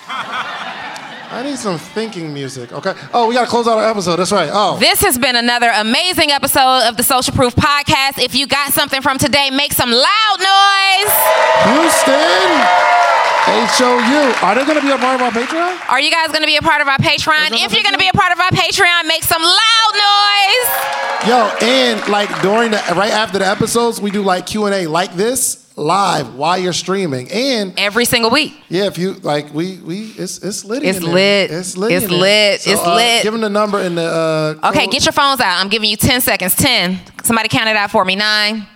I 0.08 1.42
need 1.42 1.58
some 1.58 1.76
thinking 1.76 2.32
music, 2.32 2.72
okay? 2.72 2.94
Oh, 3.12 3.28
we 3.28 3.34
gotta 3.34 3.50
close 3.50 3.68
out 3.68 3.76
our 3.76 3.90
episode. 3.90 4.16
That's 4.16 4.32
right. 4.32 4.48
Oh. 4.50 4.78
This 4.78 5.02
has 5.02 5.18
been 5.18 5.36
another 5.36 5.70
amazing 5.74 6.30
episode 6.30 6.88
of 6.88 6.96
the 6.96 7.02
Social 7.02 7.34
Proof 7.34 7.54
Podcast. 7.54 8.22
If 8.22 8.34
you 8.34 8.46
got 8.46 8.72
something 8.72 9.02
from 9.02 9.18
today, 9.18 9.50
make 9.50 9.72
some 9.72 9.90
loud 9.90 10.38
noise. 10.38 11.12
Houston, 11.76 12.50
HOU. 13.76 14.46
Are 14.46 14.54
they 14.54 14.64
gonna 14.64 14.80
be 14.80 14.90
a 14.90 14.98
part 14.98 15.20
of 15.20 15.22
our 15.22 15.32
Patreon? 15.32 15.90
Are 15.90 16.00
you 16.00 16.10
guys 16.10 16.28
going 16.28 16.40
to 16.40 16.46
be 16.46 16.56
a 16.56 16.62
part 16.62 16.80
of 16.80 16.88
our 16.88 16.98
Patreon? 16.98 17.48
If 17.52 17.72
you're 17.72 17.82
going 17.82 17.92
to 17.92 17.98
be 17.98 18.08
a 18.08 18.12
part 18.12 18.32
of 18.32 18.40
our 18.40 18.50
Patreon, 18.50 19.06
make 19.06 19.22
some 19.22 19.42
loud 19.42 19.92
noise. 19.92 21.28
Yo, 21.28 21.50
and 21.62 22.08
like 22.08 22.28
during 22.42 22.70
the 22.70 22.78
right 22.96 23.12
after 23.12 23.38
the 23.38 23.46
episodes, 23.46 24.00
we 24.00 24.10
do 24.10 24.22
like 24.22 24.46
Q 24.46 24.66
and 24.66 24.74
A 24.74 24.86
like 24.86 25.14
this 25.14 25.65
live 25.76 26.34
while 26.34 26.58
you're 26.58 26.72
streaming. 26.72 27.30
And 27.30 27.74
every 27.78 28.04
single 28.06 28.30
week. 28.30 28.54
Yeah, 28.68 28.86
if 28.86 28.98
you 28.98 29.14
like, 29.14 29.52
we 29.54 29.76
we 29.78 30.06
it's 30.16 30.38
it's 30.38 30.64
lit. 30.64 30.82
It's 30.82 31.00
lit. 31.02 31.50
It's 31.50 31.76
lit. 31.76 31.92
It's 31.92 32.10
lit. 32.10 32.60
So, 32.62 32.70
It's 32.72 32.80
uh, 32.82 32.94
lit. 32.94 33.22
Give 33.22 33.32
them 33.32 33.42
the 33.42 33.50
number 33.50 33.80
in 33.80 33.94
the. 33.94 34.04
Uh, 34.62 34.68
Okay, 34.68 34.84
code. 34.84 34.92
get 34.92 35.04
your 35.04 35.12
phones 35.12 35.40
out. 35.40 35.60
I'm 35.60 35.68
giving 35.68 35.88
you 35.90 35.96
10 35.96 36.20
seconds. 36.20 36.54
10. 36.56 36.98
Somebody 37.24 37.48
count 37.48 37.68
it 37.68 37.76
out 37.76 37.90
for 37.90 38.04
me. 38.04 38.16
Nine, 38.16 38.66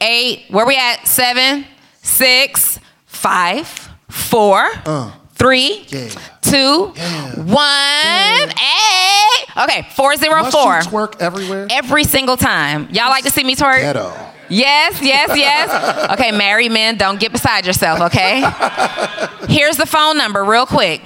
eight. 0.00 0.46
Where 0.50 0.66
we 0.66 0.76
at? 0.76 1.06
Seven, 1.06 1.64
six, 2.02 2.78
five, 3.06 3.68
four, 4.08 4.68
three, 5.34 5.86
two, 6.42 6.92
one, 7.36 8.50
eight. 8.50 9.46
Okay, 9.64 9.86
four 9.94 10.16
zero 10.16 10.42
Must 10.42 10.52
four. 10.56 10.74
you 10.76 10.80
twerk 10.82 11.20
everywhere. 11.20 11.66
Every 11.70 12.04
single 12.04 12.36
time. 12.36 12.88
Y'all 12.90 13.08
like 13.10 13.24
to 13.24 13.30
see 13.30 13.44
me 13.44 13.54
twerk? 13.56 13.80
Ghetto. 13.80 14.12
Yes, 14.50 15.00
yes, 15.02 15.30
yes. 15.36 16.10
Okay, 16.12 16.32
married 16.32 16.72
men, 16.72 16.96
don't 16.96 17.20
get 17.20 17.32
beside 17.32 17.66
yourself, 17.66 18.00
okay? 18.00 18.40
Here's 19.48 19.76
the 19.76 19.86
phone 19.86 20.16
number, 20.16 20.42
real 20.44 20.64
quick. 20.66 21.02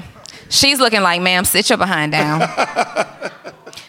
She's 0.49 0.79
looking 0.81 1.03
like, 1.03 1.21
ma'am, 1.23 1.45
sit 1.45 1.69
your 1.71 1.79
behind 1.79 2.13
down. 2.13 2.41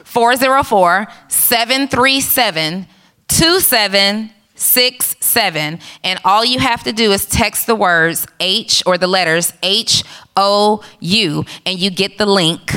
404 0.03 1.07
737 1.27 2.87
2767. 3.27 5.79
And 6.03 6.19
all 6.23 6.45
you 6.45 6.59
have 6.59 6.83
to 6.83 6.93
do 6.93 7.11
is 7.11 7.25
text 7.25 7.67
the 7.67 7.75
words 7.75 8.25
H 8.39 8.81
or 8.85 8.97
the 8.97 9.07
letters 9.07 9.51
H 9.63 10.03
O 10.37 10.83
U, 10.99 11.45
and 11.65 11.79
you 11.79 11.89
get 11.89 12.17
the 12.17 12.25
link 12.25 12.71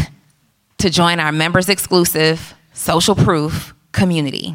to 0.79 0.91
join 0.91 1.21
our 1.21 1.33
members 1.33 1.69
exclusive 1.69 2.55
social 2.73 3.15
proof 3.15 3.75
community. 3.93 4.55